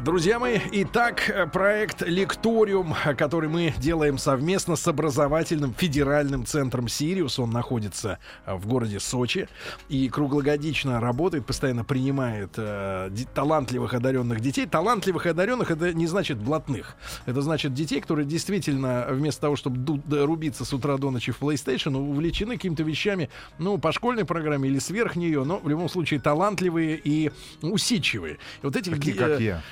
Друзья 0.00 0.38
мои, 0.38 0.58
итак, 0.72 1.50
проект 1.52 2.02
«Лекториум», 2.02 2.94
который 3.16 3.48
мы 3.48 3.74
делаем 3.78 4.16
совместно 4.18 4.74
с 4.74 4.88
образовательным 4.88 5.74
федеральным 5.74 6.46
центром 6.46 6.88
«Сириус». 6.88 7.38
Он 7.38 7.50
находится 7.50 8.18
э, 8.46 8.54
в 8.54 8.66
городе 8.66 9.00
Сочи 9.00 9.48
и 9.88 10.08
круглогодично 10.08 10.98
работает, 11.00 11.46
постоянно 11.46 11.84
принимает 11.84 12.54
э, 12.56 13.10
талантливых, 13.34 13.94
одаренных 13.94 14.40
детей. 14.40 14.66
Талантливых 14.66 15.26
и 15.26 15.28
одаренных— 15.28 15.70
это 15.72 15.92
не 15.92 16.06
значит 16.06 16.38
блатных. 16.38 16.96
Это 17.26 17.42
значит 17.42 17.74
детей, 17.74 18.00
которые 18.00 18.26
действительно 18.26 19.06
вместо 19.10 19.42
того, 19.42 19.56
чтобы 19.56 20.00
рубиться 20.24 20.64
с 20.64 20.72
утра 20.72 20.96
до 20.96 21.10
ночи 21.10 21.32
в 21.32 21.40
PlayStation, 21.40 21.96
увлечены 21.96 22.56
какими-то 22.56 22.82
вещами, 22.82 23.28
ну, 23.58 23.78
по 23.78 23.92
школьной 23.92 24.24
программе 24.24 24.68
или 24.68 24.78
сверх 24.78 25.16
нее, 25.16 25.44
но 25.44 25.58
в 25.58 25.68
любом 25.68 25.88
случае 25.88 26.18
талантливые 26.20 27.00
и 27.02 27.30
усидчивые. 27.60 28.34
И 28.34 28.38
вот 28.66 28.74
этих... 28.74 28.96
Такие, 28.96 29.14
как 29.14 29.40
я. 29.40 29.62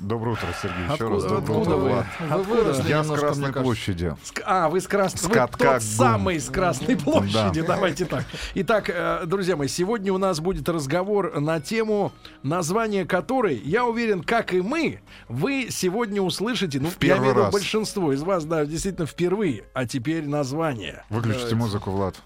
Доброе 0.00 0.32
утро, 0.32 0.48
Сергей. 0.60 0.84
Еще 0.84 0.92
откуда, 0.92 1.14
раз 1.14 1.22
доброе 1.24 1.38
откуда 1.38 1.76
утро, 1.76 1.76
вы? 1.76 2.36
Вы 2.36 2.42
выросли 2.42 2.88
Я 2.88 3.04
с 3.04 3.08
Красной 3.08 3.52
площади. 3.52 4.16
А, 4.44 4.68
вы 4.68 4.80
с 4.80 4.86
Красной... 4.86 5.28
Вы 5.28 5.48
тот 5.58 5.82
самый 5.82 6.40
с 6.40 6.48
Красной 6.48 6.96
площади. 6.96 7.60
Да. 7.62 7.74
Давайте 7.74 8.04
так. 8.04 8.24
Итак, 8.54 8.90
э, 8.90 9.24
друзья 9.26 9.56
мои, 9.56 9.68
сегодня 9.68 10.12
у 10.12 10.18
нас 10.18 10.40
будет 10.40 10.68
разговор 10.68 11.40
на 11.40 11.60
тему, 11.60 12.12
название 12.42 13.04
которой, 13.06 13.56
я 13.56 13.84
уверен, 13.84 14.22
как 14.22 14.52
и 14.52 14.60
мы, 14.60 15.00
вы 15.28 15.68
сегодня 15.70 16.20
услышите, 16.20 16.80
ну, 16.80 16.90
в 16.90 17.02
я 17.02 17.18
имею 17.18 17.34
в 17.34 17.38
виду 17.38 17.50
большинство 17.50 18.12
из 18.12 18.22
вас, 18.22 18.44
да, 18.44 18.64
действительно 18.64 19.06
впервые, 19.06 19.64
а 19.74 19.86
теперь 19.86 20.26
название. 20.26 21.04
Выключите 21.08 21.50
Давайте. 21.50 21.56
музыку, 21.56 21.90
Влад. 21.90 22.16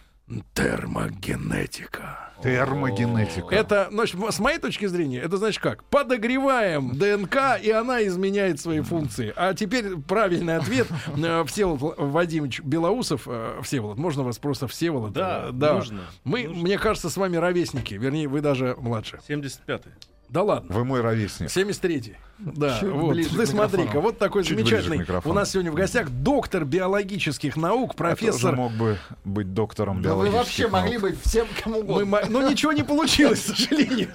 Термогенетика. 0.55 2.32
Термогенетика. 2.43 3.55
Это, 3.55 3.89
значит, 3.91 4.19
с 4.31 4.39
моей 4.39 4.59
точки 4.59 4.87
зрения, 4.87 5.21
это 5.21 5.37
значит 5.37 5.63
как? 5.63 5.85
Подогреваем 5.85 6.97
ДНК, 6.99 7.59
и 7.63 7.71
она 7.71 8.05
изменяет 8.07 8.61
свои 8.61 8.81
функции. 8.81 9.33
А 9.37 9.55
теперь 9.55 9.97
правильный 9.97 10.57
ответ. 10.57 10.89
Э, 11.17 11.45
Всеволод 11.47 11.95
Вадимович 11.99 12.61
Белоусов. 12.63 13.23
Э, 13.27 13.61
Всеволод, 13.63 13.99
можно 13.99 14.23
вас 14.23 14.39
просто 14.39 14.67
Всеволод? 14.67 15.13
Да, 15.13 15.51
да. 15.53 15.75
Нужно, 15.75 16.01
Мы, 16.25 16.45
нужно. 16.45 16.63
мне 16.63 16.79
кажется, 16.79 17.11
с 17.11 17.17
вами 17.17 17.37
ровесники. 17.37 17.95
Вернее, 17.95 18.29
вы 18.29 18.41
даже 18.41 18.77
младше. 18.79 19.21
75-й. 19.29 19.91
Да 20.33 20.43
ладно. 20.43 20.75
Вы 20.75 20.87
мой 20.87 21.03
ровесник. 21.03 21.49
73-й. 21.51 22.17
Да, 22.39 22.81
Чуть 22.81 22.89
вот. 22.91 23.17
Ты 23.17 23.47
смотри-ка, 23.47 24.01
вот 24.01 24.19
такой 24.19 24.43
Чуть 24.45 24.57
замечательный. 24.57 25.07
У 25.25 25.33
нас 25.35 25.51
сегодня 25.51 25.71
в 25.71 25.75
гостях 25.75 26.09
доктор 26.09 26.65
биологических 26.65 27.57
наук, 27.57 27.95
профессор. 27.95 28.53
Я 28.53 28.57
мог 28.57 28.73
бы 28.73 28.99
быть 29.25 29.53
доктором 29.53 30.01
биологических 30.01 30.33
Вы 30.33 30.39
вообще 30.39 30.63
наук. 30.63 30.73
могли 30.73 30.99
быть 30.99 31.23
всем 31.23 31.47
кому 31.63 31.81
угодно. 31.81 32.05
Мы, 32.07 32.23
ну 32.31 32.51
ничего 32.51 32.73
не 32.73 32.83
получилось, 32.83 33.43
к 33.43 33.57
сожалению. 33.57 34.09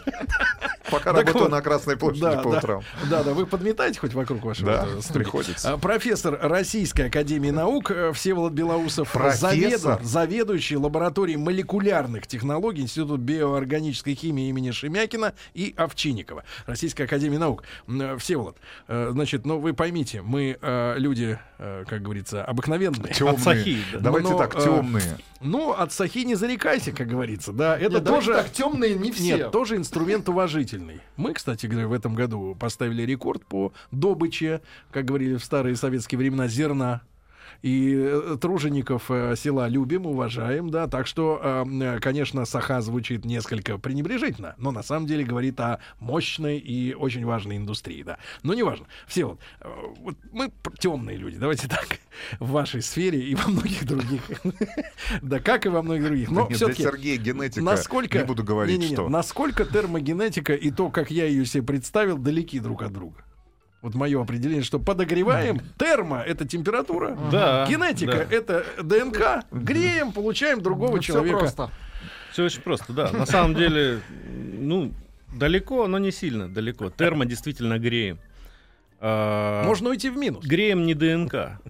Пока 0.89 1.13
работаю 1.13 1.49
на 1.49 1.61
Красной 1.61 1.97
площади 1.97 2.41
по 2.43 2.47
утрам. 2.47 2.81
Да, 3.09 3.23
да, 3.23 3.33
вы 3.33 3.45
подметаете 3.45 3.99
хоть 3.99 4.13
вокруг 4.13 4.43
вашего 4.43 4.71
Да, 4.71 5.13
приходится. 5.13 5.73
А, 5.73 5.77
профессор 5.77 6.37
Российской 6.41 7.07
Академии 7.07 7.51
Наук 7.51 7.91
э, 7.91 8.11
Всеволод 8.13 8.53
Белоусов. 8.53 9.11
Профессор? 9.11 10.01
Заведующий 10.03 10.77
лабораторией 10.77 11.37
молекулярных 11.37 12.25
технологий 12.27 12.81
Института 12.81 13.17
биоорганической 13.17 14.15
химии 14.15 14.49
имени 14.49 14.71
Шемякина 14.71 15.33
и 15.53 15.73
Овчинникова. 15.77 16.06
Российская 16.65 17.05
Академия 17.05 17.39
Наук. 17.39 17.63
Э, 17.87 18.17
Всеволод, 18.17 18.57
э, 18.87 19.09
значит, 19.11 19.45
ну 19.45 19.59
вы 19.59 19.73
поймите, 19.73 20.21
мы 20.21 20.57
люди, 20.97 21.39
как 21.57 22.01
говорится, 22.01 22.43
обыкновенные. 22.43 23.13
Темные. 23.13 23.83
Давайте 23.99 24.29
Но, 24.29 24.37
так, 24.37 24.55
темные. 24.61 25.17
Ну, 25.41 25.71
от 25.71 25.91
сахи 25.91 26.19
не 26.19 26.35
зарекайся, 26.35 26.91
как 26.91 27.07
говорится, 27.07 27.51
да. 27.51 27.77
Это 27.77 27.95
Нет, 27.95 28.05
тоже 28.05 28.33
так 28.33 28.51
темные 28.51 28.95
не 28.95 29.11
все. 29.11 29.37
Нет, 29.37 29.51
тоже 29.51 29.75
инструмент 29.75 30.27
уважительный. 30.29 31.01
Мы, 31.15 31.33
кстати 31.33 31.65
говоря, 31.65 31.87
в 31.87 31.93
этом 31.93 32.15
году 32.15 32.55
поставили 32.59 33.03
рекорд 33.03 33.45
по 33.45 33.71
добыче, 33.91 34.61
как 34.91 35.05
говорили 35.05 35.35
в 35.35 35.43
старые 35.43 35.75
советские 35.75 36.19
времена, 36.19 36.47
зерна 36.47 37.01
и 37.61 37.93
э, 37.95 38.37
тружеников 38.39 39.09
э, 39.09 39.35
села 39.35 39.67
любим, 39.67 40.05
уважаем, 40.05 40.69
да, 40.69 40.87
так 40.87 41.07
что, 41.07 41.41
э, 41.43 41.99
конечно, 41.99 42.45
Саха 42.45 42.81
звучит 42.81 43.25
несколько 43.25 43.77
пренебрежительно, 43.77 44.55
но 44.57 44.71
на 44.71 44.83
самом 44.83 45.07
деле 45.07 45.23
говорит 45.23 45.59
о 45.59 45.79
мощной 45.99 46.57
и 46.57 46.93
очень 46.93 47.25
важной 47.25 47.57
индустрии, 47.57 48.03
да. 48.03 48.17
Но 48.43 48.53
неважно. 48.53 48.85
Все 49.07 49.25
вот, 49.25 49.39
вот 49.99 50.15
мы 50.31 50.51
темные 50.79 51.17
люди, 51.17 51.37
давайте 51.37 51.67
так, 51.67 51.99
в 52.39 52.51
вашей 52.51 52.81
сфере 52.81 53.21
и 53.21 53.35
во 53.35 53.47
многих 53.49 53.85
других. 53.85 54.21
Да, 55.21 55.39
как 55.39 55.65
и 55.65 55.69
во 55.69 55.81
многих 55.81 56.05
других. 56.05 56.31
Но 56.31 56.47
все-таки... 56.49 56.83
Сергея 56.83 57.17
генетика, 57.17 57.61
насколько... 57.61 58.19
не 58.19 58.25
буду 58.25 58.43
говорить, 58.43 58.83
что... 58.83 59.09
Насколько 59.09 59.65
термогенетика 59.65 60.53
и 60.53 60.71
то, 60.71 60.89
как 60.89 61.11
я 61.11 61.25
ее 61.25 61.45
себе 61.45 61.63
представил, 61.63 62.17
далеки 62.17 62.59
друг 62.59 62.83
от 62.83 62.93
друга. 62.93 63.23
Вот 63.81 63.93
мое 63.93 64.21
определение, 64.21 64.63
что 64.63 64.79
подогреваем. 64.79 65.61
Термо— 65.77 66.21
это 66.27 66.47
температура. 66.47 67.17
Да, 67.31 67.67
Генетика— 67.69 68.27
это 68.31 68.65
ДНК. 68.81 69.45
Греем, 69.51 70.11
получаем 70.11 70.61
другого 70.61 70.95
ну, 70.95 70.99
человека. 70.99 71.37
Все 71.37 71.55
просто. 71.55 71.71
Все 72.31 72.45
очень 72.45 72.61
просто, 72.61 72.93
да. 72.93 73.11
На 73.11 73.25
самом 73.25 73.55
деле, 73.55 73.99
ну, 74.59 74.91
далеко, 75.33 75.87
но 75.87 75.99
не 75.99 76.11
сильно 76.11 76.49
далеко. 76.49 76.89
Термо 76.89 77.25
действительно 77.25 77.77
греем. 77.77 78.19
А, 78.99 79.63
Можно 79.63 79.89
уйти 79.89 80.09
в 80.09 80.17
минус. 80.17 80.43
Греем 80.45 80.85
не 80.85 80.93
ДНК. 80.93 81.61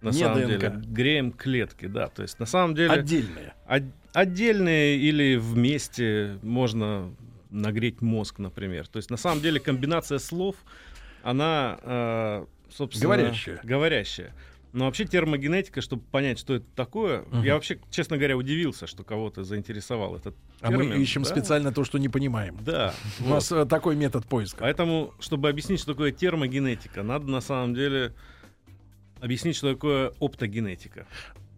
На 0.00 0.10
не 0.10 0.12
самом 0.12 0.40
ДНК. 0.40 0.48
деле. 0.48 0.72
Греем 0.86 1.32
клетки, 1.32 1.86
да. 1.86 2.08
То 2.08 2.22
есть 2.22 2.38
на 2.38 2.46
самом 2.46 2.74
деле... 2.74 2.90
Отдельные. 2.90 3.54
От, 3.66 3.82
отдельные 4.12 4.96
или 4.96 5.36
вместе 5.36 6.38
можно 6.42 7.12
нагреть 7.50 8.00
мозг, 8.00 8.38
например. 8.38 8.88
То 8.88 8.96
есть 8.96 9.10
на 9.10 9.16
самом 9.16 9.42
деле 9.42 9.60
комбинация 9.60 10.18
слов 10.18 10.56
она, 11.22 11.78
э, 11.82 12.46
собственно... 12.70 13.14
Говорящая. 13.14 13.60
Говорящая. 13.62 14.34
Но 14.72 14.86
вообще 14.86 15.04
термогенетика, 15.04 15.82
чтобы 15.82 16.02
понять, 16.02 16.38
что 16.38 16.54
это 16.54 16.66
такое, 16.74 17.22
uh-huh. 17.22 17.44
я 17.44 17.54
вообще, 17.54 17.78
честно 17.90 18.16
говоря, 18.16 18.38
удивился, 18.38 18.86
что 18.86 19.04
кого-то 19.04 19.44
заинтересовал 19.44 20.16
этот 20.16 20.34
а 20.62 20.68
термин. 20.68 20.88
мы 20.88 20.96
ищем 20.96 21.24
да? 21.24 21.28
специально 21.28 21.72
то, 21.72 21.84
что 21.84 21.98
не 21.98 22.08
понимаем. 22.08 22.56
Да. 22.64 22.94
У 23.20 23.24
вот. 23.24 23.30
нас 23.30 23.52
э, 23.52 23.66
такой 23.66 23.96
метод 23.96 24.24
поиска. 24.26 24.60
Поэтому, 24.60 25.12
чтобы 25.20 25.50
объяснить, 25.50 25.80
что 25.80 25.92
такое 25.92 26.10
термогенетика, 26.10 27.02
надо 27.02 27.30
на 27.30 27.42
самом 27.42 27.74
деле 27.74 28.14
объяснить, 29.20 29.56
что 29.56 29.74
такое 29.74 30.12
оптогенетика. 30.20 31.06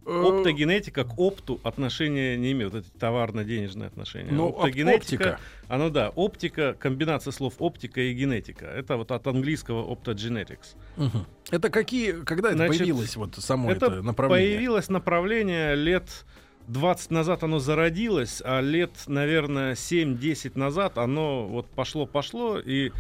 Э, 0.07 0.23
Оптогенетика 0.27 1.05
к 1.05 1.19
опту 1.19 1.61
отношения 1.63 2.37
не 2.37 2.53
имеет. 2.53 2.73
Вот 2.73 2.85
эти 2.85 2.91
товарно-денежные 2.99 3.87
отношения. 3.87 4.31
Ну, 4.31 4.49
Оптогенетика, 4.49 4.97
оптика. 4.97 5.41
Оно 5.69 5.91
да, 5.91 6.11
оптика, 6.11 6.75
комбинация 6.79 7.33
слов 7.33 7.55
оптика 7.59 8.01
и 8.01 8.13
генетика. 8.13 8.67
Это 8.67 8.97
вот 8.97 9.11
от 9.11 9.27
английского 9.27 9.91
optogenetics. 9.93 10.77
Угу. 10.97 11.27
Это 11.51 11.71
какие, 11.71 12.13
когда 12.25 12.49
это 12.49 12.59
Значит, 12.59 12.79
появилось 12.79 13.17
вот 13.17 13.37
само 13.37 13.71
это, 13.71 13.87
это 13.87 14.03
направление? 14.03 14.49
Появилось 14.49 14.89
направление 14.89 15.75
лет 15.75 16.27
20 16.69 17.11
назад 17.11 17.43
оно 17.43 17.59
зародилось, 17.59 18.43
а 18.45 18.61
лет, 18.61 18.91
наверное, 19.07 19.75
7-10 19.75 20.59
назад 20.59 20.99
оно 20.99 21.47
вот 21.47 21.67
пошло-пошло, 21.67 22.59
и 22.59 22.93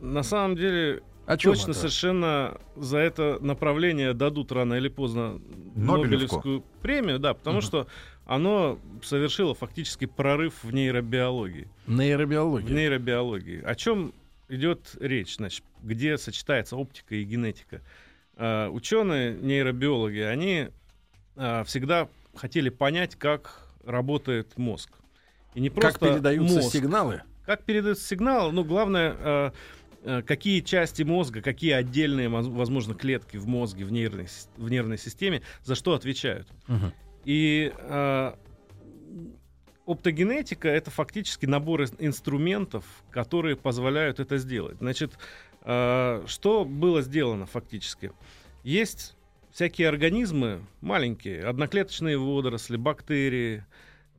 на 0.00 0.22
самом 0.22 0.56
деле 0.56 1.02
а 1.26 1.36
Точно 1.36 1.70
это? 1.70 1.74
совершенно 1.74 2.58
за 2.76 2.98
это 2.98 3.38
направление 3.40 4.12
дадут 4.12 4.50
рано 4.52 4.74
или 4.74 4.88
поздно 4.88 5.40
Нобелевку. 5.74 5.96
Нобелевскую 5.96 6.64
премию, 6.80 7.18
да, 7.18 7.34
потому 7.34 7.58
угу. 7.58 7.66
что 7.66 7.86
оно 8.26 8.78
совершило 9.02 9.54
фактически 9.54 10.06
прорыв 10.06 10.64
в 10.64 10.72
нейробиологии. 10.72 11.68
Нейробиологии. 11.86 12.66
В 12.66 12.72
нейробиологии. 12.72 13.62
О 13.62 13.74
чем 13.74 14.12
идет 14.48 14.96
речь, 15.00 15.36
значит, 15.36 15.64
где 15.82 16.18
сочетается 16.18 16.76
оптика 16.76 17.14
и 17.14 17.24
генетика. 17.24 17.80
Uh, 18.36 18.70
ученые, 18.70 19.34
нейробиологи, 19.34 20.20
они 20.20 20.68
uh, 21.36 21.64
всегда 21.64 22.08
хотели 22.34 22.70
понять, 22.70 23.14
как 23.14 23.68
работает 23.84 24.56
мозг. 24.56 24.90
И 25.54 25.60
не 25.60 25.70
просто 25.70 25.98
как 25.98 26.08
передаются 26.10 26.56
мозг. 26.56 26.72
сигналы. 26.72 27.22
Как 27.44 27.64
передаются 27.64 28.06
сигналы, 28.06 28.52
ну, 28.52 28.64
главное, 28.64 29.16
Э, 29.18 29.50
какие 30.26 30.60
части 30.60 31.02
мозга, 31.02 31.42
какие 31.42 31.72
отдельные, 31.72 32.28
возможно, 32.28 32.94
клетки 32.94 33.36
в 33.36 33.46
мозге, 33.46 33.84
в 33.84 33.92
нервной, 33.92 34.26
в 34.56 34.70
нервной 34.70 34.98
системе, 34.98 35.42
за 35.64 35.74
что 35.74 35.94
отвечают. 35.94 36.48
Угу. 36.68 36.92
И 37.24 37.72
э, 37.76 38.32
оптогенетика 39.86 40.68
это 40.68 40.90
фактически 40.90 41.46
набор 41.46 41.84
инструментов, 41.98 42.84
которые 43.10 43.56
позволяют 43.56 44.20
это 44.20 44.38
сделать. 44.38 44.78
Значит, 44.78 45.12
э, 45.62 46.24
что 46.26 46.64
было 46.64 47.02
сделано 47.02 47.46
фактически? 47.46 48.12
Есть 48.64 49.16
всякие 49.52 49.88
организмы 49.88 50.66
маленькие, 50.80 51.44
одноклеточные 51.44 52.18
водоросли, 52.18 52.76
бактерии, 52.76 53.64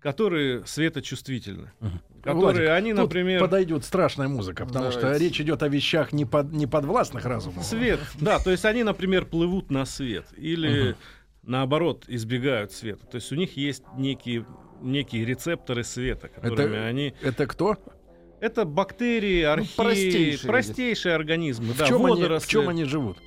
которые 0.04 0.66
светочувствительны. 0.66 1.72
Угу. 1.80 1.90
Которые 2.24 2.42
Владик, 2.42 2.70
они, 2.70 2.94
например... 2.94 3.40
подойдет 3.40 3.86
страшная 3.86 4.28
музыка, 4.28 4.66
потому 4.66 4.92
Давайте. 4.92 5.00
что 5.00 5.18
речь 5.18 5.40
идет 5.40 5.64
о 5.64 5.70
вещах 5.70 6.12
не, 6.12 6.26
под, 6.26 6.52
не 6.52 6.68
подвластных 6.68 7.26
разуму. 7.26 7.64
Свет, 7.64 8.00
да, 8.20 8.40
то 8.40 8.52
есть 8.52 8.66
они, 8.66 8.84
например, 8.84 9.26
плывут 9.26 9.72
на 9.72 9.86
свет. 9.86 10.26
Или 10.36 10.92
угу. 10.92 10.98
наоборот, 11.44 12.04
избегают 12.08 12.74
света. 12.74 13.06
То 13.06 13.16
есть 13.16 13.32
у 13.32 13.36
них 13.36 13.56
есть 13.56 13.84
некие, 13.96 14.46
некие 14.82 15.24
рецепторы 15.24 15.86
света, 15.86 16.28
которыми 16.28 16.76
это, 16.76 16.86
они... 16.86 17.14
Это 17.22 17.48
кто? 17.48 17.78
Это 18.42 18.66
бактерии, 18.66 19.42
археи, 19.44 19.74
ну, 19.78 19.84
простейшие, 19.84 20.50
простейшие 20.50 21.16
организмы. 21.16 21.74
В, 21.74 21.78
да, 21.78 21.88
чем 21.88 22.06
они, 22.06 22.24
в 22.24 22.48
чем 22.48 22.68
они 22.68 22.84
живут? 22.84 23.18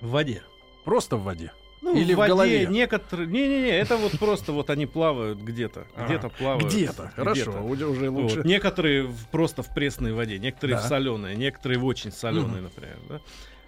В 0.00 0.10
воде. 0.10 0.42
Просто 0.84 1.16
в 1.16 1.22
воде? 1.22 1.52
Ну, 1.84 1.94
Или 1.94 2.14
в, 2.14 2.16
воде 2.16 2.32
в 2.32 2.36
голове? 2.36 2.66
некоторые... 2.66 3.28
Не-не-не, 3.28 3.68
это 3.68 3.98
вот 3.98 4.18
просто 4.18 4.52
вот 4.52 4.70
они 4.70 4.86
плавают 4.86 5.38
где-то. 5.38 5.86
Где-то 6.06 6.30
плавают. 6.30 6.64
Где-то, 6.64 7.12
хорошо, 7.14 7.62
уже, 7.62 7.86
уже 7.86 8.08
лучше. 8.08 8.36
Вот. 8.36 8.46
Некоторые 8.46 9.02
в, 9.02 9.28
просто 9.28 9.62
в 9.62 9.74
пресной 9.74 10.14
воде, 10.14 10.38
некоторые 10.38 10.78
да. 10.78 10.82
в 10.82 10.86
соленой, 10.86 11.36
некоторые 11.36 11.78
в 11.78 11.84
очень 11.84 12.10
соленой, 12.10 12.60
угу. 12.60 12.70
например. 12.74 12.96
Да? 13.06 13.20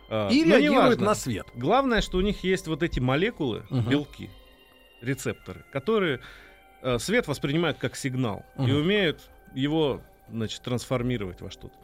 А, 0.09 0.29
И 0.31 0.45
реагируют 0.45 1.03
на 1.03 1.15
свет. 1.15 1.47
Главное, 1.55 2.01
что 2.01 2.17
у 2.17 2.23
них 2.23 2.43
есть 2.43 2.69
вот 2.69 2.83
эти 2.83 3.01
молекулы, 3.01 3.65
угу. 3.69 3.83
белки, 3.83 4.31
рецепторы, 5.03 5.67
которые 5.71 6.21
э, 6.81 6.99
свет 6.99 7.29
воспринимают 7.29 7.77
как 7.77 7.97
сигнал 7.97 8.47
угу. 8.57 8.67
и 8.67 8.73
умеют 8.73 9.29
его 9.55 10.01
значит, 10.31 10.63
трансформировать 10.63 11.43
во 11.43 11.51
что-то. 11.51 11.75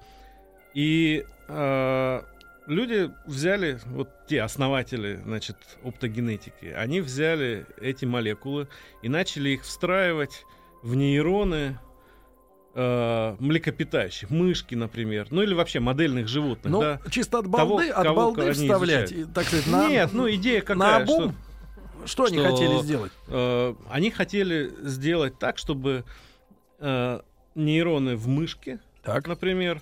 И 0.72 1.26
э, 1.48 2.22
люди 2.66 3.10
взяли, 3.26 3.78
вот 3.86 4.08
те 4.28 4.42
основатели, 4.42 5.20
значит, 5.24 5.56
оптогенетики, 5.84 6.66
они 6.66 7.00
взяли 7.00 7.66
эти 7.80 8.04
молекулы 8.04 8.68
и 9.02 9.08
начали 9.08 9.50
их 9.50 9.62
встраивать 9.62 10.44
в 10.82 10.94
нейроны 10.94 11.78
э, 12.74 13.36
млекопитающих, 13.38 14.30
мышки, 14.30 14.74
например, 14.74 15.28
ну 15.30 15.42
или 15.42 15.54
вообще 15.54 15.80
модельных 15.80 16.28
животных. 16.28 16.72
Ну, 16.72 16.80
да, 16.80 17.00
чисто 17.10 17.38
от 17.38 17.46
балды, 17.46 17.88
того, 17.88 18.08
от 18.08 18.16
балды 18.16 18.52
вставлять, 18.52 19.14
так 19.32 19.44
сказать, 19.46 19.66
на, 19.66 19.88
Нет, 19.88 20.10
ну 20.12 20.30
идея 20.30 20.60
какая, 20.60 20.76
на 20.76 20.96
обум? 20.96 21.34
Что, 22.04 22.26
что 22.26 22.34
они 22.34 22.38
хотели 22.38 22.82
сделать? 22.82 23.12
Э, 23.28 23.74
они 23.90 24.10
хотели 24.10 24.72
сделать 24.82 25.38
так, 25.38 25.58
чтобы 25.58 26.04
э, 26.78 27.20
нейроны 27.54 28.16
в 28.16 28.28
мышке, 28.28 28.80
так. 29.02 29.26
например, 29.28 29.80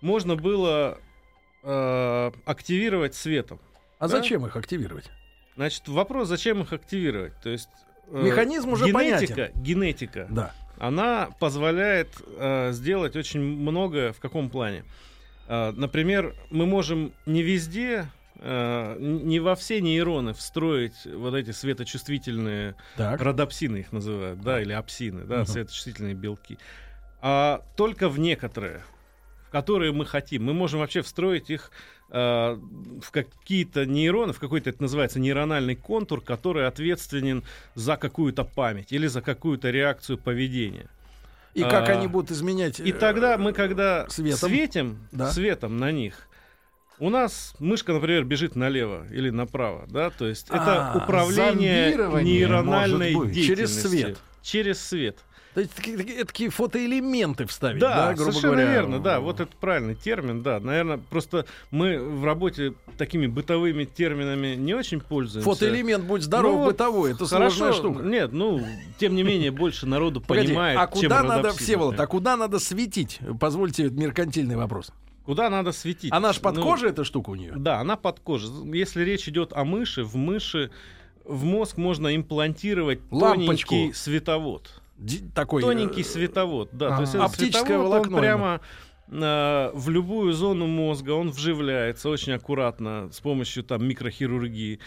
можно 0.00 0.36
было 0.36 0.98
э, 1.62 2.30
активировать 2.44 3.14
светом. 3.14 3.60
А 3.98 4.08
да? 4.08 4.18
зачем 4.18 4.46
их 4.46 4.56
активировать? 4.56 5.10
Значит, 5.56 5.88
вопрос, 5.88 6.28
зачем 6.28 6.62
их 6.62 6.72
активировать? 6.72 7.34
То 7.42 7.50
есть 7.50 7.68
э, 8.08 8.22
механизм 8.22 8.70
уже 8.70 8.86
генетика, 8.86 9.34
понятен. 9.34 9.62
генетика, 9.62 10.26
да. 10.30 10.52
она 10.78 11.30
позволяет 11.38 12.08
э, 12.36 12.72
сделать 12.72 13.16
очень 13.16 13.40
многое. 13.40 14.12
В 14.12 14.20
каком 14.20 14.50
плане? 14.50 14.84
Э, 15.48 15.72
например, 15.72 16.34
мы 16.50 16.66
можем 16.66 17.12
не 17.26 17.42
везде 17.42 18.08
Uh, 18.42 18.98
не 18.98 19.38
во 19.38 19.54
все 19.54 19.82
нейроны 19.82 20.32
встроить 20.32 21.04
вот 21.04 21.34
эти 21.34 21.50
светочувствительные 21.50 22.74
так. 22.96 23.20
родопсины 23.20 23.78
их 23.78 23.92
называют, 23.92 24.40
да, 24.40 24.62
или 24.62 24.72
апсины, 24.72 25.24
да, 25.24 25.40
uh-huh. 25.42 25.46
светочувствительные 25.46 26.14
белки 26.14 26.56
а 27.22 27.62
только 27.76 28.08
в 28.08 28.18
некоторые, 28.18 28.82
которые 29.50 29.92
мы 29.92 30.06
хотим. 30.06 30.44
Мы 30.44 30.54
можем 30.54 30.80
вообще 30.80 31.02
встроить 31.02 31.50
их 31.50 31.70
э, 32.10 32.58
в 33.02 33.10
какие-то 33.10 33.86
нейроны, 33.86 34.32
в 34.32 34.40
какой-то 34.40 34.70
это 34.70 34.82
называется 34.82 35.20
нейрональный 35.20 35.76
контур, 35.76 36.20
который 36.20 36.66
ответственен 36.66 37.42
за 37.74 37.96
какую-то 37.96 38.44
память 38.44 38.92
или 38.92 39.06
за 39.06 39.22
какую-то 39.22 39.70
реакцию 39.70 40.18
поведения. 40.18 40.88
И 41.54 41.62
как 41.62 41.88
а, 41.88 41.92
они 41.92 42.06
будут 42.06 42.30
изменять? 42.30 42.78
И 42.78 42.92
тогда 42.92 43.36
мы, 43.36 43.52
когда 43.52 44.08
светом, 44.08 44.48
светим 44.48 44.98
да. 45.10 45.32
светом 45.32 45.78
на 45.78 45.90
них, 45.90 46.28
у 47.00 47.10
нас 47.10 47.54
мышка, 47.58 47.92
например, 47.92 48.24
бежит 48.24 48.54
налево 48.54 49.06
или 49.10 49.30
направо, 49.30 49.86
да, 49.88 50.10
то 50.10 50.26
есть 50.26 50.46
а, 50.50 50.92
это 50.94 51.02
управление 51.02 51.96
нейрональной 52.22 53.14
деятельностью 53.32 53.44
через 53.44 53.82
свет. 53.82 54.18
Через 54.42 54.80
свет. 54.80 55.18
То 55.54 55.60
есть 55.60 55.74
такие, 55.74 56.24
такие 56.24 56.48
фотоэлементы 56.48 57.44
вставить, 57.46 57.80
да, 57.80 58.08
да 58.08 58.14
грубо 58.14 58.30
совершенно 58.30 58.52
говоря. 58.54 58.72
верно, 58.72 59.00
да, 59.00 59.18
вот 59.18 59.40
это 59.40 59.50
правильный 59.60 59.96
термин, 59.96 60.42
да. 60.42 60.60
Наверное, 60.60 60.98
просто 60.98 61.44
мы 61.72 61.98
в 61.98 62.24
работе 62.24 62.74
такими 62.96 63.26
бытовыми 63.26 63.84
терминами 63.84 64.54
не 64.54 64.74
очень 64.74 65.00
пользуемся. 65.00 65.50
Фотоэлемент, 65.50 66.04
будь 66.04 66.22
здоров, 66.22 66.54
ну, 66.54 66.64
бытовой, 66.66 67.12
это 67.12 67.26
хорошо, 67.26 67.56
сложная 67.56 67.72
штука. 67.72 68.02
Нет, 68.04 68.32
ну, 68.32 68.64
тем 68.98 69.16
не 69.16 69.24
менее, 69.24 69.50
больше 69.50 69.86
народу 69.86 70.20
понимает, 70.26 70.78
а 70.78 70.86
куда 70.86 71.22
надо, 71.24 71.52
Всеволод, 71.52 71.98
а 71.98 72.06
куда 72.06 72.36
надо 72.36 72.60
светить? 72.60 73.18
Позвольте 73.40 73.90
меркантильный 73.90 74.56
вопрос. 74.56 74.92
Куда 75.24 75.50
надо 75.50 75.72
светить? 75.72 76.12
Она 76.12 76.32
же 76.32 76.40
под 76.40 76.56
ну, 76.56 76.62
кожей, 76.62 76.90
эта 76.90 77.02
штука 77.02 77.30
у 77.30 77.34
нее? 77.34 77.52
Да, 77.56 77.80
она 77.80 77.96
под 77.96 78.20
кожей. 78.20 78.50
Если 78.72 79.02
речь 79.02 79.28
идет 79.28 79.52
о 79.52 79.64
мыши, 79.64 80.04
в 80.04 80.16
мыши 80.16 80.70
в 81.24 81.44
мозг 81.44 81.76
можно 81.76 82.14
имплантировать 82.14 83.00
Лампочку. 83.10 83.70
тоненький 83.70 83.92
световод 83.92 84.80
такой... 85.34 85.62
Тоненький 85.62 86.02
э, 86.02 86.04
световод, 86.04 86.70
да. 86.72 86.94
А, 86.94 86.96
то 86.96 87.02
есть 87.02 87.14
оптическое 87.14 87.64
световод, 87.64 87.84
волокно. 87.88 88.16
Он 88.16 88.20
прямо 88.20 88.60
э, 89.08 89.70
в 89.74 89.88
любую 89.90 90.32
зону 90.32 90.66
мозга 90.66 91.12
он 91.12 91.30
вживляется 91.30 92.08
очень 92.08 92.32
аккуратно 92.32 93.10
с 93.12 93.20
помощью 93.20 93.64
там 93.64 93.86
микрохирургии. 93.86 94.80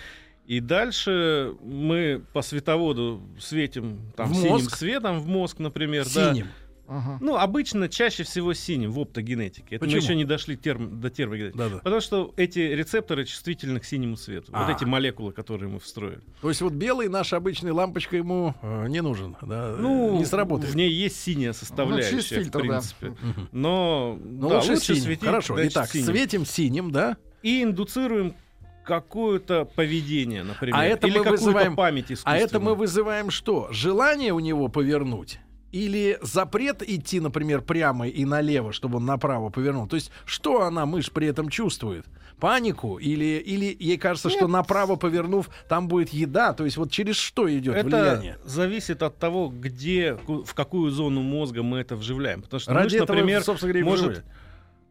И 0.46 0.60
дальше 0.60 1.54
мы 1.62 2.22
по 2.34 2.42
световоду 2.42 3.22
светим 3.40 4.12
там 4.18 4.30
в 4.30 4.36
синим 4.36 4.50
мозг? 4.50 4.76
светом 4.76 5.20
в 5.20 5.28
мозг, 5.28 5.60
например, 5.60 6.06
синим. 6.06 6.46
да. 6.46 6.63
Ага. 6.94 7.18
Ну, 7.22 7.38
обычно 7.38 7.90
чаще 7.90 8.24
всего 8.24 8.54
синим 8.54 8.92
в 8.92 9.00
оптогенетике. 9.00 9.78
Это 9.78 9.86
Почему? 9.86 10.00
мы 10.00 10.04
еще 10.04 10.16
не 10.16 10.26
дошли 10.26 10.56
терм, 10.56 11.00
до 11.00 11.10
термогенетики. 11.10 11.58
Да, 11.58 11.70
да. 11.70 11.78
Потому 11.78 12.02
что 12.02 12.34
эти 12.38 12.60
рецепторы 12.60 13.26
чувствительны 13.26 13.80
к 13.80 13.86
синему 13.86 14.16
свету. 14.16 14.52
А. 14.54 14.66
Вот 14.68 14.76
эти 14.76 14.86
молекулы, 14.86 15.32
которые 15.32 15.70
мы 15.70 15.80
встроили. 15.80 16.22
То 16.42 16.50
есть 16.50 16.62
вот 16.62 16.74
белый 16.74 17.10
наша 17.10 17.38
обычная 17.38 17.74
лампочка 17.74 18.16
ему 18.16 18.54
э, 18.62 18.88
не 18.90 19.02
нужен, 19.02 19.36
да? 19.42 19.76
Ну, 19.78 20.20
не 20.20 20.26
сработает. 20.26 20.72
В 20.72 20.76
ней 20.76 20.92
есть 20.92 21.20
синяя 21.20 21.54
составляющая, 21.54 22.16
ну, 22.18 22.22
фильтр, 22.22 22.60
в 22.60 22.62
принципе. 22.62 23.10
Да. 23.10 23.16
Но, 23.52 24.20
Но 24.24 24.50
да, 24.50 24.56
лучше, 24.58 24.74
лучше 24.74 24.96
светить. 24.96 25.26
Хорошо, 25.26 25.56
итак, 25.68 25.90
синим. 25.90 26.06
светим 26.06 26.46
синим, 26.46 26.92
да? 26.92 27.18
И 27.42 27.64
индуцируем 27.64 28.36
какое-то 28.84 29.66
поведение, 29.66 30.44
например, 30.44 30.76
а 30.78 30.86
это 30.86 31.08
или 31.08 31.18
мы 31.18 31.32
вызываем, 31.32 31.76
память 31.76 32.12
А 32.24 32.38
это 32.38 32.60
мы 32.60 32.76
вызываем 32.76 33.32
что? 33.32 33.68
Желание 33.72 34.34
у 34.34 34.40
него 34.40 34.68
повернуть? 34.68 35.40
Или 35.74 36.20
запрет 36.22 36.88
идти, 36.88 37.20
например, 37.20 37.62
прямо 37.62 38.08
и 38.08 38.26
налево, 38.26 38.72
чтобы 38.72 38.98
он 38.98 39.06
направо 39.06 39.50
повернул? 39.50 39.88
То 39.88 39.96
есть 39.96 40.12
что 40.24 40.62
она, 40.62 40.86
мышь, 40.86 41.12
при 41.12 41.28
этом 41.28 41.50
чувствует? 41.50 42.06
Панику? 42.40 43.00
Или, 43.00 43.40
или 43.40 43.76
ей 43.80 43.98
кажется, 43.98 44.30
Нет. 44.30 44.38
что 44.38 44.48
направо 44.48 44.98
повернув, 44.98 45.50
там 45.68 45.88
будет 45.88 46.10
еда? 46.10 46.54
То 46.54 46.64
есть 46.66 46.78
вот 46.78 46.92
через 46.92 47.16
что 47.16 47.52
идет 47.52 47.76
это 47.76 47.88
влияние? 47.88 48.38
зависит 48.46 49.02
от 49.02 49.18
того, 49.18 49.50
где, 49.50 50.14
в 50.28 50.54
какую 50.54 50.92
зону 50.92 51.22
мозга 51.24 51.64
мы 51.64 51.80
это 51.80 51.96
вживляем. 51.96 52.44
Потому 52.44 52.60
что 52.60 52.74
Ради 52.74 52.84
мышь, 52.84 52.94
этого, 52.94 53.18
например, 53.18 53.44
собственно 53.44 53.74
говоря, 53.74 53.90
может, 53.90 54.24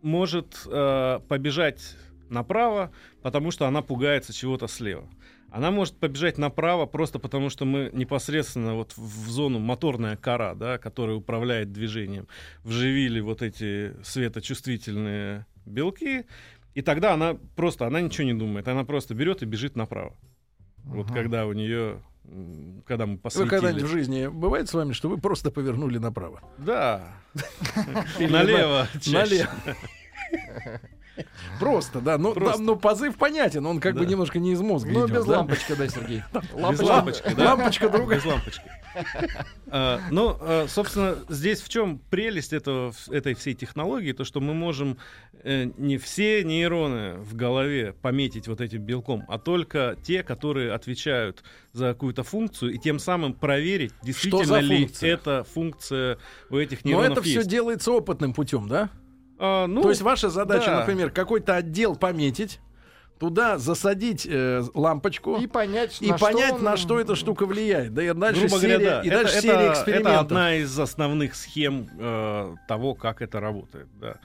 может 0.03 0.67
э, 0.67 1.21
побежать 1.29 1.97
направо, 2.29 2.91
потому 3.23 3.53
что 3.53 3.67
она 3.67 3.83
пугается 3.83 4.33
чего-то 4.33 4.67
слева. 4.67 5.05
Она 5.53 5.71
может 5.71 5.99
побежать 5.99 6.39
направо 6.39 6.87
просто 6.87 7.19
потому, 7.19 7.51
что 7.51 7.67
мы 7.67 7.91
непосредственно 7.93 8.75
вот 8.75 8.97
в 8.97 9.29
зону 9.29 9.59
моторная 9.59 10.17
кора, 10.17 10.55
да, 10.55 10.79
которая 10.79 11.17
управляет 11.17 11.73
движением, 11.73 12.27
вживили 12.65 13.21
вот 13.21 13.43
эти 13.43 13.95
светочувствительные 14.03 15.45
белки, 15.67 16.25
и 16.75 16.81
тогда 16.81 17.13
она 17.13 17.37
просто, 17.55 17.87
она 17.87 18.01
ничего 18.01 18.25
не 18.25 18.33
думает, 18.33 18.67
она 18.67 18.85
просто 18.85 19.15
берет 19.15 19.43
и 19.43 19.47
бежит 19.47 19.77
направо. 19.77 20.17
Uh-huh. 20.85 20.97
Вот 20.97 21.13
когда 21.13 21.45
у 21.47 21.53
нее 21.53 22.01
когда 22.87 23.05
мы 23.05 23.19
посветили. 23.19 23.45
Вы 23.45 23.51
когда-нибудь 23.51 23.83
в 23.83 23.89
жизни 23.91 24.29
бывает 24.29 24.71
с 24.71 24.75
вами, 24.75 24.93
что 24.93 25.11
вы 25.11 25.19
просто 25.19 25.51
повернули 25.51 25.99
направо? 25.99 26.41
Да. 26.57 27.15
Налево. 28.19 28.89
Налево. 29.07 29.51
Просто, 31.59 32.01
да. 32.01 32.19
Ну, 32.19 32.33
Просто. 32.35 32.57
Там, 32.59 32.67
ну, 32.67 32.77
позыв 32.77 33.17
понятен, 33.17 33.67
он 33.67 33.81
как 33.81 33.95
да. 33.95 34.01
бы 34.01 34.07
немножко 34.07 34.39
не 34.39 34.53
из 34.53 34.61
мозга 34.61 34.91
Ну, 34.91 35.07
идет, 35.07 35.19
без 35.19 35.25
да? 35.27 35.39
лампочки, 35.39 35.75
да, 35.75 35.89
Сергей? 35.89 36.23
Без 36.33 36.81
лампочки, 36.81 37.35
да. 37.35 37.55
Лампочка 37.55 37.89
другая. 37.89 38.19
Без 38.19 38.25
лампочки. 38.25 38.65
А, 39.69 40.01
ну, 40.11 40.37
а, 40.41 40.67
собственно, 40.69 41.17
здесь 41.29 41.61
в 41.61 41.69
чем 41.69 41.99
прелесть 41.99 42.53
этого, 42.53 42.93
этой 43.11 43.35
всей 43.35 43.55
технологии, 43.55 44.13
то, 44.13 44.25
что 44.25 44.41
мы 44.41 44.55
можем 44.55 44.99
э, 45.43 45.71
не 45.77 45.99
все 45.99 46.45
нейроны 46.45 47.15
в 47.15 47.35
голове 47.35 47.95
пометить 47.95 48.49
вот 48.49 48.61
этим 48.61 48.83
белком, 48.83 49.25
а 49.29 49.39
только 49.39 49.97
те, 50.03 50.23
которые 50.23 50.73
отвечают 50.73 51.43
за 51.73 51.89
какую-то 51.89 52.23
функцию, 52.23 52.73
и 52.73 52.79
тем 52.79 52.99
самым 52.99 53.35
проверить, 53.35 53.93
действительно 54.03 54.59
ли 54.59 54.89
эта 55.01 55.45
функция 55.45 56.19
у 56.51 56.57
этих 56.57 56.85
нейронов 56.85 57.09
Но 57.09 57.13
это 57.15 57.23
все 57.23 57.45
делается 57.45 57.93
опытным 57.93 58.35
путем, 58.35 58.69
да? 58.69 58.91
А, 59.39 59.67
ну, 59.67 59.83
То 59.83 59.91
есть 59.91 60.03
ваша 60.03 60.31
задача, 60.31 60.67
да. 60.67 60.81
например, 60.81 61.11
какой-то 61.11 61.57
отдел 61.57 61.97
пометить, 61.97 62.61
туда 63.23 63.57
засадить 63.57 64.27
э, 64.29 64.65
лампочку 64.75 65.37
и 65.37 65.47
понять, 65.47 66.03
и 66.03 66.11
на, 66.11 66.19
понять 66.19 66.47
что 66.47 66.55
он... 66.57 66.63
на 66.65 66.77
что 66.77 66.99
эта 66.99 67.15
штука 67.15 67.47
влияет. 67.47 67.95
Да 67.95 68.03
и 68.03 68.13
дальше 68.13 68.41
Грубо 68.41 68.61
серия, 68.61 68.79
говоря, 68.79 68.91
да. 68.91 69.03
и 69.03 69.07
это, 69.07 69.17
дальше 69.17 69.33
это, 69.35 69.43
серия 69.43 69.71
экспериментов. 69.71 70.13
Это 70.13 70.21
одна 70.21 70.55
из 70.57 70.79
основных 70.81 71.37
схем 71.37 71.89
э, 71.99 72.55
того, 72.67 72.95
как 72.95 73.23
это 73.23 73.39
работает. 73.39 73.87
Да. 74.01 74.17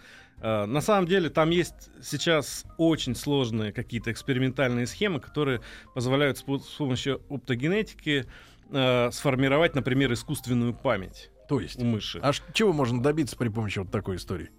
Э, 0.41 0.65
на 0.65 0.81
самом 0.81 1.07
деле 1.07 1.29
там 1.29 1.51
есть 1.51 1.91
сейчас 2.01 2.65
очень 2.77 3.15
сложные 3.15 3.71
какие-то 3.71 4.11
экспериментальные 4.11 4.87
схемы, 4.87 5.19
которые 5.19 5.61
позволяют 5.93 6.39
с, 6.39 6.41
с 6.41 6.75
помощью 6.77 7.21
оптогенетики 7.29 8.25
э, 8.71 9.11
сформировать, 9.11 9.75
например, 9.75 10.11
искусственную 10.13 10.73
память. 10.73 11.29
То 11.47 11.59
есть? 11.59 11.79
У 11.79 11.85
мыши. 11.85 12.19
А 12.21 12.31
чего 12.53 12.73
можно 12.73 13.01
добиться 13.01 13.37
при 13.37 13.49
помощи 13.49 13.79
вот 13.79 13.91
такой 13.91 14.17
истории? 14.17 14.49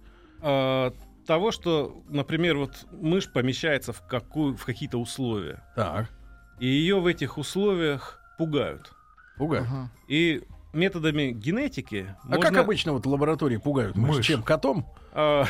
Э, 0.41 0.91
того, 1.25 1.51
что, 1.51 2.01
например, 2.09 2.57
вот 2.57 2.87
мышь 2.91 3.31
помещается 3.31 3.93
в, 3.93 4.05
какую, 4.07 4.57
в 4.57 4.65
какие-то 4.65 4.97
условия. 4.97 5.63
Так. 5.75 6.09
И 6.59 6.67
ее 6.67 6.99
в 6.99 7.05
этих 7.05 7.37
условиях 7.37 8.19
пугают. 8.37 8.91
Пугают. 9.37 9.67
Ага. 9.67 9.91
И 10.07 10.41
методами 10.73 11.31
генетики. 11.31 12.15
А 12.23 12.27
можно... 12.27 12.41
как 12.41 12.57
обычно 12.57 12.93
вот 12.93 13.05
в 13.05 13.09
лаборатории 13.09 13.57
пугают 13.57 13.95
мышь? 13.95 14.17
мышь. 14.17 14.25
Чем? 14.25 14.43
Котом? 14.43 14.85
А, 15.13 15.45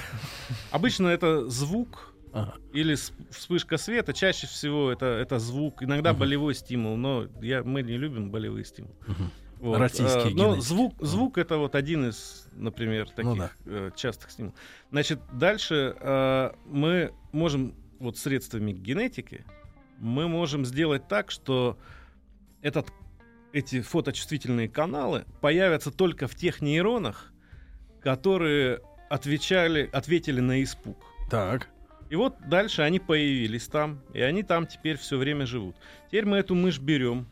обычно 0.72 1.08
это 1.08 1.50
звук 1.50 2.14
ага. 2.34 2.56
или 2.74 2.96
вспышка 3.32 3.78
света. 3.78 4.14
Чаще 4.14 4.48
всего 4.48 4.92
это, 4.92 5.06
это 5.06 5.40
звук. 5.40 5.84
Иногда 5.84 6.12
угу. 6.12 6.20
болевой 6.20 6.56
стимул, 6.56 6.98
но 6.98 7.28
я, 7.42 7.64
мы 7.64 7.82
не 7.84 7.98
любим 7.98 8.32
болевые 8.32 8.66
стимулы. 8.66 8.96
Угу. 9.08 9.24
Вот. 9.60 9.78
Российские 9.78 10.34
а, 10.34 10.36
Но 10.36 10.62
звук, 10.62 10.96
звук 11.00 11.38
это 11.38 11.58
вот 11.58 11.76
один 11.76 12.10
из, 12.10 12.48
например, 12.54 13.10
таких 13.10 13.24
ну, 13.26 13.36
да. 13.36 13.52
э, 13.66 13.92
частых 13.96 14.32
стимулов. 14.32 14.56
Значит, 14.90 15.20
дальше 15.34 15.96
э, 16.00 16.52
мы 16.66 17.14
можем 17.32 17.76
вот 18.00 18.18
средствами 18.18 18.72
генетики 18.72 19.46
мы 20.00 20.28
можем 20.28 20.66
сделать 20.66 21.08
так, 21.08 21.32
что 21.32 21.78
этот, 22.62 22.88
эти 23.54 23.82
фоточувствительные 23.82 24.70
каналы 24.70 25.26
появятся 25.42 25.92
только 25.92 26.28
в 26.28 26.36
тех 26.36 26.62
нейронах, 26.62 27.32
которые 28.02 28.82
отвечали, 29.10 29.90
ответили 29.92 30.40
на 30.40 30.64
испуг. 30.64 30.98
Так. 31.30 31.70
И 32.10 32.16
вот 32.16 32.36
дальше 32.48 32.82
они 32.82 33.00
появились 33.00 33.68
там, 33.68 34.02
и 34.14 34.22
они 34.22 34.42
там 34.42 34.66
теперь 34.66 34.98
все 34.98 35.18
время 35.18 35.46
живут. 35.46 35.76
Теперь 36.08 36.26
мы 36.26 36.38
эту 36.38 36.56
мышь 36.56 36.80
берем, 36.80 37.28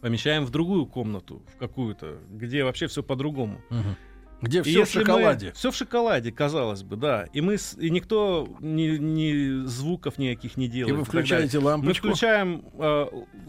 помещаем 0.00 0.44
в 0.44 0.50
другую 0.50 0.86
комнату, 0.86 1.42
в 1.52 1.56
какую-то, 1.56 2.18
где 2.30 2.64
вообще 2.64 2.86
все 2.86 3.02
по-другому. 3.02 3.60
Угу. 3.70 3.96
Где 4.42 4.62
все 4.62 4.84
в 4.84 4.90
шоколаде. 4.90 5.52
все 5.52 5.70
в 5.70 5.74
шоколаде, 5.76 6.30
казалось 6.30 6.82
бы, 6.82 6.96
да. 6.96 7.24
И 7.32 7.40
мы 7.40 7.56
и 7.78 7.90
никто 7.90 8.46
ни, 8.60 8.98
ни 8.98 9.64
звуков 9.64 10.18
никаких 10.18 10.58
не 10.58 10.68
делает. 10.68 10.94
И 10.94 10.98
вы 10.98 11.04
включаете 11.04 11.58
лампочку. 11.58 12.06
Мы 12.08 12.12
включаем, 12.12 12.64
э, 12.74 13.06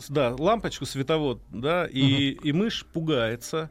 да, 0.07 0.35
лампочку 0.37 0.85
световод, 0.85 1.41
да, 1.51 1.85
и, 1.85 2.35
угу. 2.35 2.47
и 2.47 2.51
мышь 2.53 2.85
пугается, 2.85 3.69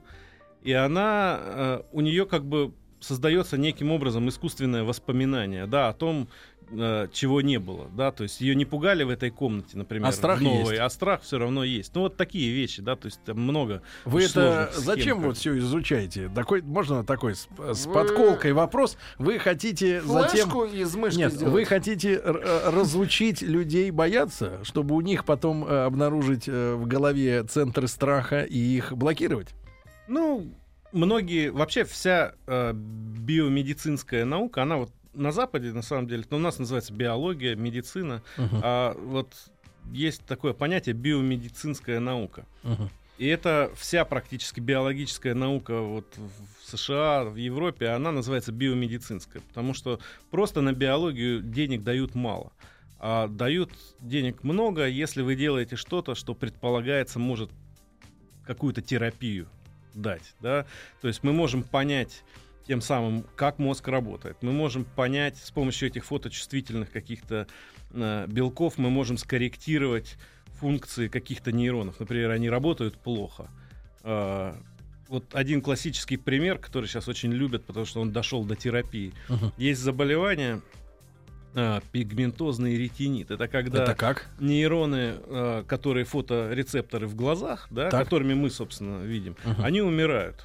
и 0.63 0.73
она 0.73 1.39
э, 1.41 1.83
у 1.93 2.03
нее 2.03 2.27
как 2.27 2.45
бы 2.45 2.75
создается 3.01 3.57
неким 3.57 3.93
образом 3.93 4.29
искусственное 4.29 4.85
воспоминание, 4.85 5.67
да, 5.67 5.89
о 5.89 5.95
том, 5.95 6.29
чего 6.69 7.41
не 7.41 7.59
было, 7.59 7.89
да, 7.97 8.11
то 8.11 8.25
есть 8.25 8.41
ее 8.41 8.55
не 8.55 8.65
пугали 8.65 9.05
в 9.05 9.11
этой 9.11 9.31
комнате, 9.31 9.77
например, 9.77 10.09
а 10.09 10.13
страх 10.13 10.41
новой, 10.41 10.73
есть. 10.73 10.81
а 10.81 10.91
страх 10.91 11.23
все 11.23 11.39
равно 11.39 11.63
есть. 11.63 11.95
Ну 11.95 12.03
вот 12.03 12.17
такие 12.17 12.53
вещи, 12.53 12.83
да, 12.83 12.97
то 12.97 13.07
есть 13.07 13.21
там 13.25 13.41
много. 13.41 13.83
Вы 14.05 14.25
это 14.25 14.71
зачем 14.75 15.21
вот 15.21 15.37
все 15.37 15.57
изучаете? 15.59 16.29
Такой 16.35 16.63
можно 16.63 17.05
такой 17.05 17.37
с, 17.37 17.49
с 17.73 17.87
вы... 17.87 17.95
подколкой 17.95 18.53
вопрос. 18.53 18.99
Вы 19.19 19.39
хотите 19.39 20.01
Флешку 20.01 20.67
затем 20.67 20.81
из 20.81 20.97
мышки 20.97 21.19
нет, 21.19 21.33
сделать? 21.33 21.53
вы 21.53 21.65
хотите 21.65 22.21
э, 22.23 22.71
разучить 22.71 23.43
людей 23.43 23.91
бояться, 23.91 24.59
чтобы 24.65 24.95
у 24.95 25.01
них 25.01 25.25
потом 25.25 25.65
э, 25.65 25.85
обнаружить 25.85 26.49
э, 26.49 26.75
в 26.75 26.87
голове 26.87 27.45
центры 27.45 27.87
страха 27.87 28.43
и 28.43 28.59
их 28.59 28.93
блокировать? 28.93 29.55
Ну 30.09 30.53
многие 30.93 31.51
вообще 31.51 31.85
вся 31.85 32.35
э, 32.47 32.73
биомедицинская 32.75 34.25
наука, 34.25 34.63
она 34.63 34.77
вот 34.79 34.91
на 35.17 35.33
Западе, 35.33 35.73
на 35.73 35.83
самом 35.83 36.07
деле, 36.07 36.25
но 36.31 36.37
у 36.37 36.41
нас 36.41 36.59
называется 36.59 36.93
биология, 36.93 37.57
медицина. 37.57 38.23
Uh-huh. 38.37 38.61
А 38.63 38.97
вот 38.99 39.33
есть 39.91 40.25
такое 40.25 40.53
понятие 40.53 40.95
биомедицинская 40.95 42.01
наука. 42.01 42.47
Uh-huh. 42.63 42.89
И 43.19 43.27
это 43.27 43.71
вся 43.77 44.05
практически 44.05 44.61
биологическая 44.61 45.35
наука 45.35 45.81
вот 45.81 46.07
в 46.17 46.71
США, 46.71 47.25
в 47.25 47.37
Европе, 47.37 47.89
она 47.89 48.13
называется 48.13 48.53
биомедицинская, 48.53 49.43
потому 49.49 49.73
что 49.73 50.01
просто 50.31 50.61
на 50.61 50.73
биологию 50.73 51.41
денег 51.41 51.83
дают 51.83 52.15
мало. 52.15 52.53
А 52.99 53.29
дают 53.29 53.71
денег 54.01 54.43
много, 54.43 54.87
если 54.87 55.23
вы 55.23 55.35
делаете 55.35 55.77
что-то, 55.77 56.15
что 56.15 56.35
предполагается 56.35 57.19
может 57.19 57.51
какую-то 58.45 58.83
терапию 58.83 59.49
дать. 59.95 60.35
Да? 60.41 60.67
То 61.01 61.09
есть 61.09 61.23
мы 61.23 61.33
можем 61.33 61.63
понять 61.63 62.23
тем 62.67 62.81
самым, 62.81 63.25
как 63.37 63.59
мозг 63.59 63.87
работает. 63.89 64.37
Мы 64.43 64.53
можем 64.53 64.85
понять 64.85 65.39
с 65.39 65.51
помощью 65.51 65.89
этих 65.89 66.05
фоточувствительных 66.05 66.91
каких-то 66.91 67.47
э, 67.93 68.27
белков, 68.29 68.79
мы 68.79 68.91
можем 68.91 69.19
скорректировать 69.19 70.17
функции 70.59 71.09
каких-то 71.09 71.53
нейронов. 71.53 72.01
Например, 72.01 72.31
они 72.31 72.51
работают 72.51 72.99
плохо. 72.99 73.49
Э, 74.03 74.55
вот 75.09 75.25
один 75.35 75.63
классический 75.63 76.17
пример, 76.17 76.59
который 76.59 76.87
сейчас 76.87 77.09
очень 77.09 77.33
любят, 77.33 77.65
потому 77.65 77.87
что 77.87 78.01
он 78.01 78.13
дошел 78.13 78.45
до 78.45 78.57
терапии. 78.57 79.13
Uh-huh. 79.29 79.53
Есть 79.57 79.81
заболевание 79.81 80.61
э, 81.55 81.81
пигментозный 81.93 82.77
ретинит. 82.77 83.31
Это 83.31 83.47
когда 83.47 83.85
Это 83.85 83.95
как? 83.95 84.29
нейроны, 84.41 85.15
э, 85.17 85.65
которые 85.67 86.05
фоторецепторы 86.05 87.07
в 87.07 87.15
глазах, 87.15 87.69
да, 87.71 87.89
которыми 87.91 88.35
мы, 88.35 88.51
собственно, 88.51 89.05
видим, 89.05 89.37
uh-huh. 89.45 89.63
они 89.63 89.81
умирают. 89.81 90.45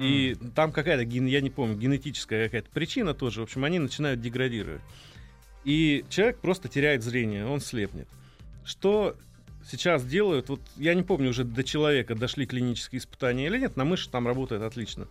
И 0.00 0.32
mm. 0.32 0.52
там 0.52 0.72
какая-то, 0.72 1.02
я 1.02 1.40
не 1.40 1.50
помню, 1.50 1.76
генетическая 1.76 2.46
какая-то 2.46 2.70
причина 2.70 3.12
тоже. 3.12 3.40
В 3.40 3.44
общем, 3.44 3.64
они 3.64 3.78
начинают 3.78 4.20
деградировать. 4.20 4.80
И 5.64 6.04
человек 6.08 6.38
просто 6.38 6.68
теряет 6.68 7.02
зрение, 7.02 7.46
он 7.46 7.60
слепнет. 7.60 8.08
Что 8.64 9.14
сейчас 9.68 10.04
делают, 10.04 10.48
вот 10.48 10.60
я 10.76 10.94
не 10.94 11.02
помню, 11.02 11.30
уже 11.30 11.44
до 11.44 11.62
человека 11.62 12.14
дошли 12.14 12.46
клинические 12.46 13.00
испытания 13.00 13.46
или 13.46 13.58
нет, 13.58 13.76
на 13.76 13.84
мыши 13.84 14.08
там 14.08 14.26
работает 14.26 14.62
отлично. 14.62 15.06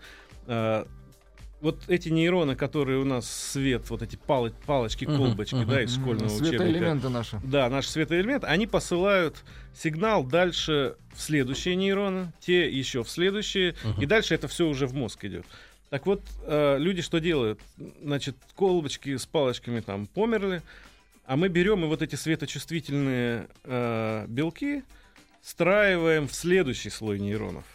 Вот 1.61 1.89
эти 1.89 2.09
нейроны, 2.09 2.55
которые 2.55 2.99
у 2.99 3.05
нас 3.05 3.29
свет, 3.29 3.89
вот 3.89 4.01
эти 4.01 4.15
пал 4.15 4.49
палочки, 4.65 5.03
колбочки, 5.05 5.55
uh-huh, 5.55 5.63
uh-huh, 5.63 5.69
да, 5.69 5.83
из 5.83 5.93
школьного 5.93 6.29
uh-huh. 6.29 6.41
учебника. 6.41 6.63
Светоэлементы 6.63 7.09
наши. 7.09 7.41
Да, 7.43 7.69
наши 7.69 7.89
светоэлементы, 7.89 8.47
они 8.47 8.65
посылают 8.65 9.43
сигнал 9.73 10.23
дальше 10.23 10.95
в 11.13 11.21
следующие 11.21 11.75
нейроны, 11.75 12.31
те 12.39 12.69
еще 12.69 13.03
в 13.03 13.09
следующие, 13.09 13.71
uh-huh. 13.71 14.01
и 14.01 14.05
дальше 14.05 14.35
это 14.35 14.47
все 14.47 14.67
уже 14.67 14.87
в 14.87 14.93
мозг 14.93 15.25
идет. 15.25 15.45
Так 15.89 16.05
вот, 16.05 16.21
э, 16.45 16.77
люди 16.77 17.01
что 17.01 17.19
делают? 17.19 17.59
Значит, 18.01 18.35
колбочки 18.55 19.17
с 19.17 19.25
палочками 19.25 19.79
там 19.81 20.05
померли, 20.05 20.61
а 21.25 21.35
мы 21.35 21.49
берем 21.49 21.83
и 21.83 21.87
вот 21.87 22.01
эти 22.01 22.15
светочувствительные 22.15 23.47
э, 23.63 24.25
белки 24.27 24.83
встраиваем 25.41 26.27
в 26.27 26.33
следующий 26.33 26.89
слой 26.89 27.19
нейронов 27.19 27.65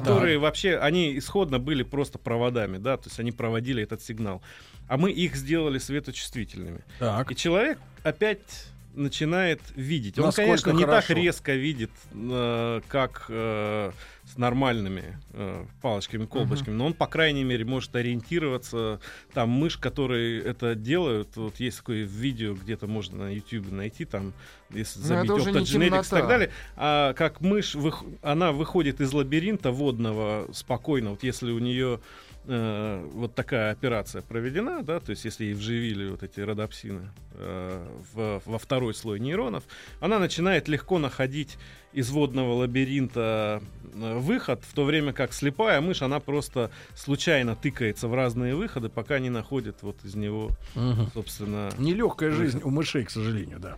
которые 0.00 0.38
да. 0.38 0.40
вообще, 0.40 0.76
они 0.76 1.16
исходно 1.16 1.60
были 1.60 1.84
просто 1.84 2.18
проводами, 2.18 2.78
да, 2.78 2.96
то 2.96 3.06
есть 3.06 3.20
они 3.20 3.30
проводили 3.30 3.80
этот 3.80 4.02
сигнал. 4.02 4.42
А 4.88 4.96
мы 4.96 5.12
их 5.12 5.36
сделали 5.36 5.78
светочувствительными. 5.78 6.80
Так. 6.98 7.30
И 7.30 7.36
человек 7.36 7.78
опять 8.02 8.66
начинает 8.94 9.60
видеть. 9.76 10.18
Он, 10.18 10.32
конечно, 10.32 10.70
не 10.72 10.82
хорошо. 10.84 11.08
так 11.08 11.16
резко 11.16 11.54
видит, 11.54 11.90
э, 12.12 12.80
как 12.88 13.26
э, 13.28 13.92
с 14.26 14.38
нормальными 14.38 15.18
э, 15.32 15.64
палочками, 15.82 16.24
колбочками, 16.24 16.74
uh-huh. 16.74 16.78
но 16.78 16.86
он, 16.86 16.94
по 16.94 17.06
крайней 17.06 17.44
мере, 17.44 17.64
может 17.64 17.94
ориентироваться. 17.94 19.00
Там 19.32 19.50
мышь, 19.50 19.76
которые 19.76 20.42
это 20.42 20.74
делают, 20.74 21.36
вот 21.36 21.60
есть 21.60 21.78
такое 21.78 22.04
видео, 22.04 22.54
где-то 22.54 22.86
можно 22.86 23.26
на 23.26 23.34
YouTube 23.34 23.70
найти, 23.70 24.04
там, 24.04 24.32
если 24.70 25.00
ну, 25.00 25.06
забить 25.06 25.30
Optogenetics 25.30 26.06
и 26.06 26.10
так 26.10 26.28
далее, 26.28 26.50
а 26.76 27.12
как 27.14 27.40
мышь, 27.40 27.74
вых... 27.74 28.02
она 28.22 28.52
выходит 28.52 29.00
из 29.00 29.12
лабиринта 29.12 29.70
водного 29.70 30.48
спокойно, 30.52 31.10
вот 31.10 31.22
если 31.22 31.50
у 31.50 31.58
нее 31.58 32.00
э, 32.46 33.08
вот 33.12 33.34
такая 33.34 33.72
операция 33.72 34.22
проведена, 34.22 34.82
да, 34.82 35.00
то 35.00 35.10
есть 35.10 35.24
если 35.24 35.44
ей 35.44 35.54
вживили 35.54 36.08
вот 36.08 36.22
эти 36.22 36.40
родопсины 36.40 37.10
э, 37.32 37.86
в, 38.12 38.42
во 38.44 38.58
второй 38.58 38.94
слой 38.94 39.20
нейронов, 39.20 39.64
она 40.00 40.18
начинает 40.18 40.68
легко 40.68 40.98
находить 40.98 41.58
из 41.92 42.10
водного 42.10 42.54
лабиринта 42.54 43.62
э, 43.94 44.13
выход, 44.18 44.62
в 44.64 44.74
то 44.74 44.84
время 44.84 45.12
как 45.12 45.32
слепая 45.32 45.80
мышь, 45.80 46.02
она 46.02 46.20
просто 46.20 46.70
случайно 46.94 47.56
тыкается 47.56 48.08
в 48.08 48.14
разные 48.14 48.54
выходы, 48.54 48.88
пока 48.88 49.18
не 49.18 49.30
находит 49.30 49.78
вот 49.82 50.04
из 50.04 50.14
него, 50.14 50.50
угу. 50.74 51.10
собственно... 51.12 51.70
Нелегкая 51.78 52.30
жизнь 52.30 52.60
у 52.62 52.70
мышей, 52.70 53.04
к 53.04 53.10
сожалению, 53.10 53.58
да. 53.58 53.76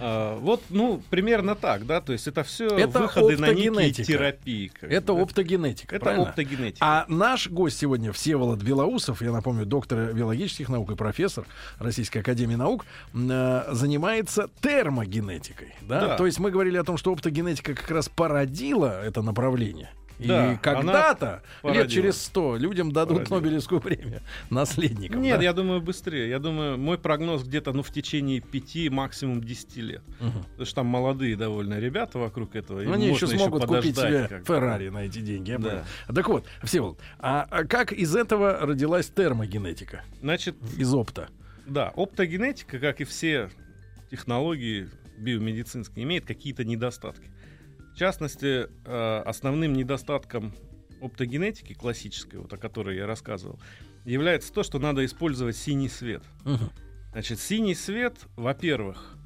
А, 0.00 0.38
вот, 0.38 0.62
ну, 0.70 1.02
примерно 1.10 1.54
так, 1.54 1.86
да, 1.86 2.00
то 2.00 2.12
есть 2.12 2.26
это 2.26 2.42
все 2.44 2.66
это 2.68 3.00
выходы 3.00 3.36
на 3.36 3.52
некие 3.52 4.04
терапии. 4.04 4.72
Это 4.80 5.14
бы. 5.14 5.20
оптогенетика, 5.20 5.96
Это 5.96 6.04
правильно? 6.04 6.28
оптогенетика. 6.28 6.84
А 6.84 7.04
наш 7.08 7.48
гость 7.48 7.78
сегодня 7.78 8.12
Всеволод 8.12 8.62
Белоусов, 8.62 9.22
я 9.22 9.32
напомню, 9.32 9.66
доктор 9.66 10.12
биологических 10.12 10.68
наук 10.68 10.90
и 10.90 10.96
профессор 10.96 11.46
Российской 11.78 12.18
Академии 12.18 12.54
Наук, 12.54 12.84
э, 13.14 13.64
занимается 13.70 14.48
термогенетикой, 14.60 15.74
да? 15.82 16.00
да? 16.00 16.16
То 16.16 16.26
есть 16.26 16.38
мы 16.38 16.50
говорили 16.50 16.76
о 16.76 16.84
том, 16.84 16.96
что 16.96 17.12
оптогенетика 17.12 17.74
как 17.74 17.90
раз 17.90 18.08
породила 18.08 19.02
это 19.02 19.22
направление. 19.22 19.90
Да, 20.18 20.52
и 20.52 20.56
когда-то, 20.56 21.42
лет 21.62 21.88
через 21.88 22.20
сто, 22.20 22.56
людям 22.56 22.92
дадут 22.92 23.18
породила. 23.18 23.36
Нобелевскую 23.36 23.80
премию 23.80 24.20
наследникам. 24.50 25.22
Нет, 25.22 25.38
да? 25.38 25.44
я 25.44 25.52
думаю, 25.52 25.80
быстрее. 25.80 26.28
Я 26.28 26.38
думаю, 26.38 26.78
мой 26.78 26.98
прогноз 26.98 27.44
где-то 27.44 27.72
ну, 27.72 27.82
в 27.82 27.90
течение 27.90 28.40
пяти, 28.40 28.90
максимум 28.90 29.42
десяти 29.42 29.80
лет. 29.80 30.02
Угу. 30.20 30.40
Потому 30.50 30.66
что 30.66 30.74
там 30.74 30.86
молодые 30.86 31.36
довольно 31.36 31.78
ребята 31.78 32.18
вокруг 32.18 32.56
этого. 32.56 32.82
Ну, 32.82 32.92
они 32.92 33.08
еще 33.08 33.26
смогут 33.26 33.62
еще 33.62 33.74
купить 33.74 33.96
себе 33.96 34.42
Феррари 34.46 34.88
на 34.88 35.04
эти 35.04 35.20
деньги. 35.20 35.56
Да. 35.58 35.84
Так 36.12 36.28
вот, 36.28 36.46
Всеволод, 36.62 36.98
а, 37.18 37.46
а 37.50 37.64
как 37.64 37.92
из 37.92 38.14
этого 38.14 38.58
родилась 38.60 39.08
термогенетика? 39.08 40.04
Значит, 40.20 40.56
из 40.76 40.92
опта. 40.92 41.28
Да, 41.66 41.92
оптогенетика, 41.94 42.78
как 42.78 43.00
и 43.00 43.04
все 43.04 43.50
технологии 44.10 44.88
биомедицинские, 45.18 46.04
имеет 46.04 46.24
какие-то 46.24 46.64
недостатки. 46.64 47.30
В 47.98 48.00
частности, 48.00 48.68
э, 48.84 49.22
основным 49.26 49.72
недостатком 49.72 50.54
оптогенетики 51.02 51.72
классической, 51.72 52.36
вот 52.36 52.52
о 52.52 52.56
которой 52.56 52.96
я 52.96 53.08
рассказывал, 53.08 53.58
является 54.04 54.52
то, 54.52 54.62
что 54.62 54.78
надо 54.78 55.04
использовать 55.04 55.56
синий 55.56 55.88
свет. 55.88 56.22
Угу. 56.44 56.70
Значит, 57.10 57.40
синий 57.40 57.74
свет, 57.74 58.14
во-первых, 58.36 59.16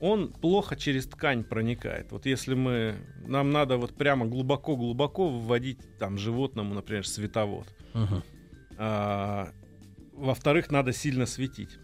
он 0.00 0.32
плохо 0.32 0.74
через 0.74 1.06
ткань 1.06 1.44
проникает. 1.44 2.12
Вот 2.12 2.24
если 2.24 2.54
мы, 2.54 2.94
нам 3.26 3.50
надо 3.50 3.76
вот 3.76 3.94
прямо 3.94 4.24
глубоко-глубоко 4.24 5.28
вводить 5.28 5.98
там 5.98 6.16
животному, 6.16 6.72
например, 6.72 7.06
световод. 7.06 7.66
Угу. 7.92 8.22
А, 8.78 9.50
во-вторых, 10.14 10.70
надо 10.70 10.94
сильно 10.94 11.26
светить. 11.26 11.76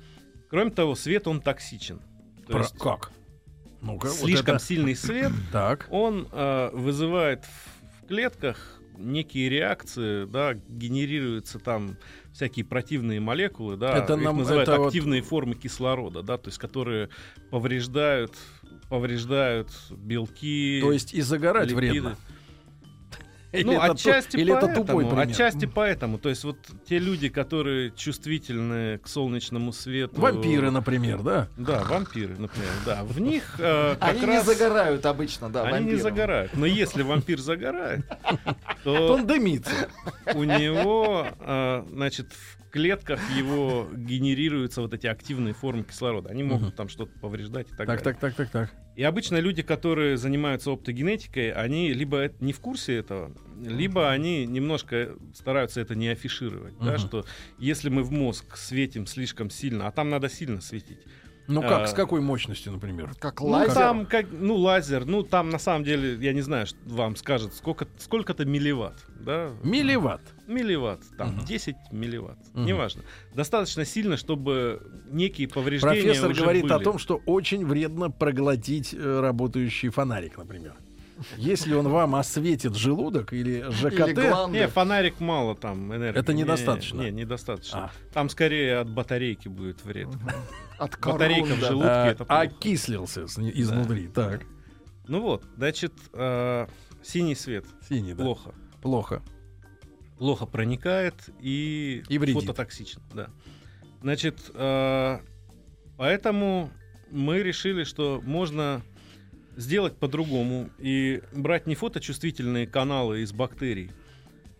Кроме 0.48 0.70
того, 0.70 0.94
свет 0.94 1.28
он 1.28 1.42
токсичен. 1.42 2.00
То 2.46 2.52
Про- 2.52 2.60
есть, 2.60 2.78
как? 2.78 3.12
Ну 3.80 3.98
слишком 4.02 4.54
вот 4.54 4.62
это... 4.62 4.64
сильный 4.64 4.96
свет, 4.96 5.32
так. 5.52 5.86
он 5.90 6.28
э, 6.30 6.70
вызывает 6.72 7.44
в 7.44 8.06
клетках 8.06 8.80
некие 8.96 9.48
реакции, 9.48 10.26
да, 10.26 10.54
генерируются 10.54 11.58
там 11.58 11.96
всякие 12.32 12.64
противные 12.64 13.20
молекулы, 13.20 13.76
да, 13.76 13.96
это 13.96 14.14
их 14.14 14.20
нам, 14.20 14.38
называют 14.38 14.68
это 14.68 14.86
активные 14.86 15.22
вот... 15.22 15.28
формы 15.30 15.54
кислорода, 15.54 16.22
да, 16.22 16.36
то 16.36 16.48
есть 16.48 16.58
которые 16.58 17.08
повреждают 17.50 18.34
повреждают 18.90 19.70
белки. 19.90 20.80
То 20.82 20.92
есть 20.92 21.14
и 21.14 21.22
загорать 21.22 21.70
липиды. 21.70 21.92
вредно. 21.92 22.16
Или 23.52 23.64
ну, 23.64 23.72
это 23.72 23.92
отчасти 23.92 24.32
то, 24.32 24.38
или 24.38 24.52
поэтому, 24.52 24.72
это 24.72 24.80
тупой 24.80 25.06
пример? 25.06 25.28
Отчасти 25.28 25.66
поэтому. 25.66 26.18
То 26.18 26.28
есть 26.28 26.44
вот 26.44 26.56
те 26.88 26.98
люди, 26.98 27.28
которые 27.28 27.90
чувствительны 27.90 28.98
к 28.98 29.08
солнечному 29.08 29.72
свету... 29.72 30.20
Вампиры, 30.20 30.70
например, 30.70 31.22
да? 31.22 31.48
Да, 31.56 31.82
вампиры, 31.82 32.36
например, 32.38 32.70
да. 32.86 33.02
В 33.02 33.20
них 33.20 33.56
э, 33.58 33.96
как 33.98 34.10
Они 34.10 34.24
раз... 34.24 34.46
не 34.46 34.54
загорают 34.54 35.04
обычно, 35.04 35.50
да, 35.50 35.62
Они 35.62 35.72
вампиром. 35.72 35.94
не 35.94 36.00
загорают. 36.00 36.52
Но 36.54 36.66
если 36.66 37.02
вампир 37.02 37.40
загорает, 37.40 38.04
то... 38.84 39.14
Он 39.14 39.26
дымится. 39.26 39.88
У 40.34 40.44
него, 40.44 41.26
э, 41.40 41.84
значит, 41.90 42.28
клетках 42.70 43.20
его 43.36 43.88
генерируются 43.94 44.80
вот 44.80 44.94
эти 44.94 45.06
активные 45.06 45.54
формы 45.54 45.84
кислорода. 45.84 46.30
Они 46.30 46.42
могут 46.42 46.76
там 46.76 46.88
что-то 46.88 47.12
повреждать 47.20 47.66
и 47.66 47.70
так, 47.70 47.86
так 47.86 47.86
далее. 47.88 48.04
Так, 48.04 48.18
так, 48.18 48.34
так, 48.34 48.50
так. 48.50 48.70
И 48.96 49.02
обычно 49.02 49.38
люди, 49.38 49.62
которые 49.62 50.16
занимаются 50.16 50.70
оптогенетикой, 50.70 51.52
они 51.52 51.92
либо 51.92 52.30
не 52.40 52.52
в 52.52 52.60
курсе 52.60 52.96
этого, 52.96 53.34
либо 53.62 54.10
они 54.10 54.46
немножко 54.46 55.16
стараются 55.34 55.80
это 55.80 55.94
не 55.94 56.08
афишировать, 56.08 56.74
да, 56.78 56.98
что 56.98 57.24
если 57.58 57.88
мы 57.88 58.02
в 58.02 58.10
мозг 58.10 58.56
светим 58.56 59.06
слишком 59.06 59.50
сильно, 59.50 59.86
а 59.86 59.92
там 59.92 60.10
надо 60.10 60.28
сильно 60.28 60.60
светить, 60.60 60.98
ну 61.50 61.62
как, 61.62 61.80
а, 61.82 61.86
с 61.86 61.92
какой 61.94 62.20
мощностью, 62.20 62.72
например? 62.72 63.12
Как 63.18 63.40
лазер? 63.40 63.68
Ну, 63.68 63.74
там, 63.74 64.06
как, 64.06 64.26
ну, 64.30 64.56
лазер, 64.56 65.04
ну, 65.04 65.22
там, 65.22 65.50
на 65.50 65.58
самом 65.58 65.84
деле, 65.84 66.14
я 66.24 66.32
не 66.32 66.42
знаю, 66.42 66.66
что 66.66 66.78
вам 66.86 67.16
скажет, 67.16 67.54
сколько, 67.54 67.86
сколько-то 67.98 68.44
милливатт, 68.44 69.04
да? 69.20 69.50
Милливатт? 69.62 70.22
Милливатт, 70.46 71.02
там, 71.18 71.38
угу. 71.38 71.46
10 71.46 71.76
милливатт, 71.92 72.38
угу. 72.54 72.62
неважно. 72.62 73.02
Достаточно 73.34 73.84
сильно, 73.84 74.16
чтобы 74.16 74.80
некие 75.10 75.48
повреждения 75.48 76.02
Профессор 76.02 76.30
уже 76.30 76.42
говорит 76.42 76.62
были. 76.62 76.72
о 76.72 76.78
том, 76.78 76.98
что 76.98 77.20
очень 77.26 77.66
вредно 77.66 78.10
проглотить 78.10 78.94
э, 78.94 79.20
работающий 79.20 79.88
фонарик, 79.88 80.38
например. 80.38 80.74
Если 81.36 81.74
он 81.74 81.88
вам 81.88 82.14
осветит 82.14 82.76
желудок 82.76 83.32
или 83.32 83.64
ЖКТ... 83.70 84.08
Или 84.08 84.50
не, 84.50 84.68
фонарик 84.68 85.20
мало 85.20 85.54
там 85.54 85.94
энергии. 85.94 86.18
Это 86.18 86.32
недостаточно? 86.32 87.00
Не, 87.00 87.10
не 87.10 87.22
недостаточно. 87.22 87.84
А. 87.84 87.90
Там 88.12 88.28
скорее 88.28 88.78
от 88.78 88.90
батарейки 88.90 89.48
будет 89.48 89.84
вред. 89.84 90.08
От 90.78 90.98
Батарейка 90.98 91.54
в 91.54 91.60
желудке. 91.60 91.88
А, 91.88 92.06
это 92.06 92.24
окислился 92.24 93.24
изнутри, 93.24 94.08
так. 94.08 94.42
Ну 95.06 95.20
вот, 95.20 95.44
значит, 95.56 95.92
э, 96.14 96.66
синий 97.02 97.34
свет. 97.34 97.66
Синий, 97.86 98.14
да. 98.14 98.24
Плохо. 98.24 98.54
Плохо. 98.80 99.22
Плохо 100.18 100.46
проникает 100.46 101.14
и, 101.40 102.02
и 102.08 102.18
вредит. 102.18 102.42
фототоксичен. 102.42 103.02
Да. 103.12 103.28
Значит, 104.00 104.38
э, 104.54 105.18
поэтому 105.98 106.70
мы 107.10 107.42
решили, 107.42 107.84
что 107.84 108.22
можно 108.24 108.82
сделать 109.60 109.96
по-другому 109.96 110.70
и 110.78 111.22
брать 111.32 111.66
не 111.66 111.74
фоточувствительные 111.74 112.66
каналы 112.66 113.20
из 113.20 113.32
бактерий, 113.32 113.92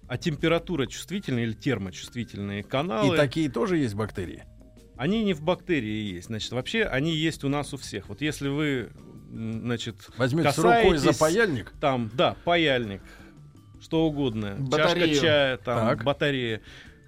а 0.07 0.19
температура 0.19 0.87
чувствительные 0.87 1.47
или 1.47 1.53
термочувствительные 1.53 2.63
каналы. 2.63 3.15
И 3.15 3.17
такие 3.17 3.51
тоже 3.51 3.79
есть 3.79 3.95
бактерии? 3.95 4.45
Они 4.97 5.25
не 5.25 5.33
в 5.33 5.41
бактерии 5.41 6.13
есть. 6.13 6.27
Значит, 6.27 6.53
вообще 6.53 6.85
они 6.85 7.15
есть 7.15 7.43
у 7.45 7.49
нас 7.49 7.73
у 7.73 7.79
всех. 7.79 8.09
Вот 8.09 8.21
если 8.21 8.49
вы, 8.49 8.91
значит, 9.31 9.97
возьмете 10.19 10.53
рукой 10.61 10.99
за 10.99 11.19
паяльник, 11.19 11.73
там, 11.81 12.11
да, 12.13 12.37
паяльник, 12.45 13.01
что 13.81 14.05
угодно, 14.05 14.57
Батарею. 14.59 15.09
чашка 15.09 15.27
чая, 15.27 15.57
там, 15.57 15.89
так. 15.89 16.05
батарея. 16.05 16.61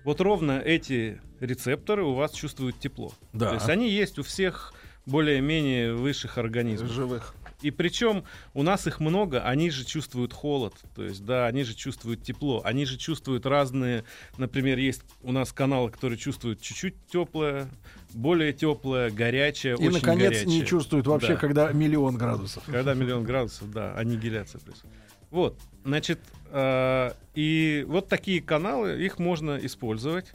Вот 0.05 0.21
ровно 0.21 0.59
эти 0.59 1.21
рецепторы 1.41 2.03
у 2.03 2.15
вас 2.15 2.33
чувствуют 2.33 2.79
тепло. 2.79 3.13
Да. 3.35 3.51
То 3.51 3.55
есть 3.57 3.69
они 3.69 3.91
есть 3.91 4.19
у 4.19 4.23
всех 4.23 4.73
более-менее 5.05 5.95
высших 5.95 6.39
организмов. 6.39 6.91
Живых. 6.91 7.35
И 7.63 7.71
причем 7.71 8.25
у 8.55 8.63
нас 8.63 8.87
их 8.87 9.01
много, 9.01 9.43
они 9.43 9.71
же 9.71 9.85
чувствуют 9.85 10.33
холод, 10.33 10.75
то 10.95 11.05
есть, 11.05 11.25
да, 11.25 11.47
они 11.47 11.63
же 11.63 11.75
чувствуют 11.75 12.23
тепло, 12.23 12.61
они 12.65 12.85
же 12.85 12.97
чувствуют 12.97 13.47
разные, 13.47 14.05
например, 14.37 14.79
есть 14.79 15.03
у 15.23 15.33
нас 15.33 15.53
каналы, 15.53 15.91
которые 15.91 16.19
чувствуют 16.19 16.61
чуть-чуть 16.61 16.95
теплое, 17.07 17.69
более 18.13 18.53
теплое, 18.53 19.11
горячее, 19.11 19.75
И, 19.75 19.77
очень 19.77 19.93
наконец, 19.93 20.31
горячее. 20.31 20.47
не 20.47 20.67
чувствуют 20.67 21.07
вообще, 21.07 21.35
да. 21.35 21.37
когда 21.37 21.73
миллион 21.73 22.17
градусов. 22.17 22.65
Когда 22.67 22.95
миллион 22.95 23.25
градусов, 23.25 23.71
да, 23.71 23.95
аннигиляция 23.95 24.61
происходит. 24.61 24.97
Вот, 25.31 25.59
значит, 25.85 26.21
э, 26.51 27.13
и 27.35 27.85
вот 27.89 28.09
такие 28.09 28.43
каналы, 28.43 29.03
их 29.03 29.19
можно 29.19 29.57
использовать, 29.57 30.33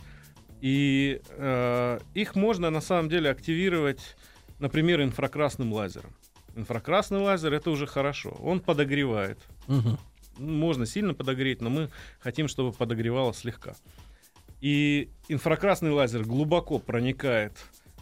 и 0.62 1.22
э, 1.30 2.00
их 2.16 2.36
можно 2.36 2.70
на 2.70 2.82
самом 2.82 3.10
деле 3.10 3.30
активировать, 3.30 4.16
например, 4.60 5.04
инфракрасным 5.04 5.72
лазером. 5.72 6.17
Инфракрасный 6.58 7.20
лазер 7.20 7.54
это 7.54 7.70
уже 7.70 7.86
хорошо. 7.86 8.36
Он 8.42 8.60
подогревает. 8.60 9.38
Угу. 9.68 9.98
Можно 10.40 10.88
сильно 10.88 11.14
подогреть, 11.14 11.62
но 11.62 11.70
мы 11.70 11.90
хотим, 12.20 12.48
чтобы 12.48 12.72
подогревало 12.74 13.34
слегка. 13.34 13.76
И 14.60 15.12
инфракрасный 15.28 15.92
лазер 15.92 16.24
глубоко 16.24 16.80
проникает. 16.80 17.54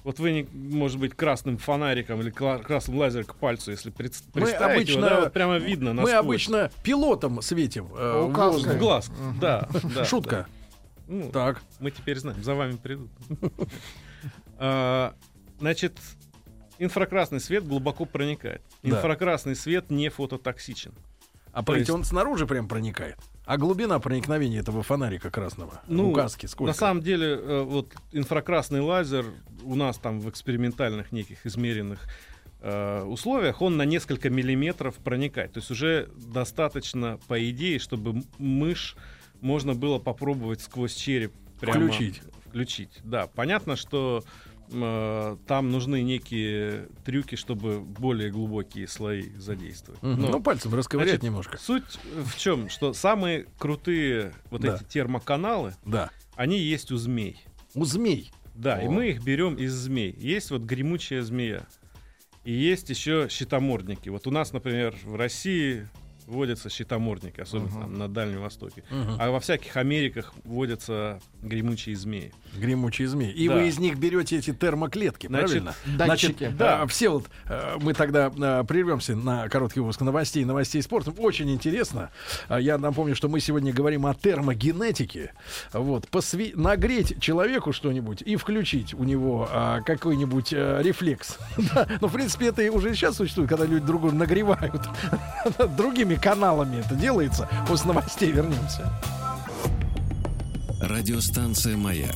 Вот 0.06 0.20
вы, 0.20 0.48
может 0.54 1.00
быть, 1.00 1.16
красным 1.16 1.58
фонариком 1.58 2.22
или 2.22 2.30
красным 2.30 2.98
лазером 2.98 3.26
к 3.26 3.36
пальцу, 3.36 3.72
если 3.72 3.90
представить 3.90 4.36
мы 4.36 4.52
обычно, 4.52 5.00
его, 5.00 5.10
да, 5.10 5.20
вот 5.22 5.34
прямо 5.34 5.58
видно 5.58 5.94
насквозь. 5.94 6.14
Мы 6.14 6.18
обычно 6.18 6.72
пилотом 6.84 7.42
светим. 7.42 7.90
Э, 7.98 8.22
в 8.22 8.32
глаз. 8.32 8.64
Глаз, 8.78 9.12
да, 9.42 9.68
да. 9.96 10.06
Шутка. 10.06 10.48
Да. 10.48 10.66
Ну, 11.08 11.32
так. 11.32 11.62
Мы 11.80 11.92
теперь 11.92 12.20
знаем, 12.20 12.42
за 12.42 12.56
вами 12.56 12.78
придут. 12.78 13.10
А, 14.58 15.14
значит, 15.60 16.00
инфракрасный 16.80 17.40
свет 17.40 17.68
глубоко 17.68 18.06
проникает. 18.06 18.62
Да. 18.84 18.98
Инфракрасный 18.98 19.56
свет 19.56 19.90
не 19.90 20.10
фототоксичен. 20.10 20.94
А 21.52 21.64
То 21.64 21.76
есть... 21.76 21.90
он 21.90 22.04
снаружи 22.04 22.46
прям 22.46 22.68
проникает? 22.68 23.18
А 23.46 23.58
глубина 23.58 24.00
проникновения 24.00 24.60
этого 24.60 24.84
фонарика 24.84 25.30
красного? 25.30 25.82
Ну, 25.88 26.10
указки 26.10 26.48
сколько? 26.48 26.72
На 26.72 26.74
самом 26.74 27.02
деле, 27.02 27.28
э, 27.28 27.62
вот 27.62 27.94
инфракрасный 28.12 28.82
лазер 28.82 29.26
у 29.64 29.76
нас 29.76 29.98
там 29.98 30.20
в 30.20 30.30
экспериментальных 30.30 31.12
неких 31.12 31.46
измеренных 31.46 32.10
э, 32.60 33.04
условиях, 33.04 33.62
он 33.62 33.78
на 33.78 33.86
несколько 33.86 34.30
миллиметров 34.30 34.96
проникает. 34.96 35.54
То 35.54 35.60
есть 35.60 35.72
уже 35.72 36.10
достаточно, 36.18 37.20
по 37.28 37.50
идее, 37.50 37.80
чтобы 37.80 38.24
мышь 38.38 38.98
можно 39.42 39.76
было 39.76 40.00
попробовать 40.00 40.62
сквозь 40.62 40.96
череп 40.96 41.32
прямо 41.62 41.88
включить. 41.88 42.22
Включить, 42.48 43.00
да. 43.04 43.28
Понятно, 43.28 43.76
что 43.76 44.24
э, 44.72 45.38
там 45.48 45.72
нужны 45.72 46.02
некие 46.04 46.88
трюки, 47.04 47.36
чтобы 47.36 47.80
более 47.80 48.32
глубокие 48.32 48.88
слои 48.88 49.30
задействовать. 49.38 50.02
Угу. 50.04 50.12
Но, 50.12 50.28
ну, 50.30 50.42
пальцем 50.42 50.74
расковырять 50.74 51.10
значит, 51.10 51.24
немножко. 51.24 51.58
Суть 51.58 52.00
в 52.24 52.38
чем? 52.38 52.70
Что 52.70 52.94
самые 52.94 53.48
крутые 53.58 54.34
вот 54.50 54.62
Да. 54.62 54.76
эти 54.76 54.84
термоканалы, 54.84 55.76
Да. 55.86 56.10
они 56.36 56.60
есть 56.60 56.92
у 56.92 56.98
змей. 56.98 57.44
У 57.74 57.86
змей. 57.86 58.32
Да, 58.56 58.82
и 58.82 58.88
О. 58.88 58.92
мы 58.92 59.10
их 59.10 59.24
берем 59.24 59.56
из 59.56 59.74
змей. 59.74 60.16
Есть 60.18 60.52
вот 60.52 60.62
гремучая 60.62 61.24
змея. 61.24 61.68
И 62.46 62.54
есть 62.54 62.90
еще 62.90 63.28
щитомордники. 63.30 64.10
Вот 64.10 64.28
у 64.28 64.32
нас, 64.32 64.54
например, 64.54 64.96
в 65.04 65.16
России 65.16 65.90
водятся 66.28 66.70
щитомордники, 66.70 67.42
особенно 67.42 67.70
Ага. 67.72 67.82
там 67.82 67.98
на 67.98 68.08
Дальнем 68.08 68.42
Востоке. 68.42 68.84
Мгм. 68.90 69.18
А 69.20 69.32
во 69.32 69.40
всяких 69.40 69.76
Америках 69.78 70.34
водятся 70.44 71.20
гремучие 71.42 71.96
змеи. 71.96 72.34
Гремучие 72.58 73.08
змеи. 73.08 73.32
И 73.32 73.48
Да. 73.48 73.56
вы 73.56 73.68
из 73.68 73.78
них 73.80 73.98
берете 73.98 74.38
эти 74.38 74.54
термоклетки, 74.54 75.28
Значит, 75.28 75.48
правильно? 75.64 75.76
Датчики. 75.98 76.34
Значит, 76.38 76.58
Да. 76.58 76.78
да. 76.80 76.88
все 76.88 77.10
вот 77.10 77.26
мы 77.82 77.94
тогда 77.94 78.32
э, 78.36 78.64
прервемся 78.68 79.16
на 79.16 79.48
короткий 79.50 79.80
выпуск 79.82 80.02
новостей, 80.02 80.46
новостей 80.46 80.82
спорта. 80.82 81.12
Очень 81.12 81.52
интересно. 81.52 82.10
А, 82.48 82.60
Я 82.60 82.78
напомню, 82.78 83.16
что 83.16 83.28
мы 83.30 83.40
сегодня 83.40 83.72
говорим 83.74 84.06
о 84.06 84.14
термогенетике. 84.16 85.34
Вот, 85.74 86.08
посве- 86.12 86.56
нагреть 86.56 87.20
человеку 87.22 87.74
что-нибудь 87.74 88.22
и 88.22 88.36
включить 88.36 88.94
у 88.94 89.04
него 89.04 89.48
а, 89.52 89.82
какой-нибудь 89.82 90.54
э, 90.54 90.82
рефлекс. 90.82 91.38
Да, 91.76 91.88
Ну, 92.02 92.08
в 92.08 92.14
принципе, 92.14 92.48
это 92.48 92.72
уже 92.72 92.94
сейчас 92.96 93.18
существует, 93.18 93.50
когда 93.50 93.66
люди 93.66 93.86
друг 93.86 94.02
друга 94.02 94.16
нагревают. 94.16 94.82
Другими 95.78 96.15
каналами 96.18 96.80
это 96.80 96.96
делается. 96.96 97.48
После 97.68 97.88
новостей 97.88 98.32
вернемся. 98.32 98.92
Радиостанция 100.82 101.78
«Маяк» 101.78 102.16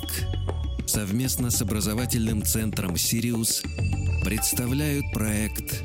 совместно 0.86 1.52
с 1.52 1.62
образовательным 1.62 2.44
центром 2.44 2.98
«Сириус» 2.98 3.62
представляют 4.24 5.06
проект 5.14 5.84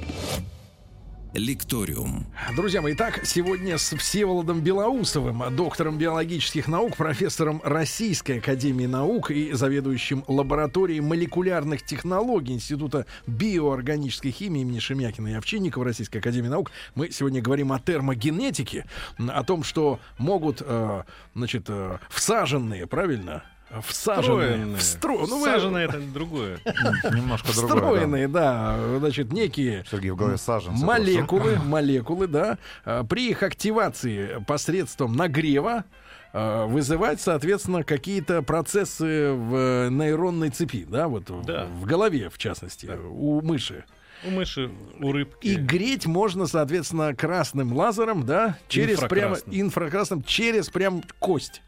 «Лекториум». 1.35 2.27
Друзья 2.57 2.81
мои, 2.81 2.95
итак, 2.95 3.21
сегодня 3.25 3.77
с 3.77 3.95
Всеволодом 3.97 4.61
Белоусовым, 4.61 5.43
доктором 5.55 5.99
биологических 5.99 6.69
наук, 6.69 6.97
профессором 6.97 7.61
Российской 7.65 8.39
Академии 8.39 8.87
Наук 8.87 9.31
и 9.31 9.53
заведующим 9.53 10.25
лабораторией 10.29 11.01
молекулярных 11.01 11.85
технологий 11.85 12.55
Института 12.55 13.07
биоорганической 13.27 14.31
химии 14.31 14.63
имени 14.63 14.79
Шемякина 14.79 15.29
и 15.29 15.33
Овчинникова 15.35 15.85
Российской 15.85 16.19
Академии 16.19 16.49
Наук, 16.49 16.71
мы 16.95 17.11
сегодня 17.11 17.43
говорим 17.43 17.73
о 17.73 17.81
термогенетике, 17.81 18.87
о 19.19 19.43
том, 19.43 19.65
что 19.65 19.99
могут, 20.19 20.63
э, 20.65 21.03
значит, 21.35 21.65
э, 21.69 21.99
всаженные, 22.11 22.87
правильно? 22.87 23.43
Всаженные. 23.83 24.77
Встроенные. 24.77 24.77
Встро... 24.77 25.27
Ну, 25.27 25.39
вы- 25.41 25.45
Саженое 25.45 25.85
это 25.87 25.99
другое. 26.01 26.59
Немножко 26.65 27.53
другое. 27.53 27.69
Встроенные, 27.77 28.29
да. 28.29 28.77
Значит, 28.99 29.33
некие 29.33 29.79
да. 29.79 29.85
Сергей 29.91 30.11
в 30.11 30.17
голове 30.17 30.37
саженцы. 30.37 30.85
молекулы, 30.85 31.57
молекулы, 31.65 32.27
да, 32.27 32.59
а, 32.85 33.05
при 33.05 33.31
их 33.31 33.43
активации 33.43 34.43
посредством 34.47 35.15
нагрева 35.15 35.85
а, 36.33 36.67
вызывать, 36.67 37.21
соответственно, 37.21 37.85
какие-то 37.85 38.43
процессы 38.43 39.33
в 39.33 39.89
нейронной 39.91 40.51
цепи, 40.51 40.85
да, 40.89 41.09
вот 41.09 41.31
в- 41.31 41.45
Да. 41.45 41.67
в 41.67 41.85
голове, 41.85 42.31
в 42.31 42.39
частности, 42.39 42.91
у 43.11 43.41
мыши. 43.41 43.85
У 44.27 44.31
мыши, 44.31 44.71
у 45.01 45.13
рыбки. 45.13 45.47
И 45.47 45.55
греть 45.57 46.07
можно, 46.07 46.47
соответственно, 46.47 47.15
красным 47.15 47.75
лазером, 47.75 48.25
да, 48.25 48.57
через 48.69 48.99
прямо 49.01 49.37
инфракрасным, 49.47 50.23
через 50.23 50.71
прям 50.71 51.03
кость. 51.19 51.61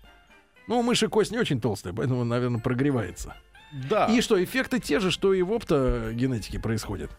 Ну, 0.67 0.79
у 0.81 0.83
мыши 0.83 1.09
кость 1.09 1.31
не 1.33 1.39
очень 1.39 1.61
толстая, 1.61 1.93
поэтому, 1.93 2.25
наверное, 2.25 2.61
прогревается. 2.61 3.35
Да. 3.89 4.07
И 4.07 4.21
что, 4.21 4.43
эффекты 4.43 4.79
те 4.81 5.01
же, 5.01 5.11
что 5.11 5.35
и 5.35 5.43
в 5.43 5.53
оптогенетике 5.53 6.59
происходят? 6.59 7.11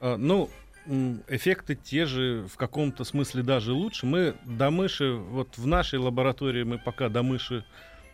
А, 0.00 0.16
ну, 0.16 0.48
эффекты 1.28 1.74
те 1.74 2.06
же, 2.06 2.46
в 2.52 2.56
каком-то 2.56 3.04
смысле 3.04 3.42
даже 3.42 3.72
лучше. 3.72 4.06
Мы 4.06 4.34
до 4.44 4.70
мыши, 4.70 5.12
вот 5.12 5.58
в 5.58 5.66
нашей 5.66 5.98
лаборатории 5.98 6.62
мы 6.62 6.78
пока 6.78 7.08
до 7.08 7.22
мыши 7.22 7.64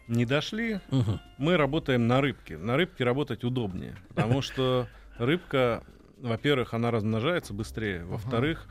не 0.08 0.24
дошли. 0.24 0.80
Мгм. 0.90 1.20
Мы 1.38 1.56
работаем 1.56 2.06
на 2.06 2.20
рыбке. 2.20 2.56
На 2.58 2.76
рыбке 2.76 3.04
работать 3.04 3.44
удобнее, 3.44 3.96
потому 4.08 4.42
что 4.42 4.88
рыбка, 5.18 5.84
во-первых, 6.18 6.74
она 6.74 6.90
размножается 6.90 7.54
быстрее, 7.54 8.04
во-вторых, 8.04 8.66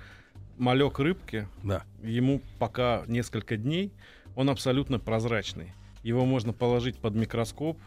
малек 0.58 1.00
рыбки, 1.00 1.48
Да. 1.64 1.84
ему 2.02 2.42
пока 2.60 3.04
несколько 3.08 3.58
дней, 3.58 3.92
он 4.36 4.50
абсолютно 4.50 5.00
прозрачный. 5.00 5.74
Его 6.04 6.26
можно 6.26 6.54
положить 6.54 6.98
под 6.98 7.16
микроскоп, 7.16 7.78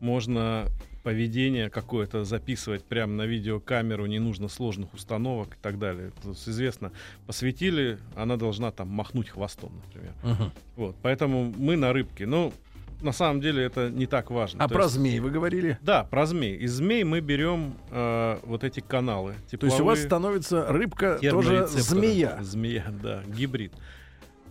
можно 0.00 0.66
поведение 1.02 1.70
какое-то 1.70 2.24
записывать 2.24 2.84
прямо 2.84 3.14
на 3.14 3.22
видеокамеру, 3.22 4.06
не 4.06 4.18
нужно 4.18 4.48
сложных 4.48 4.92
установок 4.92 5.54
и 5.54 5.58
так 5.62 5.78
далее. 5.78 6.12
То 6.22 6.30
есть 6.30 6.46
известно, 6.48 6.92
посветили, 7.26 7.98
она 8.14 8.36
должна 8.36 8.70
там 8.70 8.88
махнуть 8.88 9.30
хвостом, 9.30 9.72
например. 9.86 10.12
Мгм. 10.22 10.52
Вот, 10.76 10.96
поэтому 11.00 11.52
мы 11.56 11.76
на 11.76 11.92
рыбке. 11.94 12.26
Но 12.26 12.52
на 13.00 13.12
самом 13.12 13.40
деле 13.40 13.64
это 13.64 13.88
не 13.88 14.06
так 14.06 14.30
важно. 14.30 14.62
А 14.62 14.68
То 14.68 14.74
про 14.74 14.82
есть- 14.84 14.94
змей 14.96 15.20
вы 15.20 15.30
говорили? 15.30 15.78
Да, 15.80 16.04
про 16.04 16.26
змей. 16.26 16.56
Из 16.56 16.72
змей 16.72 17.04
мы 17.04 17.20
берем 17.20 17.74
э, 17.90 18.38
вот 18.44 18.62
эти 18.62 18.80
каналы. 18.80 19.32
То 19.50 19.64
есть 19.66 19.80
у 19.80 19.84
вас 19.84 19.98
тепловые, 20.00 20.06
становится 20.06 20.66
рыбка 20.66 21.18
тоже 21.22 21.66
змея. 21.68 22.38
Змея, 22.42 22.92
да, 23.02 23.22
гибрид. 23.26 23.72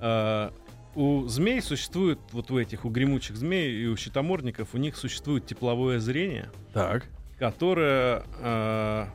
А, 0.01 0.51
у 0.95 1.28
змей 1.28 1.62
существует, 1.62 2.19
вот 2.32 2.49
у 2.52 2.58
этих, 2.60 2.86
у 2.86 2.89
гремучих 2.89 3.36
змей 3.38 3.71
и 3.84 3.86
у 3.88 3.95
щитомордников, 3.95 4.69
у 4.73 4.78
них 4.78 4.95
существует 4.97 5.45
тепловое 5.45 5.99
зрение, 5.99 6.49
Так. 6.73 7.06
которое... 7.38 8.23
а, 8.41 9.08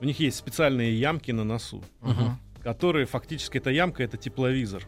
у 0.00 0.04
них 0.06 0.18
есть 0.18 0.36
специальные 0.38 0.98
ямки 0.98 1.30
на 1.30 1.44
носу, 1.44 1.82
Мгм. 2.00 2.38
которые 2.62 3.04
фактически 3.06 3.58
эта 3.58 3.70
ямка 3.70 4.02
это 4.02 4.16
тепловизор. 4.16 4.84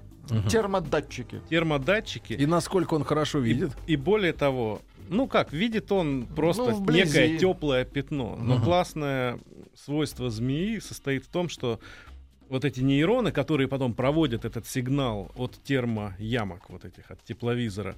Термодатчики. 0.48 1.40
Термодатчики. 1.50 2.33
И 2.35 2.46
насколько 2.46 2.94
он 2.94 3.05
хорошо 3.05 3.40
И- 3.40 3.42
видит? 3.42 3.72
И, 3.87 3.96
более 3.96 4.33
того, 4.33 4.81
ну 5.09 5.26
как, 5.26 5.52
видит 5.52 5.90
он 5.92 6.24
просто 6.26 6.70
Ну, 6.70 6.76
вблизи. 6.76 7.05
некое 7.18 7.38
теплое 7.38 7.85
пятно. 7.85 8.37
Но 8.40 8.61
классное 8.62 9.38
свойство 9.74 10.31
змеи 10.31 10.78
состоит 10.78 11.24
в 11.24 11.28
том, 11.28 11.48
что 11.48 11.81
вот 12.52 12.66
эти 12.66 12.80
нейроны, 12.80 13.32
которые 13.32 13.66
потом 13.66 13.94
проводят 13.94 14.44
этот 14.44 14.66
сигнал 14.66 15.32
от 15.36 15.52
термоямок, 15.64 16.68
вот 16.68 16.84
этих, 16.84 17.10
от 17.10 17.24
тепловизора, 17.24 17.94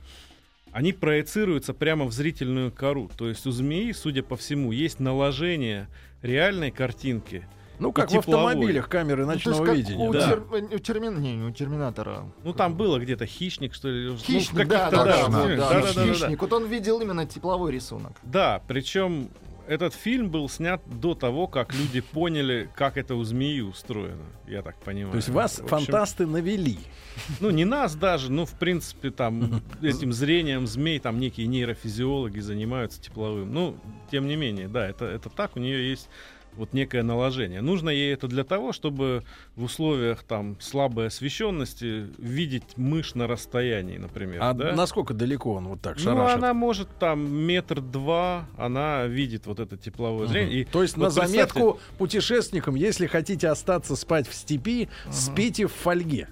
они 0.70 0.92
проецируются 0.92 1.74
прямо 1.74 2.04
в 2.04 2.12
зрительную 2.12 2.70
кору. 2.70 3.10
То 3.18 3.28
есть 3.28 3.46
у 3.46 3.50
змеи, 3.50 3.90
судя 3.92 4.22
по 4.22 4.36
всему, 4.36 4.70
есть 4.70 5.00
наложение 5.00 5.88
реальной 6.22 6.70
картинки. 6.70 7.46
Ну, 7.80 7.90
как 7.90 8.12
в 8.12 8.16
автомобилях 8.16 8.88
камеры 8.88 9.22
Ну, 9.26 9.32
то 9.32 9.34
есть 9.34 9.46
ночного 9.46 9.66
как 9.66 9.76
видения. 9.76 10.08
у, 10.08 10.12
да. 10.12 10.30
тер- 10.30 10.74
у 10.76 10.78
термин- 10.78 11.20
не, 11.20 11.42
у 11.44 11.50
Терминатора. 11.50 12.22
Ну, 12.44 12.52
там 12.52 12.76
было 12.76 13.00
где-то 13.00 13.26
хищник, 13.26 13.74
что 13.74 13.88
ли. 13.88 14.10
ну, 14.10 14.16
Хищник, 14.16 14.68
да, 14.68 14.88
каких-то, 14.88 15.04
да, 15.04 15.04
да, 15.04 15.12
точно. 15.22 15.32
да, 15.32 15.48
фильмах. 15.48 15.58
да, 15.58 15.68
Да-да-да-да-да. 15.80 16.14
хищник. 16.14 16.40
Вот 16.40 16.52
он 16.52 16.66
видел 16.66 17.00
именно 17.00 17.26
тепловой 17.26 17.72
рисунок. 17.72 18.12
Да, 18.22 18.62
причем 18.68 19.28
этот 19.66 19.94
фильм 19.94 20.30
был 20.30 20.48
снят 20.48 20.80
до 20.86 21.14
того, 21.14 21.46
как 21.46 21.74
люди 21.74 22.00
поняли, 22.00 22.70
как 22.74 22.96
это 22.96 23.14
у 23.14 23.24
змеи 23.24 23.60
устроено, 23.60 24.24
я 24.46 24.62
так 24.62 24.76
понимаю. 24.76 25.12
То 25.12 25.16
есть 25.16 25.28
вас 25.28 25.58
В 25.58 25.64
общем, 25.64 25.68
фантасты 25.68 26.26
навели. 26.26 26.78
Ну, 27.40 27.50
не 27.50 27.64
нас 27.64 27.94
даже, 27.94 28.30
ну, 28.30 28.44
в 28.44 28.52
принципе, 28.52 29.10
там, 29.10 29.62
этим 29.82 30.12
зрением 30.12 30.66
змей, 30.66 30.98
там, 30.98 31.18
некие 31.18 31.46
нейрофизиологи 31.46 32.40
занимаются 32.40 33.00
тепловым. 33.00 33.52
Ну, 33.52 33.76
тем 34.10 34.26
не 34.26 34.36
менее, 34.36 34.68
да, 34.68 34.86
это, 34.86 35.04
это 35.04 35.30
так, 35.30 35.56
у 35.56 35.60
нее 35.60 35.90
есть 35.90 36.08
вот 36.56 36.72
некое 36.72 37.02
наложение. 37.02 37.60
Нужно 37.60 37.90
ей 37.90 38.12
это 38.14 38.28
для 38.28 38.44
того, 38.44 38.72
чтобы 38.72 39.22
в 39.56 39.64
условиях 39.64 40.22
там 40.22 40.56
слабой 40.60 41.08
освещенности 41.08 42.06
видеть 42.18 42.76
мышь 42.76 43.14
на 43.14 43.26
расстоянии, 43.26 43.98
например. 43.98 44.38
А 44.42 44.52
да? 44.52 44.72
насколько 44.74 45.14
далеко 45.14 45.54
он 45.54 45.68
вот 45.68 45.80
так 45.80 45.96
Ну, 45.98 46.02
шарашит? 46.04 46.38
она 46.38 46.54
может 46.54 46.88
там 46.98 47.30
метр 47.32 47.80
два, 47.80 48.46
она 48.56 49.06
видит 49.06 49.46
вот 49.46 49.60
это 49.60 49.76
тепловое 49.76 50.26
зрение. 50.26 50.60
И 50.60 50.64
То 50.64 50.82
есть 50.82 50.96
вот 50.96 51.04
на 51.04 51.10
заметку 51.10 51.80
путешественникам, 51.98 52.74
если 52.74 53.06
хотите 53.06 53.48
остаться 53.48 53.96
спать 53.96 54.28
в 54.28 54.34
степи, 54.34 54.88
спите 55.10 55.66
в 55.66 55.72
фольге. 55.72 56.28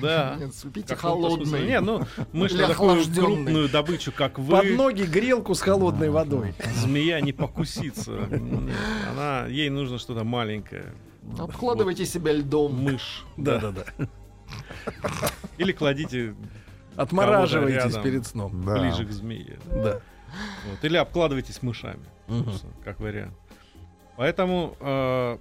Да. 0.00 0.38
Смысле. 0.52 0.96
холодный. 0.96 1.66
Не, 1.66 1.80
ну, 1.80 2.02
мышь 2.32 2.52
Или 2.52 2.62
на 2.62 2.68
такую 2.68 3.04
крупную 3.04 3.68
добычу, 3.68 4.12
как 4.12 4.34
Под 4.36 4.46
вы, 4.64 4.74
ноги 4.76 5.02
грелку 5.02 5.54
с 5.54 5.60
холодной 5.60 6.10
водой. 6.10 6.54
змея 6.76 7.20
не 7.20 7.32
покусится. 7.32 8.28
Она, 9.10 9.46
ей 9.46 9.70
нужно 9.70 9.98
что-то 9.98 10.24
маленькое. 10.24 10.92
Обкладывайте 11.38 12.04
себя 12.04 12.32
льдом. 12.32 12.74
Мышь. 12.74 13.24
Да-да-да. 13.36 13.84
Или 15.58 15.72
кладите 15.72 16.34
Отмораживайтесь 16.96 17.84
рядом. 17.84 18.02
перед 18.02 18.26
сном. 18.26 18.62
Да. 18.64 18.78
ближе 18.78 19.04
к 19.06 19.10
змее. 19.10 19.58
Да. 19.70 20.00
Вот. 20.68 20.82
Или 20.84 20.96
обкладывайтесь 20.96 21.62
мышами. 21.62 22.04
Собственно, 22.28 22.72
Как 22.84 23.00
вариант. 23.00 23.34
Поэтому, 24.16 24.76
э, 24.80 25.38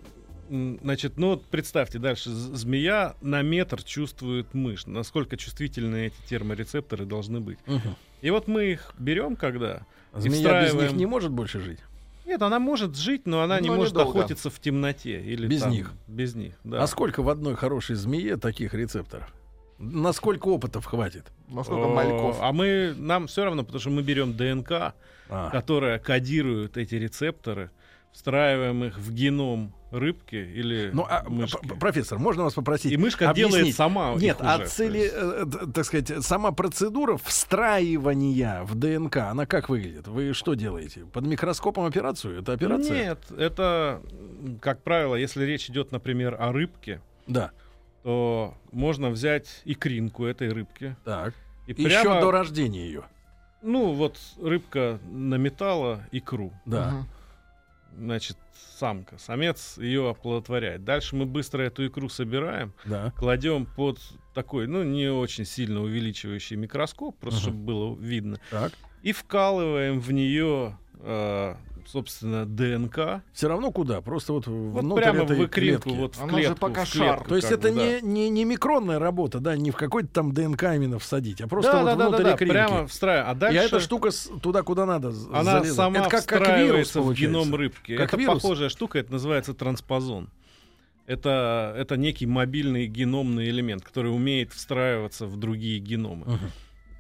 значит, 0.52 1.18
ну 1.18 1.30
вот 1.30 1.46
представьте 1.46 1.98
дальше, 2.00 2.30
змея 2.30 3.16
на 3.22 3.42
метр 3.42 3.82
чувствует 3.84 4.54
мышь. 4.54 4.86
Насколько 4.86 5.38
чувствительны 5.38 6.08
эти 6.08 6.16
терморецепторы 6.30 7.06
должны 7.06 7.40
быть. 7.40 7.58
Мгм. 7.66 7.96
И 8.22 8.30
вот 8.30 8.48
мы 8.48 8.66
их 8.74 8.94
берем, 9.00 9.36
когда 9.36 9.86
Змея 10.14 10.24
без 10.24 10.26
них 10.40 10.48
встраиваем- 10.48 10.96
не 10.98 11.06
может 11.06 11.32
больше 11.32 11.60
жить. 11.62 11.80
Нет, 12.26 12.42
она 12.42 12.60
может 12.60 12.96
жить, 12.96 13.26
но 13.26 13.42
она 13.42 13.60
не 13.60 13.70
Но 13.70 13.76
может 13.76 13.94
недолго. 13.94 14.20
охотиться 14.20 14.50
в 14.50 14.60
темноте. 14.60 15.22
Или 15.22 15.48
Без 15.48 15.62
там- 15.62 15.72
них. 15.72 15.92
Без 16.08 16.36
них, 16.36 16.54
да. 16.64 16.84
А 16.84 16.88
сколько 16.88 17.24
в 17.24 17.30
одной 17.30 17.56
хорошей 17.56 17.96
змее 17.96 18.38
таких 18.38 18.74
рецепторов? 18.74 19.34
Насколько 19.80 20.48
опытов 20.50 20.86
хватит? 20.86 21.26
Насколько 21.48 21.86
О, 21.88 21.94
мальков. 21.96 22.38
А 22.40 22.52
мы, 22.54 22.94
нам 22.98 23.26
все 23.28 23.44
равно, 23.46 23.64
потому 23.64 23.80
что 23.80 23.90
мы 23.90 24.04
берем 24.04 24.38
ДНК, 24.38 24.94
А, 25.30 25.50
которая 25.50 25.98
кодирует 25.98 26.78
эти 26.78 26.96
рецепторы, 26.96 27.72
встраиваем 28.12 28.84
их 28.84 28.98
в 28.98 29.14
геном 29.14 29.74
рыбки 29.92 30.36
или 30.36 30.90
Ну, 30.94 31.06
а, 31.10 31.24
мышки. 31.28 31.68
профессор, 31.80 32.18
можно 32.20 32.44
вас 32.44 32.54
попросить? 32.54 32.92
И 32.92 32.98
мышка 32.98 33.34
делает 33.34 33.54
объяснить? 33.56 33.76
сама 33.76 34.14
их 34.14 34.22
Нет, 34.22 34.38
а 34.40 34.58
уже, 34.58 34.68
цели, 34.68 35.00
то 35.00 35.04
есть. 35.04 35.16
э, 35.18 35.46
д- 35.66 35.72
так 35.74 35.86
сказать, 35.86 36.24
сама 36.26 36.52
процедура 36.52 37.18
встраивания 37.72 38.64
в 38.64 38.76
ДНК, 38.76 39.18
она 39.18 39.46
как 39.46 39.70
выглядит? 39.70 40.08
Вы 40.08 40.34
что 40.34 40.54
делаете? 40.54 41.06
Под 41.12 41.26
микроскопом 41.26 41.86
операцию? 41.86 42.40
Это 42.40 42.54
операция? 42.54 42.94
Нет, 43.06 43.20
это, 43.38 44.02
как 44.62 44.82
правило, 44.82 45.16
если 45.16 45.44
речь 45.46 45.70
идет, 45.70 45.92
например, 45.92 46.36
о 46.40 46.52
рыбке, 46.52 47.02
Да. 47.28 47.52
то 48.04 48.56
можно 48.72 49.10
взять 49.10 49.62
икринку 49.66 50.26
этой 50.26 50.50
рыбки. 50.50 50.96
Так. 51.06 51.34
И 51.68 51.72
Еще 51.74 52.02
прямо, 52.04 52.20
до 52.22 52.32
рождения 52.32 52.86
ее. 52.86 53.04
ну 53.62 53.94
вот 53.94 54.18
рыбка 54.42 55.00
наметала 55.10 56.02
икру, 56.12 56.52
Да. 56.66 56.90
Мгм. 56.92 57.08
Значит, 57.98 58.38
самка, 58.78 59.18
самец 59.18 59.78
ее 59.78 60.10
оплодотворяет. 60.10 60.84
Дальше 60.84 61.16
мы 61.16 61.26
быстро 61.26 61.62
эту 61.64 61.86
икру 61.88 62.10
собираем, 62.10 62.74
Да. 62.86 63.12
кладем 63.18 63.66
под 63.66 64.00
такой, 64.34 64.68
ну, 64.68 64.84
не 64.84 65.08
очень 65.12 65.46
сильно 65.46 65.82
увеличивающий 65.82 66.56
микроскоп, 66.56 67.18
просто 67.20 67.40
Мгм. 67.40 67.44
чтобы 67.44 67.58
было 67.66 67.96
видно, 68.00 68.40
Так. 68.50 68.74
и 69.02 69.12
вкалываем 69.12 70.00
в 70.00 70.12
нее, 70.12 70.78
э, 71.00 71.56
собственно, 71.88 72.46
ДНК. 72.46 73.22
Все 73.34 73.48
равно 73.48 73.72
куда? 73.72 74.02
Просто 74.02 74.34
вот, 74.34 74.48
Вот 74.48 74.96
прямо 74.96 75.24
этой 75.24 75.38
в 75.38 75.46
икринку, 75.46 75.82
клетки. 75.90 76.00
вот 76.00 76.16
в 76.16 76.22
Она 76.24 76.32
же 76.34 76.38
клетку. 76.40 76.58
пока 76.60 76.86
в 76.86 76.88
шар. 76.88 77.08
клетку 77.16 77.30
То 77.30 77.36
есть 77.36 77.52
это 77.52 77.70
бы, 77.70 77.76
да. 77.76 77.86
не, 77.86 78.02
не, 78.02 78.30
не 78.30 78.46
микронная 78.46 79.00
работа, 79.00 79.40
да, 79.40 79.56
не 79.56 79.72
в 79.72 79.76
какой-то 79.76 80.10
там 80.10 80.34
ДНК 80.34 80.64
именно 80.64 81.00
всадить, 81.00 81.42
а 81.42 81.48
просто 81.48 81.72
да, 81.72 81.80
вот 81.84 81.86
да, 81.86 81.96
внутрь 82.08 82.24
да, 82.24 82.30
да, 82.30 82.36
икринки. 82.36 82.52
прямо 82.52 82.88
встраиваем. 82.88 83.30
А 83.30 83.34
И 83.34 83.40
дальше 83.40 83.60
эта 83.66 83.80
штука 83.80 84.12
с- 84.12 84.30
туда, 84.42 84.64
куда 84.64 84.86
надо, 84.86 85.10
она 85.34 85.44
залезает. 85.60 85.74
сама 85.76 86.00
это 86.00 86.10
как, 86.10 86.26
как 86.26 86.58
вирус 86.60 86.90
в 86.90 86.94
получается. 86.94 87.22
геном 87.40 87.56
рыбки. 87.56 87.98
Как 87.98 88.08
это 88.10 88.18
вирус? 88.18 88.42
похожая 88.42 88.70
штука, 88.70 89.00
это 89.00 89.12
называется 89.12 89.54
транспозон. 89.54 90.30
Это, 91.08 91.74
это 91.78 91.98
некий 91.98 92.26
мобильный 92.26 92.88
геномный 92.88 93.50
элемент, 93.50 93.84
который 93.84 94.14
умеет 94.14 94.54
встраиваться 94.54 95.26
в 95.26 95.36
другие 95.38 95.80
геномы. 95.80 96.26
Мгм. 96.26 96.40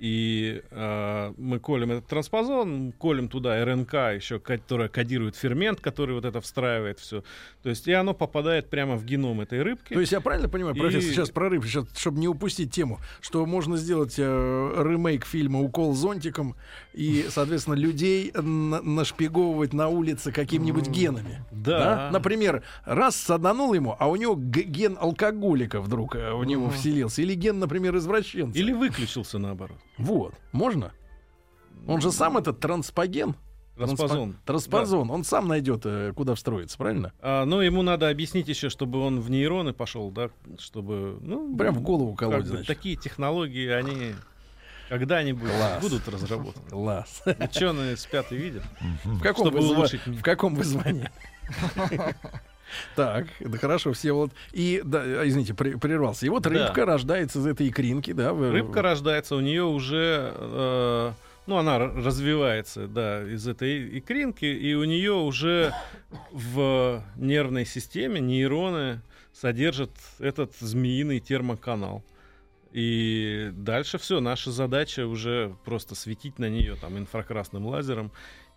И 0.01 0.63
э, 0.71 1.33
мы 1.37 1.59
колем 1.59 1.91
этот 1.91 2.07
транспозон, 2.07 2.91
колем 2.97 3.27
туда 3.27 3.63
РНК 3.63 3.93
еще, 4.15 4.39
которая 4.39 4.89
кодирует 4.89 5.35
фермент, 5.35 5.79
который 5.79 6.15
вот 6.15 6.25
это 6.25 6.41
встраивает 6.41 6.97
все. 6.97 7.23
То 7.61 7.69
есть 7.69 7.87
и 7.87 7.91
оно 7.93 8.15
попадает 8.15 8.67
прямо 8.67 8.95
в 8.95 9.05
геном 9.05 9.41
этой 9.41 9.61
рыбки. 9.61 9.93
То 9.93 9.99
есть 9.99 10.11
я 10.11 10.19
правильно 10.19 10.49
понимаю, 10.49 10.75
И- 10.75 10.79
профессор, 10.79 11.13
сейчас 11.13 11.29
прорыв, 11.29 11.63
сейчас, 11.67 11.85
чтобы 11.95 12.19
не 12.19 12.27
упустить 12.27 12.71
тему, 12.71 12.99
что 13.21 13.45
можно 13.45 13.77
сделать 13.77 14.15
э, 14.17 14.23
ремейк 14.23 15.23
фильма 15.23 15.59
«Укол 15.61 15.93
зонтиком» 15.93 16.55
и, 16.93 17.27
соответственно, 17.29 17.75
людей 17.75 18.31
на- 18.33 18.81
нашпиговывать 18.81 19.71
на 19.73 19.87
улице 19.87 20.31
какими-нибудь 20.31 20.87
генами. 20.87 21.45
Да. 21.51 22.09
Например, 22.11 22.63
раз 22.85 23.15
саданул 23.17 23.75
ему, 23.75 23.95
а 23.99 24.09
у 24.09 24.15
него 24.15 24.33
ген 24.35 24.97
алкоголика 24.99 25.79
вдруг 25.79 26.15
э, 26.15 26.33
в 26.33 26.43
него 26.43 26.71
вселился. 26.71 27.21
Или 27.21 27.35
ген, 27.35 27.59
например, 27.59 27.95
извращенца. 27.97 28.57
Или 28.57 28.73
выключился 28.73 29.37
наоборот. 29.37 29.77
Вот. 29.97 30.33
Можно? 30.51 30.91
Он 31.87 32.01
же 32.01 32.11
сам 32.11 32.37
этот 32.37 32.59
транспоген. 32.59 33.35
Транспозон. 33.77 34.31
Транспо- 34.31 34.45
Транспозон. 34.45 35.09
Он 35.11 35.23
сам 35.23 35.47
найдет, 35.47 35.81
э, 35.85 36.13
куда 36.15 36.35
встроиться, 36.35 36.77
правильно? 36.77 37.13
А, 37.21 37.45
но 37.45 37.61
ему 37.63 37.81
надо 37.81 38.09
объяснить 38.09 38.47
еще, 38.47 38.69
чтобы 38.69 38.99
он 38.99 39.19
в 39.21 39.29
нейроны 39.31 39.73
пошел, 39.73 40.11
да, 40.11 40.29
чтобы, 40.59 41.17
ну, 41.21 41.55
Прям 41.57 41.73
в 41.75 41.81
голову 41.81 42.13
колоть, 42.15 42.45
значит. 42.45 42.67
такие 42.67 42.95
технологии, 42.97 43.67
они 43.69 44.13
когда-нибудь 44.89 45.49
Класс. 45.49 45.81
будут 45.81 46.07
разработаны. 46.09 46.69
Класс. 46.69 47.23
Ученые 47.39 47.97
спят 47.97 48.31
и 48.31 48.35
видят. 48.35 48.63
В 49.05 49.21
каком, 49.21 49.47
Чтобы 49.47 49.61
вы, 49.61 49.67
зва- 49.73 49.77
улучшить 49.77 50.05
мир. 50.05 50.19
в 50.19 50.21
каком 50.21 50.53
вы 50.53 50.63
звании? 50.63 51.09
Так, 52.95 53.27
это 53.39 53.57
хорошо, 53.57 53.93
все 53.93 54.11
вот. 54.13 54.31
И, 54.51 54.81
да, 54.83 55.03
э, 55.05 55.27
извините, 55.27 55.53
прервался. 55.53 56.25
И 56.25 56.29
вот 56.29 56.43
Да. 56.43 56.49
рыбка 56.49 56.85
рождается 56.85 57.39
из 57.39 57.47
этой 57.47 57.67
икринки, 57.69 58.13
да? 58.13 58.31
Рыбка 58.33 58.81
рождается, 58.81 59.35
у 59.35 59.39
нее 59.39 59.63
уже, 59.63 60.33
э, 60.35 61.11
ну, 61.47 61.57
она 61.57 61.79
развивается, 61.79 62.87
да, 62.87 63.23
из 63.23 63.47
этой 63.47 63.99
икринки, 63.99 64.45
и 64.45 64.73
у 64.73 64.83
нее 64.83 65.13
уже 65.13 65.73
в 66.31 67.03
нервной 67.15 67.65
системе 67.65 68.19
нейроны 68.19 69.01
содержат 69.33 69.91
этот 70.19 70.55
змеиный 70.59 71.19
термоканал. 71.19 72.03
И 72.71 73.49
дальше 73.53 73.97
все, 73.97 74.21
наша 74.21 74.51
задача 74.51 75.05
уже 75.05 75.55
просто 75.65 75.93
светить 75.93 76.39
на 76.39 76.49
нее 76.49 76.75
там 76.79 76.97
инфракрасным 76.97 77.65
лазером. 77.65 78.11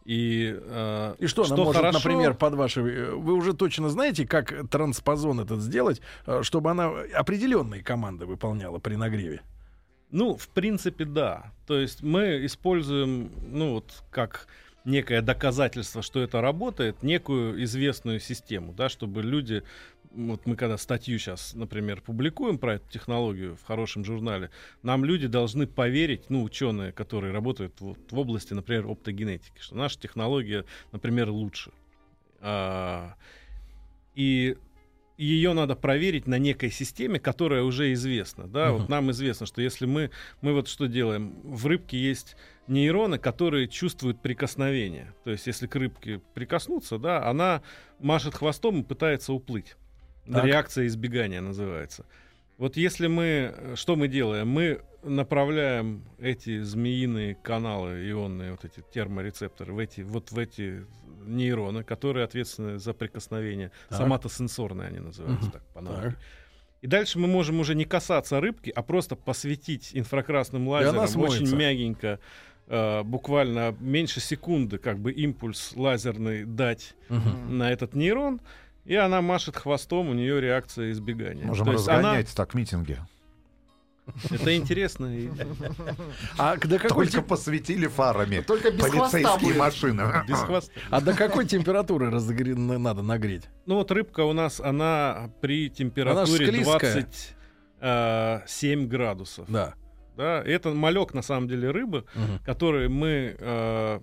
И, 0.05 0.55
э, 0.61 1.14
И 1.19 1.27
что, 1.27 1.45
она 1.45 1.57
может, 1.57 1.77
хорошо- 1.81 1.99
например, 1.99 2.35
под 2.35 2.55
ваши... 2.55 2.81
э, 2.83 3.11
Вы 3.14 3.33
уже 3.35 3.55
точно 3.55 3.88
знаете, 3.88 4.27
как 4.27 4.69
транспозон 4.69 5.40
этот 5.40 5.61
сделать, 5.61 6.03
э, 6.27 6.43
чтобы 6.43 6.71
она 6.71 6.90
определенные 7.14 7.83
команды 7.83 8.27
выполняла 8.27 8.79
при 8.79 8.97
нагреве? 8.97 9.40
Ну, 10.11 10.37
в 10.37 10.49
принципе, 10.49 11.07
да. 11.07 11.53
То 11.67 11.79
есть 11.79 12.03
мы 12.03 12.45
используем, 12.45 13.31
ну 13.51 13.73
вот, 13.75 14.05
как 14.11 14.47
некое 14.85 15.23
доказательство, 15.23 16.03
что 16.03 16.21
это 16.21 16.43
работает, 16.43 17.03
некую 17.03 17.64
известную 17.64 18.21
систему, 18.21 18.75
да, 18.75 18.90
чтобы 18.90 19.23
люди, 19.23 19.62
вот 20.14 20.46
мы 20.46 20.57
когда 20.57 20.79
статью 20.79 21.18
сейчас, 21.18 21.55
например, 21.55 22.00
публикуем 22.00 22.59
про 22.59 22.74
эту 22.74 22.90
технологию 22.90 23.57
в 23.57 23.64
хорошем 23.64 24.05
журнале, 24.05 24.50
нам 24.83 25.05
люди 25.05 25.27
должны 25.27 25.66
поверить, 25.66 26.31
ну, 26.31 26.42
ученые, 26.42 26.92
которые 26.92 27.33
работают 27.33 27.81
вот 27.81 27.98
в 28.11 28.18
области, 28.18 28.55
например, 28.55 28.87
оптогенетики, 28.87 29.61
что 29.61 29.77
наша 29.77 29.98
технология, 29.98 30.64
например, 30.92 31.31
лучше. 31.31 31.72
А, 32.40 33.14
и 34.14 34.57
ее 35.16 35.53
надо 35.53 35.77
проверить 35.77 36.27
на 36.27 36.38
некой 36.38 36.70
системе, 36.70 37.20
которая 37.20 37.62
уже 37.62 37.92
известна. 37.92 38.46
Да? 38.48 38.70
Мгм. 38.70 38.79
Вот 38.79 38.88
нам 38.88 39.11
известно, 39.12 39.46
что 39.46 39.62
если 39.62 39.87
мы, 39.87 40.11
мы 40.40 40.53
вот 40.53 40.68
что 40.68 40.87
делаем, 40.87 41.40
в 41.44 41.66
рыбке 41.66 41.98
есть 41.98 42.37
нейроны, 42.66 43.18
которые 43.18 43.68
чувствуют 43.68 44.20
прикосновение. 44.20 45.14
То 45.24 45.31
есть 45.31 45.46
если 45.46 45.66
к 45.66 45.77
рыбке 45.77 46.20
прикоснуться, 46.35 46.98
да, 46.98 47.27
она 47.27 47.62
машет 48.00 48.35
хвостом 48.35 48.81
и 48.81 48.85
пытается 48.85 49.33
уплыть. 49.33 49.77
Так. 50.27 50.45
Реакция 50.45 50.87
избегания 50.87 51.41
называется. 51.41 52.05
Вот 52.57 52.77
если 52.77 53.09
мы, 53.09 53.53
э, 53.55 53.75
что 53.77 53.97
мы 53.97 54.09
делаем? 54.09 54.49
Мы 54.49 54.81
направляем 55.03 56.03
эти 56.19 56.63
змеиные 56.63 57.35
каналы 57.35 58.09
ионные, 58.09 58.53
вот 58.53 58.65
эти 58.65 58.83
терморецепторы, 58.93 59.73
в 59.73 59.79
эти, 59.79 60.01
вот 60.01 60.33
в 60.33 60.39
эти 60.39 60.87
нейроны, 61.27 61.85
которые 61.85 62.25
ответственны 62.25 62.79
за 62.79 62.95
прикосновение. 62.95 63.71
Так. 63.89 63.99
Соматосенсорные 63.99 64.89
они 64.89 65.01
называются 65.01 65.51
так 65.51 65.63
по-науке. 65.75 66.01
Так. 66.03 66.19
И 66.83 66.87
дальше 66.87 67.19
мы 67.19 67.27
можем 67.29 67.61
уже 67.61 67.75
не 67.75 67.87
касаться 67.87 68.41
рыбки, 68.41 68.71
а 68.75 68.83
просто 68.83 69.17
посветить 69.17 69.91
инфракрасным 69.95 70.69
лазером 70.69 71.21
очень 71.23 71.55
мягенько, 71.57 72.21
э, 72.67 73.03
буквально 73.03 73.75
меньше 73.81 74.21
секунды, 74.21 74.77
как 74.79 74.99
бы 74.99 75.11
импульс 75.13 75.73
лазерный 75.75 76.45
дать 76.45 76.95
Мгм. 77.09 77.59
на 77.59 77.73
этот 77.73 77.95
нейрон, 77.95 78.41
и 78.85 78.94
она 78.94 79.20
машет 79.23 79.57
хвостом, 79.57 80.09
у 80.11 80.14
нее 80.14 80.40
реакция 80.40 80.92
избегания. 80.92 81.44
Можем 81.47 81.66
То 81.66 81.73
есть 81.73 81.88
она- 81.88 81.99
разгонять 81.99 82.35
так 82.35 82.55
митинги. 82.55 82.99
Это 84.31 84.55
интересно. 84.55 85.11
А 86.38 86.57
до 86.59 86.79
какой, 86.79 87.07
Только 87.07 87.12
тем- 87.12 87.25
посветили 87.25 87.87
фарами 87.87 88.40
Только 88.40 88.70
без 88.70 88.85
полицейские 88.87 89.55
машины. 89.55 90.03
Без 90.29 90.38
хвоста. 90.40 90.73
а 90.90 91.01
до 91.01 91.14
какой 91.14 91.47
температуры 91.47 92.11
разогре- 92.11 92.55
на- 92.55 92.79
надо 92.79 93.01
нагреть? 93.01 93.44
Ну 93.64 93.77
вот 93.77 93.90
рыбка 93.90 94.20
у 94.25 94.35
нас, 94.35 94.61
она 94.61 95.31
при 95.40 95.70
температуре 95.70 96.47
склизкая. 96.49 97.07
27 97.81 98.87
градусов. 98.88 99.47
Да. 99.51 99.75
Да, 100.16 100.40
это 100.44 100.70
малек 100.70 101.12
на 101.12 101.23
самом 101.23 101.49
деле 101.49 101.70
рыбы, 101.70 102.05
Мгм. 102.14 102.38
который 102.44 102.88
мы 102.88 103.35
э, 103.38 104.01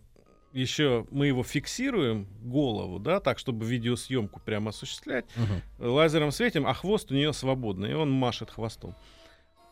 еще 0.53 1.05
мы 1.11 1.27
его 1.27 1.43
фиксируем 1.43 2.27
голову, 2.43 2.99
да, 2.99 3.19
так 3.19 3.39
чтобы 3.39 3.65
видеосъемку 3.65 4.39
прямо 4.39 4.69
осуществлять, 4.69 5.25
Мгм. 5.35 5.91
лазером 5.91 6.31
светим, 6.31 6.65
а 6.67 6.73
хвост 6.73 7.11
у 7.11 7.13
нее 7.15 7.33
свободный, 7.33 7.91
и 7.91 7.93
он 7.93 8.11
машет 8.11 8.51
хвостом. 8.51 8.95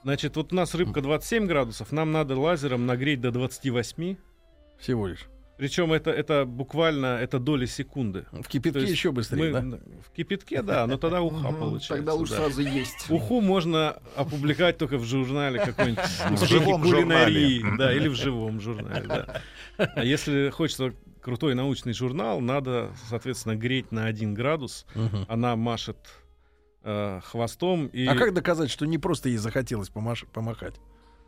Значит, 0.03 0.37
вот 0.37 0.53
у 0.53 0.55
нас 0.55 0.73
рыбка 0.75 1.01
27 1.01 1.45
градусов, 1.47 1.91
нам 1.91 2.11
надо 2.11 2.39
лазером 2.39 2.85
нагреть 2.85 3.19
до 3.21 3.31
28. 3.31 4.15
Всего 4.79 5.07
лишь. 5.07 5.27
Причем 5.59 5.91
это, 5.91 6.09
это 6.09 6.45
буквально 6.45 7.17
это 7.17 7.37
доли 7.37 7.65
секунды. 7.65 8.25
В 8.31 8.47
кипятке 8.47 8.79
есть 8.79 8.93
еще 8.93 9.11
быстрее, 9.11 9.51
Мы 9.51 9.71
да? 9.71 9.79
В 10.07 10.15
кипятке, 10.15 10.61
да, 10.61 10.87
но 10.87 10.97
тогда 10.97 11.21
уха 11.21 11.51
получается. 11.51 11.95
Тогда 11.95 12.13
лучше 12.13 12.31
да. 12.31 12.37
сразу 12.37 12.61
есть. 12.61 13.07
Уху 13.09 13.41
можно 13.41 14.01
опубликовать 14.15 14.77
только 14.77 14.97
в 14.97 15.03
журнале 15.03 15.59
какой-нибудь 15.59 15.99
В 16.39 16.45
живом 16.45 16.81
кулинарии, 16.81 17.59
журнале. 17.59 17.77
да, 17.77 17.93
или 17.93 18.07
в 18.07 18.15
живом 18.15 18.61
журнале, 18.61 19.05
да. 19.05 19.41
А 19.75 20.01
если 20.05 20.49
хочется 20.49 20.93
крутой 21.21 21.55
научный 21.55 21.91
журнал, 21.91 22.39
надо, 22.39 22.91
соответственно, 23.09 23.57
греть 23.57 23.91
на 23.91 24.05
1 24.05 24.33
градус. 24.33 24.85
Она 25.27 25.57
машет 25.57 25.97
э, 26.83 27.19
хвостом. 27.21 27.87
И... 27.87 28.05
А 28.05 28.15
как 28.15 28.33
доказать, 28.33 28.71
что 28.71 28.85
не 28.85 28.97
просто 28.97 29.27
ей 29.27 29.35
захотелось 29.35 29.89
помаш- 29.89 30.25
помахать? 30.31 30.75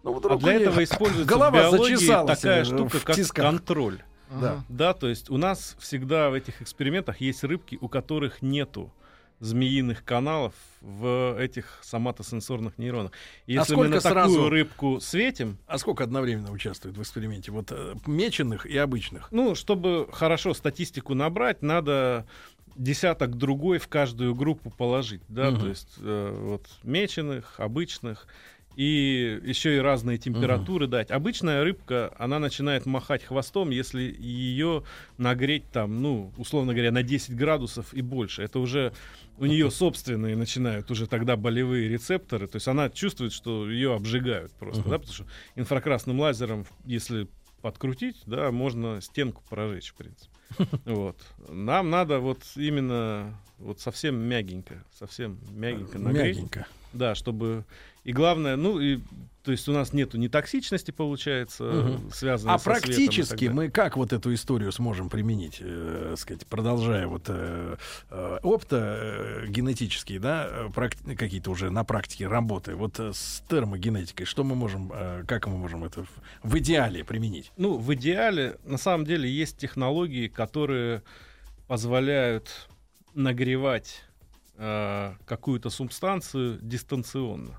Ну, 0.04 0.13
вот 0.13 0.26
А 0.26 0.38
для 0.38 0.54
этого 0.54 0.82
используется 0.82 1.26
голова 1.30 1.70
в 1.70 1.74
биологии 1.74 2.28
такая 2.28 2.63
штука, 2.63 3.00
как 3.04 3.17
контроль. 3.34 4.00
Да. 4.39 4.63
Да, 4.70 4.94
то 4.94 5.08
есть 5.10 5.30
у 5.30 5.38
нас 5.38 5.76
всегда 5.80 6.30
в 6.30 6.34
этих 6.34 6.62
экспериментах 6.62 7.20
есть 7.22 7.44
рыбки, 7.44 7.78
у 7.82 7.88
которых 7.89 8.41
нету 8.41 8.94
змеиных 9.39 10.04
каналов 10.06 10.54
в 10.82 11.36
этих 11.39 11.80
соматосенсорных 11.82 12.78
нейронах. 12.78 13.12
И 13.48 13.54
Если 13.54 13.74
мы 13.74 13.86
сколько 13.88 13.96
на 13.96 14.02
такую 14.02 14.13
сразу? 14.36 14.50
рыбку 14.50 15.00
светим, 15.00 15.58
А 15.65 15.80
сколько 15.80 16.04
одновременно 16.04 16.52
участвует 16.52 16.96
в 16.96 17.02
эксперименте? 17.02 17.52
Вот 17.52 17.72
э, 17.72 17.96
меченых 18.06 18.67
и 18.67 18.78
обычных? 18.78 19.30
ну, 19.32 19.56
чтобы 19.56 20.08
хорошо 20.12 20.54
статистику 20.54 21.15
набрать, 21.15 21.63
надо 21.63 22.28
десяток 22.76 23.36
другой 23.36 23.80
в 23.80 23.88
каждую 23.88 24.36
группу 24.36 24.70
положить, 24.70 25.22
да, 25.28 25.50
Мгм. 25.50 25.60
то 25.60 25.67
есть 25.70 25.96
э, 25.98 26.38
вот 26.44 26.67
меченых, 26.84 27.60
обычных 27.60 28.28
и 28.76 29.40
еще 29.44 29.76
и 29.76 29.80
разные 29.80 30.18
температуры 30.18 30.88
дать. 30.88 31.12
Обычная 31.12 31.64
рыбка, 31.64 32.14
она 32.18 32.40
начинает 32.40 32.86
махать 32.86 33.24
хвостом, 33.24 33.70
если 33.70 34.02
ее 34.04 34.84
нагреть 35.18 35.70
там, 35.72 36.02
ну, 36.02 36.32
условно 36.38 36.74
говоря, 36.74 36.92
на 36.92 37.04
10 37.04 37.36
градусов 37.36 37.94
и 37.94 38.02
больше. 38.02 38.44
Это 38.44 38.60
уже 38.60 38.94
у 39.38 39.46
нее 39.46 39.72
собственные 39.72 40.36
начинают 40.36 40.90
уже 40.92 41.08
тогда 41.08 41.36
болевые 41.36 41.90
рецепторы, 41.90 42.48
то 42.48 42.58
есть 42.58 42.68
она 42.68 42.90
чувствует, 42.90 43.34
что 43.34 43.70
ее 43.70 43.96
обжигают 43.96 44.52
просто, 44.54 44.82
Мгм. 44.82 44.90
да, 44.92 45.00
потому 45.00 45.14
что 45.14 45.26
инфракрасным 45.56 46.20
лазером, 46.20 46.66
если 46.86 47.28
подкрутить, 47.62 48.18
да, 48.26 48.52
можно 48.52 49.02
стенку 49.02 49.44
прожечь, 49.50 49.92
в 49.92 49.96
принципе. 49.96 50.32
Вот. 50.86 51.18
Нам 51.50 51.90
надо 51.90 52.20
вот 52.20 52.40
именно 52.56 53.38
вот 53.62 53.80
совсем 53.80 54.15
мягенько, 54.15 54.84
совсем 54.97 55.39
мягенько 55.52 56.00
нагреть. 56.00 56.38
Мягенько. 56.38 56.67
Да, 56.93 57.15
чтобы... 57.15 57.63
И 58.04 58.13
главное, 58.13 58.56
ну, 58.56 58.80
и, 58.80 59.00
то 59.43 59.52
есть 59.52 59.69
у 59.69 59.71
нас 59.71 59.93
нету 59.93 60.17
ни 60.17 60.28
токсичности, 60.28 60.89
получается, 60.89 61.63
Мгм. 61.63 62.12
связанной 62.12 62.56
А 62.56 62.58
со 62.58 62.65
практически 62.65 63.45
мы 63.45 63.69
как 63.69 63.95
вот 63.95 64.12
эту 64.12 64.34
историю 64.34 64.71
сможем 64.71 65.08
применить, 65.08 65.60
э, 65.62 66.15
сказать, 66.17 66.47
продолжая 66.47 67.06
вот 67.06 67.26
э, 67.28 67.78
э, 68.10 68.39
опыта 68.41 68.97
э, 69.00 69.45
генетические, 69.47 70.19
да, 70.19 70.69
какие-то 71.15 71.52
уже 71.52 71.69
на 71.69 71.84
практике 71.84 72.28
работы, 72.28 72.76
вот 72.76 73.00
э, 73.00 73.13
с 73.13 73.43
термогенетикой, 73.47 74.26
что 74.26 74.43
мы 74.43 74.56
можем, 74.56 74.91
э, 74.93 75.24
как 75.28 75.45
мы 75.45 75.58
можем 75.58 75.84
это 75.84 76.06
в 76.41 76.58
идеале 76.58 77.06
применить? 77.06 77.52
Ну, 77.56 77.78
в 77.78 77.93
идеале, 77.93 78.58
на 78.65 78.80
самом 78.80 79.06
деле, 79.06 79.30
есть 79.30 79.58
технологии, 79.58 80.28
которые 80.28 81.04
позволяют 81.67 82.67
нагревать 83.13 84.04
э, 84.56 85.13
какую-то 85.26 85.69
субстанцию 85.69 86.60
дистанционно. 86.62 87.58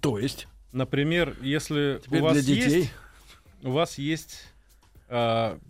То 0.00 0.18
есть, 0.18 0.48
Например, 0.72 1.34
если 1.40 2.00
теперь 2.04 2.20
у 2.20 2.24
вас 2.24 2.32
для 2.34 2.42
детей, 2.54 2.78
есть 2.80 2.92
у 3.62 3.70
вас 3.70 3.98
есть 3.98 4.42
м, 5.08 5.60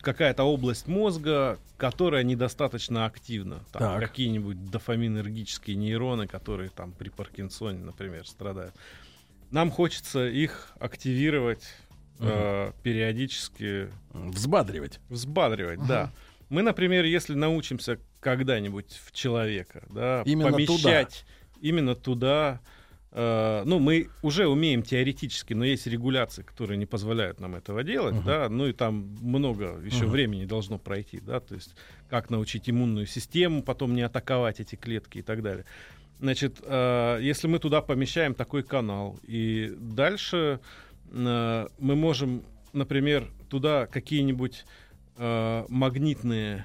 какая-то 0.00 0.44
область 0.44 0.86
мозга, 0.86 1.58
которая 1.76 2.22
недостаточно 2.22 3.06
активна. 3.06 3.64
Там 3.72 3.80
Так. 3.82 4.00
какие-нибудь 4.00 4.70
дофаминергические 4.70 5.76
нейроны, 5.76 6.28
которые 6.28 6.70
там 6.70 6.92
при 6.92 7.08
Паркинсоне, 7.08 7.78
например, 7.82 8.26
страдают. 8.26 8.74
Нам 9.50 9.70
хочется 9.70 10.28
их 10.28 10.72
активировать 10.78 11.64
э, 12.20 12.70
периодически, 12.84 13.88
взбадривать. 14.12 15.00
взбадривать, 15.08 15.84
да. 15.88 16.12
Мы, 16.48 16.62
например, 16.62 17.04
если 17.04 17.34
научимся 17.34 17.98
когда-нибудь 18.22 19.00
в 19.04 19.12
человека, 19.12 19.82
да, 19.90 20.22
Именно 20.24 20.52
помещать 20.52 21.26
именно 21.60 21.94
туда, 21.94 22.60
э, 23.10 23.62
ну, 23.64 23.78
мы 23.78 24.10
уже 24.22 24.46
умеем 24.46 24.82
теоретически, 24.82 25.54
но 25.54 25.64
есть 25.64 25.86
регуляции, 25.86 26.42
которые 26.42 26.78
не 26.78 26.86
позволяют 26.86 27.40
нам 27.40 27.54
этого 27.56 27.82
делать, 27.82 28.14
Мгм. 28.14 28.24
да, 28.24 28.48
ну 28.48 28.66
и 28.66 28.72
там 28.72 29.16
много 29.20 29.80
еще 29.84 30.04
Мгм. 30.04 30.12
времени 30.12 30.44
должно 30.44 30.78
пройти, 30.78 31.20
да, 31.20 31.40
то 31.40 31.54
есть 31.54 31.74
как 32.08 32.30
научить 32.30 32.70
иммунную 32.70 33.06
систему 33.06 33.62
потом 33.62 33.94
не 33.94 34.02
атаковать 34.02 34.60
эти 34.60 34.76
клетки 34.76 35.18
и 35.18 35.22
так 35.22 35.42
далее. 35.42 35.64
Значит, 36.20 36.60
э, 36.62 37.18
если 37.20 37.48
мы 37.48 37.58
туда 37.58 37.80
помещаем 37.82 38.34
такой 38.34 38.62
канал, 38.62 39.18
и 39.24 39.72
дальше 39.76 40.60
э, 41.10 41.66
мы 41.78 41.96
можем, 41.96 42.44
например, 42.72 43.30
туда 43.50 43.86
какие-нибудь 43.86 44.64
э, 45.16 45.64
магнитные, 45.68 46.64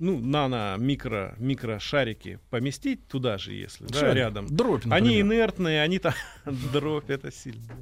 ну, 0.00 0.18
нано, 0.20 0.76
микро, 0.78 1.34
микрошарики 1.38 2.38
поместить 2.50 3.06
туда 3.08 3.38
же, 3.38 3.52
если, 3.52 3.86
да, 3.86 4.14
рядом. 4.14 4.46
Дробь, 4.46 4.84
Они 4.84 5.22
например. 5.22 5.26
инертные, 5.26 5.82
они 5.82 5.98
там... 5.98 6.14
Дробь, 6.72 7.10
это 7.10 7.30
сильно. 7.32 7.74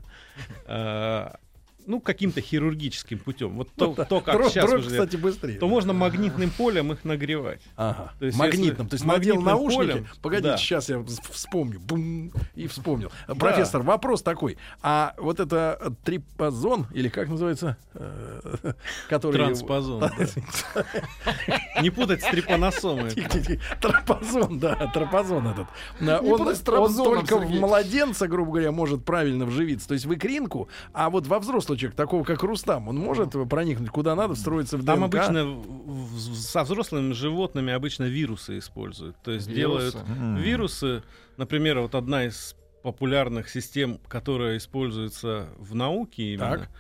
Ну, 1.87 2.01
каким-то 2.01 2.41
хирургическим 2.41 3.19
путем. 3.19 3.57
Вот 3.57 3.69
то, 3.77 3.95
то, 3.95 4.21
как 4.21 4.35
Дробь, 4.35 4.51
сейчас 4.51 4.67
дробь, 4.69 4.81
уже... 4.81 4.91
кстати, 4.91 5.17
быстрее. 5.17 5.59
То 5.59 5.69
можно 5.69 5.93
магнитным 5.93 6.51
полем 6.51 6.93
их 6.93 7.05
нагревать. 7.05 7.63
Ага. 7.77 8.13
То 8.19 8.27
есть 8.27 8.37
магнитным. 8.37 8.87
если 8.87 8.89
То 8.89 8.95
есть 8.95 9.05
надел 9.05 9.37
магнитным 9.37 9.45
наушники. 9.45 9.93
полем, 9.93 10.07
Погодите, 10.23 10.49
да. 10.51 10.57
сейчас 10.57 10.89
я 10.89 10.97
вс- 10.97 11.33
вспомню. 11.33 11.79
Бум, 11.81 12.33
и 12.55 12.67
вспомнил. 12.67 13.11
Профессор, 13.39 13.83
вопрос 13.83 14.23
такой. 14.23 14.59
А 14.83 15.15
вот 15.19 15.39
это 15.41 15.95
трипозон, 16.05 16.87
или 16.93 17.09
как 17.09 17.29
называется? 17.29 17.77
Э, 17.95 18.73
Который... 19.09 19.37
Транспозон. 19.37 20.01
да. 20.01 20.13
Не 21.83 21.91
путать 21.91 22.23
с 22.23 22.31
трипаносомой. 22.31 23.11
Тихо-тихо. 23.11 23.63
Тропозон, 23.81 24.59
да, 24.59 24.91
тропозон 24.93 25.49
этот. 25.49 25.67
Он, 26.01 26.95
только 26.95 27.39
в 27.39 27.51
младенца, 27.51 28.27
грубо 28.29 28.53
говоря, 28.53 28.73
может 28.73 29.05
правильно 29.05 29.45
вживиться, 29.47 29.89
то 29.89 29.95
есть 29.95 30.07
в 30.07 30.15
икринку, 30.15 30.69
а 30.93 31.11
вот 31.11 31.27
во 31.27 31.39
взрослый 31.77 31.79
человек, 31.79 31.97
такого 31.97 32.25
как 32.25 32.43
Рустам, 32.43 32.89
он 32.89 32.97
может 32.97 33.33
проникнуть 33.49 33.91
куда 33.91 34.15
надо, 34.15 34.35
встроиться 34.35 34.77
в 34.79 34.85
Там 34.85 35.01
ДНК? 35.09 35.15
обычно 35.15 35.45
в- 35.45 36.15
в- 36.17 36.35
со 36.37 36.63
взрослыми 36.65 37.13
животными 37.13 37.73
обычно 37.73 38.05
вирусы 38.05 38.59
используют. 38.59 39.17
То 39.23 39.31
есть 39.33 39.53
делают 39.53 39.95
Вирусы. 39.95 40.13
М. 40.13 40.37
вирусы. 40.37 41.03
Например, 41.37 41.81
вот 41.81 41.95
одна 41.95 42.25
из 42.25 42.57
популярных 42.83 43.49
систем, 43.49 43.99
которая 44.09 44.57
используется 44.59 45.49
в 45.59 45.75
науке 45.75 46.35
именно, 46.35 46.59
Так. 46.59 46.71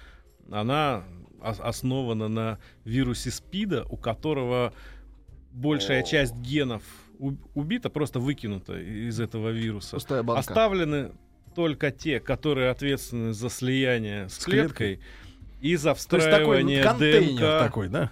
она 0.53 1.05
ос- 1.43 1.61
основана 1.61 2.29
на 2.29 2.59
вирусе 2.85 3.31
СПИДа, 3.31 3.85
у 3.91 3.97
которого 3.97 4.73
большая 5.53 6.03
часть 6.03 6.35
генов 6.37 6.83
убита, 7.55 7.89
просто 7.91 8.21
выкинута 8.21 8.79
из 8.79 9.19
этого 9.21 9.49
вируса. 9.51 9.97
Оставлены 9.97 11.13
только 11.57 11.91
те, 11.91 12.21
которые 12.21 12.71
ответственны 12.71 13.33
за 13.33 13.51
слияние 13.51 14.29
с, 14.29 14.35
С 14.35 14.45
клеткой. 14.45 14.97
клеткой 14.97 15.01
и 15.63 15.75
за 15.77 15.83
То 15.95 16.17
есть 16.17 16.31
такой 16.31 16.59
встраивание 16.63 16.83
контейнер 16.85 17.31
ДНК 17.41 17.59
такой, 17.65 17.89
да? 17.89 18.11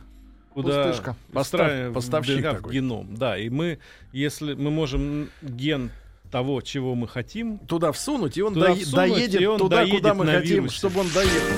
куда 0.54 0.84
Пустышка. 0.84 1.16
Постав- 1.32 1.42
встраиваем 1.44 1.92
поставщик 1.94 2.36
ДНК 2.36 2.50
в 2.52 2.54
такой. 2.56 2.72
геном. 2.74 3.14
Да, 3.16 3.38
и 3.38 3.48
мы, 3.50 3.78
если 4.12 4.54
мы 4.54 4.70
можем 4.70 5.28
ген 5.42 5.90
того, 6.32 6.60
чего 6.62 6.94
мы 6.96 7.06
хотим, 7.06 7.58
Туда 7.58 7.92
всунуть, 7.92 8.36
и 8.38 8.42
он 8.42 8.54
Туда 8.54 8.74
всунуть, 8.74 8.92
доедет 8.94 9.40
и 9.40 9.46
он 9.46 9.58
туда, 9.58 9.76
доедет 9.78 9.96
куда 9.98 10.14
мы 10.14 10.24
на 10.24 10.32
хотим, 10.40 10.54
вирусе. 10.64 10.76
чтобы 10.76 11.00
он 11.00 11.08
доехал. 11.14 11.54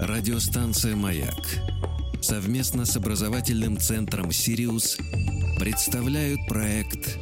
Радиостанция 0.00 0.96
«Маяк» 0.96 1.34
совместно 2.20 2.84
с 2.84 2.96
образовательным 2.96 3.78
центром 3.78 4.32
«Сириус» 4.32 4.98
представляют 5.58 6.40
проект 6.48 7.18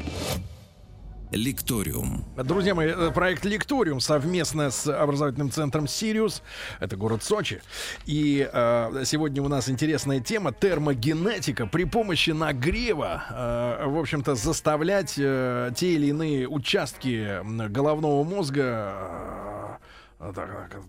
«Лекториум». 1.35 2.25
Друзья 2.37 2.75
мои, 2.75 2.89
э, 2.89 3.11
проект 3.11 3.45
Лекториум 3.45 4.01
совместно 4.01 4.71
с 4.71 4.87
образовательным 4.87 5.51
центром 5.51 5.87
Сириус. 5.87 6.43
Это 6.81 6.97
город 6.97 7.23
Сочи. 7.23 7.61
И 8.07 8.49
э, 8.51 9.03
сегодня 9.05 9.43
у 9.43 9.49
нас 9.49 9.69
интересная 9.69 10.21
тема 10.21 10.53
термогенетика 10.53 11.67
при 11.67 11.85
помощи 11.85 12.31
нагрева, 12.31 13.25
э, 13.31 13.87
в 13.87 13.99
общем-то, 13.99 14.35
заставлять 14.35 15.15
э, 15.17 15.73
те 15.77 15.95
или 15.95 16.07
иные 16.07 16.49
участки 16.49 17.41
головного 17.69 18.25
мозга 18.25 18.93
э, 18.95 19.54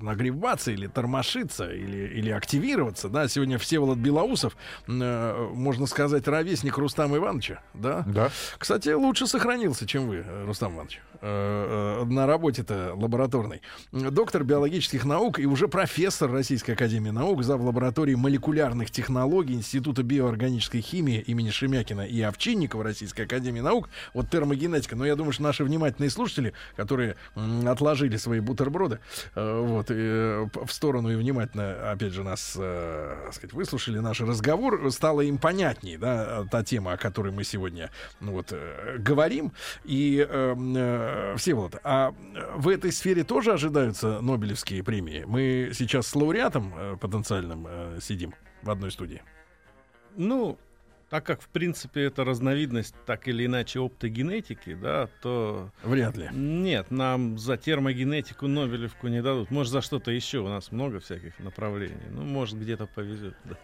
нагреваться 0.02 0.72
или 0.72 0.88
тормошиться, 0.88 1.70
или, 1.72 2.08
или 2.08 2.30
активироваться, 2.30 3.10
да, 3.10 3.28
сегодня 3.28 3.58
Всеволод 3.58 3.98
Белоусов, 3.98 4.56
э, 4.88 5.48
можно 5.54 5.86
сказать, 5.88 6.28
ровесник 6.28 6.78
Рустама 6.78 7.18
Ивановича, 7.18 7.62
да, 7.74 8.04
Да. 8.08 8.30
кстати, 8.58 8.90
лучше 8.90 9.28
сохранился, 9.28 9.86
чем 9.86 10.08
вы, 10.08 10.24
э, 10.26 10.46
Рустам 10.46 10.76
Иванович, 10.76 11.02
э, 11.22 12.02
э, 12.02 12.06
на 12.06 12.28
работе-то 12.28 12.94
лабораторной. 12.96 13.62
Доктор 13.92 14.44
биологических 14.44 15.06
наук 15.06 15.40
и 15.40 15.46
уже 15.46 15.68
профессор 15.68 16.32
Российской 16.32 16.72
Академии 16.72 17.10
Наук, 17.12 17.44
зав. 17.44 17.62
лаборатории 17.62 18.16
молекулярных 18.16 18.92
технологий 18.92 19.54
Института 19.56 20.04
биоорганической 20.04 20.82
химии 20.82 21.20
имени 21.20 21.50
Шемякина 21.50 22.02
и 22.02 22.22
Овчинникова 22.22 22.84
Российской 22.84 23.22
Академии 23.22 23.62
Наук. 23.62 23.90
Вот 24.14 24.30
термогенетика. 24.30 24.96
Но 24.96 25.06
я 25.06 25.16
думаю, 25.16 25.32
что 25.32 25.42
наши 25.44 25.64
внимательные 25.64 26.10
слушатели, 26.10 26.54
которые 26.76 27.16
м, 27.36 27.68
отложили 27.68 28.18
свои 28.18 28.40
бутерброды, 28.40 29.00
вот, 29.34 29.88
э, 29.90 30.48
п- 30.52 30.66
в 30.66 30.72
сторону 30.72 31.10
и 31.10 31.16
внимательно, 31.16 31.92
опять 31.92 32.14
же, 32.14 32.24
нас, 32.24 32.56
э, 32.60 33.18
так 33.26 33.34
сказать, 33.34 33.54
выслушали 33.54 34.00
наш 34.00 34.22
разговор, 34.22 34.92
стало 34.92 35.22
им 35.22 35.38
понятней, 35.38 35.98
да, 35.98 36.46
та 36.52 36.64
тема, 36.64 36.94
о 36.94 36.98
которой 36.98 37.32
мы 37.32 37.44
сегодня, 37.44 37.90
ну 38.20 38.34
вот, 38.34 38.48
э, 38.52 38.98
говорим. 39.00 39.52
И, 39.84 40.26
э, 40.28 40.56
э, 40.58 41.36
Всеволод, 41.38 41.76
а 41.84 42.14
в 42.56 42.68
этой 42.70 42.92
сфере 42.92 43.24
тоже 43.24 43.54
ожидаются 43.54 44.22
Нобелевские 44.22 44.84
премии? 44.84 45.24
Мы 45.26 45.72
сейчас 45.74 46.08
с 46.08 46.16
лауреатом 46.16 46.74
э, 46.78 46.98
потенциальным 47.00 47.66
э, 47.68 48.00
сидим 48.02 48.34
в 48.62 48.70
одной 48.70 48.92
студии. 48.92 49.22
Ну, 50.18 50.58
так 51.10 51.26
как, 51.26 51.42
в 51.42 51.48
принципе, 51.50 52.04
это 52.04 52.24
разновидность 52.24 52.96
так 53.06 53.28
или 53.28 53.46
иначе 53.46 53.80
оптогенетики, 53.80 54.74
да, 54.76 55.08
то 55.22 55.72
Вряд 55.84 56.18
ли. 56.18 56.30
нет, 56.32 56.92
нам 56.92 57.38
за 57.38 57.58
термогенетику 57.58 58.48
Нобелевку 58.48 59.08
не 59.08 59.22
дадут. 59.22 59.52
Может, 59.52 59.72
за 59.72 59.82
что-то 59.82 60.12
еще. 60.12 60.40
У 60.40 60.48
нас 60.48 60.72
много 60.72 61.00
всяких 61.00 61.38
направлений. 61.40 61.96
Ну, 62.10 62.24
может, 62.24 62.60
где-то 62.60 62.88
повезет. 62.88 63.36
да. 63.44 63.58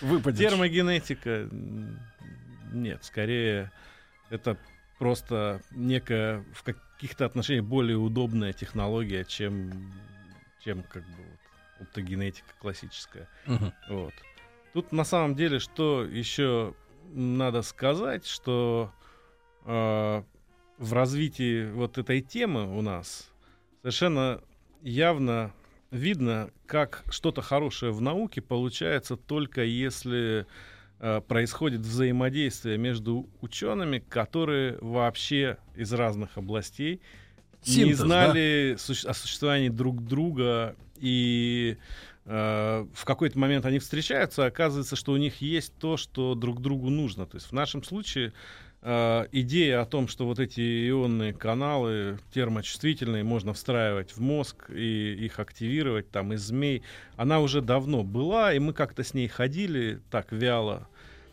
Выпадет. 0.00 0.38
Термогенетика 0.38 1.48
нет, 2.72 3.04
скорее 3.04 3.70
это 4.30 4.56
просто 4.98 5.60
некая 5.70 6.44
в 6.54 6.62
каких-то 6.62 7.26
отношениях 7.26 7.64
более 7.64 7.96
удобная 7.96 8.52
технология, 8.52 9.24
чем, 9.24 9.92
чем 10.64 10.82
как 10.82 11.02
бы 11.02 11.22
вот, 11.78 11.88
оптогенетика 11.88 12.54
классическая. 12.58 13.28
Мгм. 13.46 13.72
Вот. 13.88 14.14
Тут 14.76 14.92
на 14.92 15.04
самом 15.04 15.34
деле, 15.34 15.58
что 15.58 16.04
еще 16.04 16.74
надо 17.14 17.62
сказать, 17.62 18.26
что 18.26 18.92
э, 19.64 20.22
в 20.76 20.92
развитии 20.92 21.70
вот 21.70 21.96
этой 21.96 22.20
темы 22.20 22.76
у 22.76 22.82
нас 22.82 23.30
совершенно 23.80 24.42
явно 24.82 25.54
видно, 25.90 26.50
как 26.66 27.04
что-то 27.08 27.40
хорошее 27.40 27.90
в 27.90 28.02
науке 28.02 28.42
получается 28.42 29.16
только 29.16 29.64
если 29.64 30.46
э, 31.00 31.22
происходит 31.26 31.80
взаимодействие 31.80 32.76
между 32.76 33.30
учеными, 33.40 34.00
которые 34.00 34.76
вообще 34.82 35.56
из 35.74 35.90
разных 35.94 36.36
областей 36.36 37.00
не 37.66 37.72
Синтез, 37.72 38.00
да? 38.00 38.04
знали 38.04 38.76
суще- 38.78 39.08
о 39.08 39.14
существовании 39.14 39.70
друг 39.70 40.04
друга 40.04 40.76
и 40.98 41.78
в 42.26 43.04
какой-то 43.04 43.38
момент 43.38 43.64
они 43.66 43.78
встречаются, 43.78 44.44
а 44.44 44.48
оказывается, 44.48 44.96
что 44.96 45.12
у 45.12 45.16
них 45.16 45.40
есть 45.40 45.72
то, 45.78 45.96
что 45.96 46.34
друг 46.34 46.60
другу 46.60 46.90
нужно. 46.90 47.24
То 47.24 47.36
есть 47.36 47.46
в 47.46 47.52
нашем 47.52 47.84
случае 47.84 48.32
э, 48.82 49.26
идея 49.30 49.80
о 49.80 49.86
том, 49.86 50.08
что 50.08 50.26
вот 50.26 50.40
эти 50.40 50.88
ионные 50.88 51.32
каналы 51.32 52.18
термочувствительные 52.32 53.22
можно 53.22 53.52
встраивать 53.52 54.10
в 54.10 54.20
мозг 54.20 54.70
и 54.70 55.14
их 55.24 55.38
активировать 55.38 56.10
там 56.10 56.32
из 56.32 56.40
змей, 56.42 56.82
она 57.16 57.38
уже 57.38 57.60
давно 57.60 58.02
была, 58.02 58.52
и 58.52 58.58
мы 58.58 58.72
как-то 58.72 59.04
с 59.04 59.14
ней 59.14 59.28
ходили 59.28 60.00
так 60.10 60.32
вяло, 60.32 60.88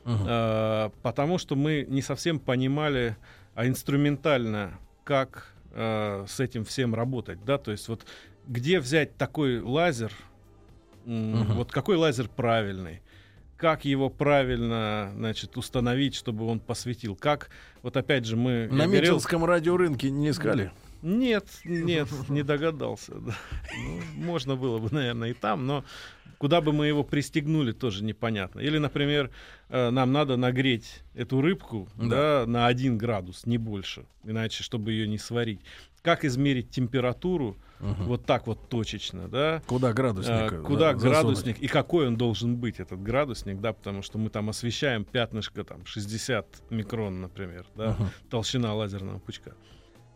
Мгм. 0.06 0.26
э, 0.28 0.90
потому 1.02 1.40
что 1.40 1.56
мы 1.56 1.86
не 1.90 2.04
совсем 2.04 2.40
понимали, 2.40 3.18
а 3.56 3.66
инструментально, 3.68 4.78
как 5.04 5.54
э, 5.72 6.26
с 6.28 6.40
этим 6.40 6.66
всем 6.66 6.94
работать, 6.94 7.44
да, 7.46 7.58
то 7.58 7.72
есть 7.72 7.88
вот 7.88 8.06
где 8.46 8.80
взять 8.80 9.18
такой 9.18 9.60
лазер, 9.60 10.12
Мгм. 11.06 11.54
вот 11.54 11.72
какой 11.72 11.96
лазер 11.98 12.28
правильный, 12.30 13.02
как 13.58 13.86
его 13.86 14.10
правильно, 14.10 15.12
значит, 15.16 15.58
установить, 15.58 16.16
чтобы 16.16 16.46
он 16.46 16.60
посветил, 16.60 17.16
как, 17.16 17.50
вот 17.82 17.96
опять 17.98 18.26
же 18.26 18.36
мы... 18.36 18.68
На 18.72 18.86
говорил- 18.86 19.14
Митинском 19.14 19.46
радиорынке 19.46 20.10
не 20.12 20.30
искали? 20.30 20.72
нет, 21.02 21.46
нет, 21.66 22.08
не 22.30 22.44
догадался. 22.44 23.14
да. 23.16 23.34
Ну, 23.78 24.02
можно 24.16 24.56
было 24.56 24.80
бы, 24.80 24.90
наверное, 24.94 25.30
и 25.32 25.34
там, 25.34 25.66
но 25.68 25.84
куда 26.38 26.62
бы 26.62 26.72
мы 26.74 26.88
его 26.88 27.04
пристегнули, 27.04 27.72
тоже 27.74 28.04
непонятно. 28.04 28.60
Или, 28.62 28.78
например, 28.78 29.30
э, 29.70 29.90
нам 29.90 30.12
надо 30.12 30.36
нагреть 30.38 31.04
эту 31.14 31.42
рыбку 31.42 31.88
Да. 31.98 32.44
да, 32.44 32.46
на 32.48 32.68
1 32.68 32.98
градус, 32.98 33.46
не 33.46 33.58
больше, 33.58 34.06
иначе, 34.24 34.64
чтобы 34.64 34.92
ее 34.94 35.08
не 35.08 35.18
сварить. 35.18 35.60
Как 36.04 36.26
измерить 36.26 36.70
температуру 36.70 37.56
Мгм. 37.80 38.04
вот 38.04 38.26
так 38.26 38.46
вот 38.46 38.70
точечно, 38.70 39.30
да? 39.30 39.62
Куда 39.68 39.94
градусник? 39.94 40.34
А, 40.34 40.50
куда 40.62 40.94
засунуть? 40.94 41.02
градусник 41.02 41.60
и 41.60 41.68
какой 41.68 42.08
он 42.08 42.18
должен 42.18 42.58
быть, 42.58 42.82
этот 42.82 43.02
градусник, 43.02 43.62
да, 43.62 43.72
потому 43.72 44.02
что 44.02 44.18
мы 44.18 44.30
там 44.30 44.50
освещаем 44.50 45.06
пятнышко 45.06 45.64
там 45.64 45.86
60 45.86 46.46
микрон, 46.72 47.22
например, 47.22 47.66
да, 47.76 47.92
Мгм. 47.92 48.10
толщина 48.30 48.74
лазерного 48.76 49.20
пучка. 49.20 49.54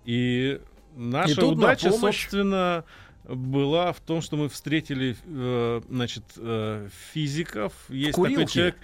И 0.04 0.60
наша 0.98 1.32
И 1.32 1.36
тут 1.36 1.58
на 1.58 1.64
удача, 1.68 1.90
помощь- 1.90 2.00
собственно, 2.24 2.84
была 3.24 3.94
в 3.94 4.02
том, 4.02 4.22
что 4.22 4.36
мы 4.36 4.50
встретили, 4.50 5.16
э, 5.26 5.82
значит, 5.90 6.24
э, 6.36 6.90
физиков. 7.14 7.72
Есть 7.88 8.12
такой 8.18 8.32
курилке? 8.34 8.52
человек. 8.54 8.76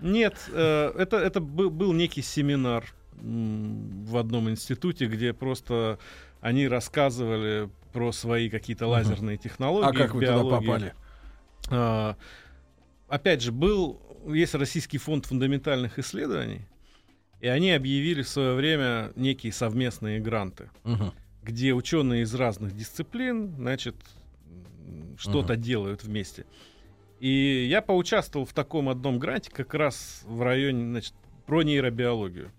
Нет, 0.00 0.34
э, 0.52 0.92
это, 0.98 1.18
это 1.18 1.40
был, 1.40 1.92
некий 1.92 2.22
семинар 2.22 2.84
в 3.20 4.16
одном 4.16 4.48
институте, 4.48 5.06
где 5.06 5.32
просто 5.32 5.98
они 6.40 6.68
рассказывали 6.68 7.68
про 7.92 8.12
свои 8.12 8.48
какие-то 8.50 8.86
лазерные 8.86 9.36
технологии. 9.38 9.88
А 9.88 9.92
как 9.92 10.14
вы 10.14 10.20
туда 10.20 10.34
биологии. 10.34 10.66
попали? 10.66 10.94
А, 11.70 12.16
опять 13.08 13.42
же, 13.42 13.52
был, 13.52 14.00
есть 14.26 14.54
Российский 14.54 14.98
фонд 14.98 15.26
фундаментальных 15.26 15.98
исследований, 15.98 16.62
и 17.40 17.46
они 17.48 17.72
объявили 17.72 18.22
в 18.22 18.28
свое 18.28 18.54
время 18.54 19.12
некие 19.16 19.52
совместные 19.52 20.20
гранты, 20.20 20.70
Мгм. 20.84 21.12
где 21.42 21.72
ученые 21.72 22.22
из 22.22 22.34
разных 22.34 22.76
дисциплин, 22.76 23.54
значит, 23.56 23.96
что-то 25.18 25.56
делают 25.56 26.04
вместе. 26.04 26.46
И 27.20 27.66
я 27.68 27.82
поучаствовал 27.82 28.46
в 28.46 28.52
таком 28.52 28.88
одном 28.88 29.18
гранте 29.18 29.50
как 29.50 29.74
раз 29.74 30.22
в 30.24 30.40
районе, 30.42 30.84
значит, 30.90 31.14
про 31.46 31.62
нейробиологию. 31.62 32.52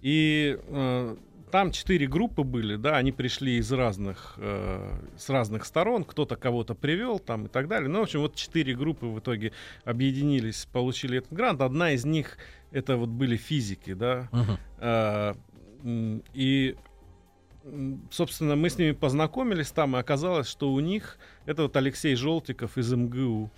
И 0.00 0.58
э, 0.60 1.16
там 1.54 1.70
четыре 1.70 2.08
группы 2.08 2.42
были, 2.42 2.74
да, 2.74 2.96
они 2.96 3.12
пришли 3.12 3.58
из 3.58 3.70
разных, 3.70 4.34
э, 4.38 4.90
с 5.16 5.28
разных 5.28 5.66
сторон, 5.66 6.02
кто-то 6.02 6.34
кого-то 6.34 6.74
привел 6.74 7.20
там 7.20 7.46
и 7.46 7.48
так 7.48 7.68
далее. 7.68 7.88
Ну, 7.88 8.00
в 8.00 8.02
общем, 8.02 8.22
вот 8.22 8.34
четыре 8.34 8.74
группы 8.74 9.06
в 9.06 9.20
итоге 9.20 9.52
объединились, 9.84 10.66
получили 10.72 11.18
этот 11.18 11.32
грант. 11.32 11.60
Одна 11.60 11.92
из 11.92 12.04
них 12.04 12.38
это 12.72 12.96
вот 12.96 13.08
были 13.08 13.36
физики, 13.36 13.94
да, 13.94 14.28
а, 14.78 15.36
м, 15.84 16.24
и, 16.32 16.74
собственно, 18.10 18.56
мы 18.56 18.68
с 18.68 18.76
ними 18.76 18.90
познакомились 18.90 19.70
там, 19.70 19.94
и 19.94 20.00
оказалось, 20.00 20.48
что 20.48 20.72
у 20.72 20.80
них, 20.80 21.18
это 21.46 21.62
вот 21.62 21.76
Алексей 21.76 22.16
Желтиков 22.16 22.76
из 22.78 22.92
МГУ, 22.92 23.52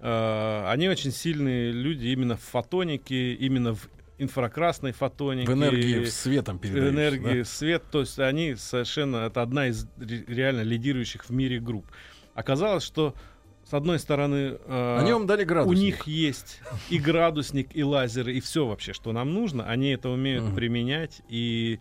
а, 0.00 0.70
они 0.70 0.86
очень 0.90 1.12
сильные 1.12 1.72
люди 1.72 2.08
именно 2.08 2.36
в 2.36 2.42
фотонике, 2.42 3.32
именно 3.32 3.74
в 3.74 3.88
инфракрасной 4.18 4.92
фотонике. 4.92 5.50
В 5.50 5.54
энергии 5.54 6.04
в 6.04 6.10
светом 6.10 6.58
передающей, 6.58 6.90
энергии, 6.90 7.42
свет, 7.42 7.84
то 7.90 8.00
есть 8.00 8.18
они 8.18 8.54
совершенно, 8.56 9.26
это 9.26 9.42
одна 9.42 9.68
из 9.68 9.86
ре- 9.98 10.24
реально 10.26 10.62
лидирующих 10.62 11.24
в 11.26 11.30
мире 11.30 11.60
групп. 11.60 11.86
Оказалось, 12.34 12.84
что 12.84 13.14
с 13.64 13.74
одной 13.74 13.98
стороны, 13.98 14.52
да? 14.52 14.58
э, 14.66 14.98
Они 15.00 15.12
вам 15.12 15.26
дали 15.26 15.44
у 15.44 15.46
градусник. 15.46 15.78
них 15.84 16.02
есть 16.06 16.60
и 16.90 16.98
градусник, 16.98 17.76
и 17.76 17.84
лазеры, 17.84 18.32
и 18.34 18.40
все 18.40 18.66
вообще, 18.66 18.92
что 18.92 19.12
нам 19.12 19.32
нужно. 19.34 19.64
Они 19.68 19.90
это 19.90 20.08
умеют 20.08 20.44
Мгм. 20.44 20.54
применять. 20.56 21.20
И 21.28 21.78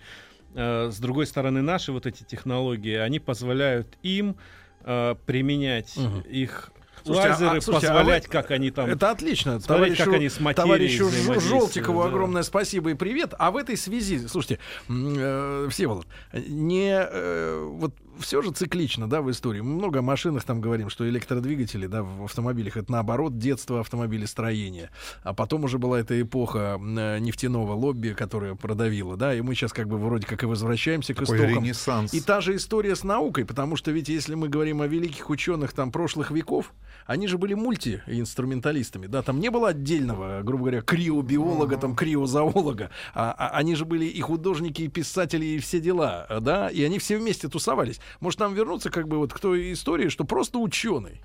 э, 0.55 0.89
с 0.91 0.99
другой 0.99 1.25
стороны, 1.27 1.61
наши 1.61 1.91
вот 1.91 2.05
эти 2.05 2.23
технологии, 2.23 2.95
они 2.95 3.19
позволяют 3.19 3.97
им 4.03 4.35
э, 4.83 5.15
применять 5.25 5.95
Мгм. 5.97 6.21
их 6.21 6.71
Слушайте, 7.07 7.27
а- 7.29 7.31
лазеры, 7.31 7.57
а, 7.57 7.61
слушайте, 7.61 7.87
а 7.87 7.93
позволять, 7.95 8.23
вы- 8.27 8.31
как 8.31 8.51
они 8.51 8.71
там... 8.71 8.89
Это 8.89 9.11
отлично. 9.11 9.59
смотреть, 9.59 9.67
Товарищу, 9.97 10.03
как 10.05 10.13
они 10.13 10.29
с 10.29 10.53
товарищу 10.55 11.09
Желтикову 11.39 12.01
да. 12.03 12.09
огромное 12.09 12.43
спасибо 12.43 12.91
и 12.91 12.93
привет. 12.93 13.33
А 13.39 13.51
в 13.51 13.57
этой 13.57 13.77
связи, 13.77 14.27
слушайте, 14.27 14.59
э, 14.89 15.67
Всеволод, 15.69 16.07
не 16.33 16.91
э, 16.91 17.63
вот 17.69 17.93
все 18.19 18.41
же 18.41 18.51
циклично, 18.51 19.09
да, 19.09 19.21
в 19.21 19.29
истории. 19.31 19.61
Мы 19.61 19.75
много 19.75 19.99
о 19.99 20.01
машинах 20.01 20.43
там 20.43 20.59
говорим, 20.61 20.89
что 20.89 21.07
электродвигатели, 21.07 21.87
да, 21.87 22.03
в 22.03 22.23
автомобилях 22.25 22.77
это 22.77 22.91
наоборот 22.91 23.37
детство 23.37 23.79
автомобилестроения. 23.79 24.89
А 25.23 25.33
потом 25.33 25.63
уже 25.63 25.77
была 25.77 25.99
эта 25.99 26.19
эпоха 26.19 26.79
э, 26.79 27.19
нефтяного 27.19 27.73
лобби, 27.73 28.09
которая 28.17 28.55
продавила, 28.55 29.17
да, 29.17 29.33
и 29.33 29.41
мы 29.41 29.55
сейчас 29.55 29.73
как 29.73 29.87
бы 29.87 29.97
вроде 29.97 30.25
как 30.25 30.43
и 30.43 30.45
возвращаемся 30.45 31.13
к 31.13 31.17
Такой 31.19 31.37
истокам. 31.37 31.63
ренессанс. 31.63 32.13
И 32.13 32.21
та 32.21 32.41
же 32.41 32.55
история 32.55 32.95
с 32.95 33.03
наукой, 33.03 33.45
потому 33.45 33.75
что 33.75 33.91
ведь 33.91 34.09
если 34.09 34.35
мы 34.35 34.49
говорим 34.49 34.81
о 34.81 34.87
великих 34.87 35.29
ученых 35.29 35.73
там 35.73 35.91
прошлых 35.91 36.31
веков, 36.31 36.73
они 37.05 37.27
же 37.27 37.37
были 37.37 37.53
мультиинструменталистами, 37.53 39.07
да, 39.07 39.21
там 39.21 39.39
не 39.39 39.49
было 39.49 39.69
отдельного, 39.69 40.41
грубо 40.43 40.63
говоря, 40.65 40.81
криобиолога, 40.81 41.77
там 41.77 41.95
криозоолога, 41.95 42.89
а, 43.13 43.31
а 43.37 43.49
они 43.57 43.75
же 43.75 43.85
были 43.85 44.05
и 44.05 44.21
художники, 44.21 44.83
и 44.83 44.87
писатели, 44.87 45.45
и 45.45 45.59
все 45.59 45.79
дела, 45.79 46.27
да, 46.41 46.69
и 46.69 46.83
они 46.83 46.99
все 46.99 47.17
вместе 47.17 47.47
тусовались. 47.47 47.99
Может 48.19 48.39
нам 48.39 48.53
вернуться 48.53 48.89
как 48.89 49.07
бы 49.07 49.17
вот 49.17 49.33
к 49.33 49.39
той 49.39 49.73
истории, 49.73 50.09
что 50.09 50.23
просто 50.23 50.59
ученый. 50.59 51.21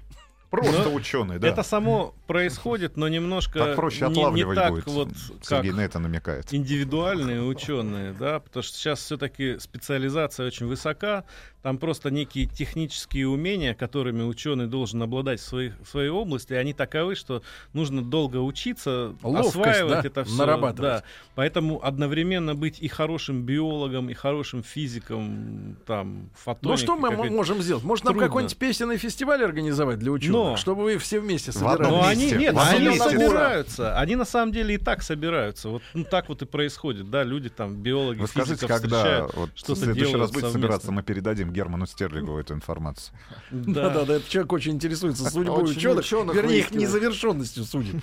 Просто 0.53 0.83
Но 0.83 0.93
ученый, 0.93 1.39
да. 1.39 1.49
Это 1.49 1.63
само 1.63 2.15
происходит, 2.27 2.99
но 2.99 3.09
немножко 3.09 3.59
Так 3.59 3.77
проще 3.77 4.07
не, 4.09 4.45
не 4.45 4.55
так 4.55 4.71
будет. 4.71 4.87
вот, 4.87 5.09
Сергей 5.41 5.71
как 5.71 5.79
на 5.79 5.81
это 5.81 5.99
намекает. 5.99 6.53
индивидуальные 6.53 7.43
ученые, 7.43 8.13
да, 8.13 8.39
потому 8.39 8.63
что 8.63 8.77
сейчас 8.77 9.01
все-таки 9.01 9.59
специализация 9.59 10.47
очень 10.47 10.67
высока, 10.67 11.25
Там 11.63 11.79
просто 11.79 12.11
некие 12.11 12.47
технические 12.47 13.29
умения, 13.29 13.73
которыми 13.75 14.23
ученый 14.23 14.67
должен 14.67 15.01
обладать 15.03 15.39
в, 15.41 15.45
своих, 15.45 15.75
в 15.81 15.89
своей 15.89 16.09
области, 16.09 16.53
они 16.55 16.73
таковы, 16.73 17.15
что 17.15 17.43
нужно 17.73 18.03
долго 18.03 18.39
учиться, 18.39 19.15
Ловкость, 19.23 19.57
осваивать 19.57 20.03
да, 20.03 20.09
это 20.09 20.25
все. 20.25 20.37
нарабатывать. 20.37 20.81
Да. 20.81 21.05
Поэтому 21.37 21.85
одновременно 21.85 22.57
быть 22.57 22.81
и 22.81 22.89
хорошим 22.89 23.43
биологом, 23.43 24.11
и 24.11 24.15
хорошим 24.15 24.65
физиком, 24.65 25.77
там, 25.87 26.31
фотоником. 26.35 26.71
Ну 26.71 26.77
что 26.77 26.97
мы 26.97 27.31
можем 27.31 27.63
сделать? 27.63 27.85
Может 27.85 28.05
нам 28.07 28.15
Трудно. 28.15 28.27
какой-нибудь 28.27 28.57
песенный 28.57 28.97
фестиваль 28.97 29.45
организовать 29.45 30.01
для 30.01 30.11
ученых, 30.11 30.33
Но- 30.33 30.57
чтобы 30.57 30.83
вы 30.83 30.99
все 30.99 31.21
вместе 31.21 31.53
собирались? 31.53 31.89
Но 31.89 32.05
они 32.05 32.33
нет, 32.33 32.57
они 32.59 32.87
месте. 32.89 33.09
собираются. 33.09 33.97
Они 33.99 34.17
на 34.17 34.25
самом 34.25 34.53
деле 34.53 34.75
и 34.75 34.79
так 34.79 35.03
собираются. 35.03 35.69
Вот 35.69 35.83
ну, 35.95 36.05
так 36.05 36.29
вот 36.29 36.43
и 36.43 36.45
происходит, 36.45 37.09
да, 37.09 37.23
люди 37.23 37.49
там 37.51 37.77
биологи, 37.77 38.19
Вы 38.19 38.27
скажите, 38.27 38.55
физиков 38.55 38.69
когда 38.69 38.97
встречают, 38.97 39.35
вот 39.35 39.51
в 39.55 39.59
что-то 39.59 39.81
следующий 39.81 40.17
раз 40.17 40.31
будете 40.31 40.41
совместно. 40.41 40.53
собираться, 40.61 40.93
мы 40.93 41.03
передадим 41.05 41.52
Герману 41.53 41.87
Стерлигову 41.87 42.39
эту 42.39 42.55
информацию. 42.55 43.17
Да, 43.51 43.91
да, 43.91 44.05
да, 44.05 44.15
этот 44.15 44.29
человек 44.29 44.53
очень 44.53 44.73
интересуется 44.73 45.31
судьбой 45.31 45.65
ученых, 45.71 46.11
вернее, 46.35 46.59
их 46.59 46.71
незавершенностью 46.73 47.65
судит. 47.65 47.97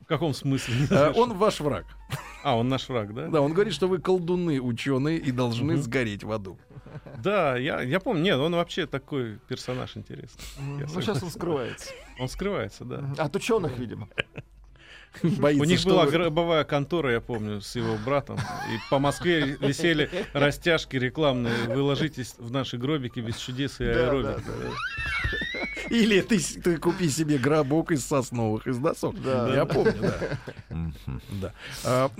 В 0.00 0.06
каком 0.06 0.32
смысле? 0.34 0.74
А, 0.90 1.12
Он 1.12 1.34
ваш 1.36 1.60
враг. 1.60 1.86
А, 2.44 2.56
он 2.56 2.68
наш 2.68 2.88
враг, 2.88 3.14
да? 3.14 3.28
Да, 3.28 3.40
он 3.40 3.54
говорит, 3.54 3.72
что 3.72 3.88
вы 3.88 3.98
колдуны 3.98 4.60
ученые 4.60 5.18
и 5.18 5.32
должны 5.32 5.78
сгореть 5.78 6.24
в 6.24 6.30
аду. 6.30 6.58
Да, 7.18 7.56
я, 7.56 7.80
я 7.80 8.00
помню. 8.00 8.22
Нет, 8.22 8.38
он 8.38 8.54
вообще 8.54 8.86
такой 8.86 9.38
персонаж 9.48 9.96
интересный. 9.96 10.44
Ну, 10.58 11.00
сейчас 11.00 11.22
он 11.22 11.30
скрывается. 11.30 11.90
Он 12.18 12.28
скрывается, 12.28 12.84
да. 12.84 13.14
От 13.16 13.34
ученых, 13.34 13.78
видимо. 13.78 14.08
Боится, 15.22 15.62
У 15.62 15.64
них 15.64 15.80
что 15.80 15.90
была 15.90 16.06
гробовая 16.06 16.64
контора, 16.64 17.12
я 17.12 17.20
помню, 17.20 17.60
с 17.60 17.76
его 17.76 17.96
братом. 18.04 18.36
И 18.38 18.78
по 18.90 18.98
Москве 18.98 19.56
висели 19.60 20.10
растяжки 20.32 20.96
рекламные. 20.96 21.54
Вы 21.68 21.82
ложитесь 21.82 22.34
в 22.38 22.50
наши 22.50 22.76
гробики 22.76 23.20
без 23.20 23.36
чудес 23.36 23.80
и 23.80 23.84
Да, 23.84 23.90
аэробик. 23.90 24.36
да, 24.36 24.42
Или 25.90 26.20
ты, 26.20 26.38
ты 26.38 26.76
купи 26.78 27.08
себе 27.08 27.38
гробок 27.38 27.90
из 27.92 28.04
сосновых, 28.04 28.66
из 28.66 28.78
досок. 28.78 29.20
Да. 29.22 29.52
Я 29.54 29.64
помню, 29.66 29.94
да. 31.40 31.52
Да. 31.84 32.10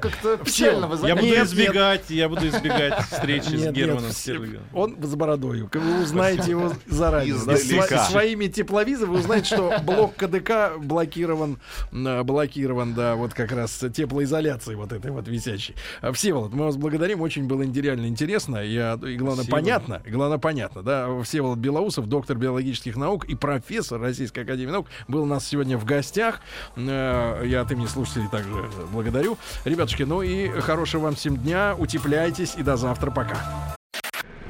Как-то 0.00 0.36
печально 0.38 0.86
вы 0.86 1.06
Я 1.06 1.14
буду 1.14 1.26
Нет, 1.26 1.46
избегать, 1.46 2.10
я 2.10 2.28
буду 2.28 2.46
избегать 2.48 2.98
встречи 3.10 3.50
нет, 3.50 3.70
с 3.70 3.76
Германом 3.76 4.10
Стерлиговым. 4.10 4.66
Он 4.72 4.96
с 5.02 5.14
бородой. 5.14 5.68
Вы 5.72 6.02
узнаете 6.02 6.50
его 6.50 6.72
заранее. 6.86 7.34
Да, 7.46 7.54
Издалека. 7.54 7.96
сво- 7.96 8.10
Своими 8.10 8.46
тепловизорами 8.46 9.14
вы 9.14 9.20
узнаете, 9.20 9.46
что 9.54 9.78
блок 9.82 10.14
КДК 10.16 10.78
блокирован, 10.78 11.58
блокирован, 11.92 12.94
да, 12.94 13.14
вот 13.16 13.34
как 13.34 13.52
раз 13.52 13.84
теплоизоляцией 13.94 14.76
вот 14.76 14.92
этой 14.92 15.10
вот 15.10 15.28
висящей. 15.28 15.74
А, 16.00 16.12
Всеволод, 16.12 16.52
мы 16.52 16.64
вас 16.66 16.76
благодарим, 16.76 17.20
очень 17.20 17.46
было 17.46 17.62
реально 17.62 18.06
интересно. 18.06 18.58
Я, 18.58 18.94
и 18.94 19.16
главное, 19.16 19.44
Спасибо. 19.44 19.56
понятно, 19.56 20.02
и 20.04 20.10
главное, 20.10 20.38
понятно, 20.38 20.82
да. 20.82 21.22
Всеволод 21.22 21.58
Белоусов, 21.58 22.06
доктор 22.06 22.36
биологических 22.36 22.96
наук 22.96 23.13
и 23.22 23.36
профессор 23.36 24.00
Российской 24.00 24.40
Академии 24.40 24.72
Наук, 24.72 24.88
был 25.06 25.22
у 25.22 25.26
нас 25.26 25.46
сегодня 25.46 25.78
в 25.78 25.84
гостях. 25.84 26.40
Э, 26.76 27.42
Я 27.46 27.60
от 27.60 27.70
имени 27.70 27.86
слушателей 27.86 28.28
также 28.28 28.50
благодарю. 28.90 29.38
Ребятушки, 29.64 30.02
ну 30.02 30.22
и 30.22 30.48
хорошего 30.60 31.02
вам 31.04 31.14
всем 31.14 31.36
дня, 31.36 31.76
утепляйтесь 31.78 32.54
и 32.56 32.62
до 32.62 32.76
завтра, 32.76 33.10
пока. 33.10 33.76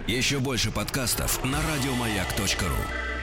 Еще 0.06 0.38
больше 0.38 0.70
подкастов 0.70 1.44
на 1.44 1.58
радиомаяк.ру. 1.58 3.13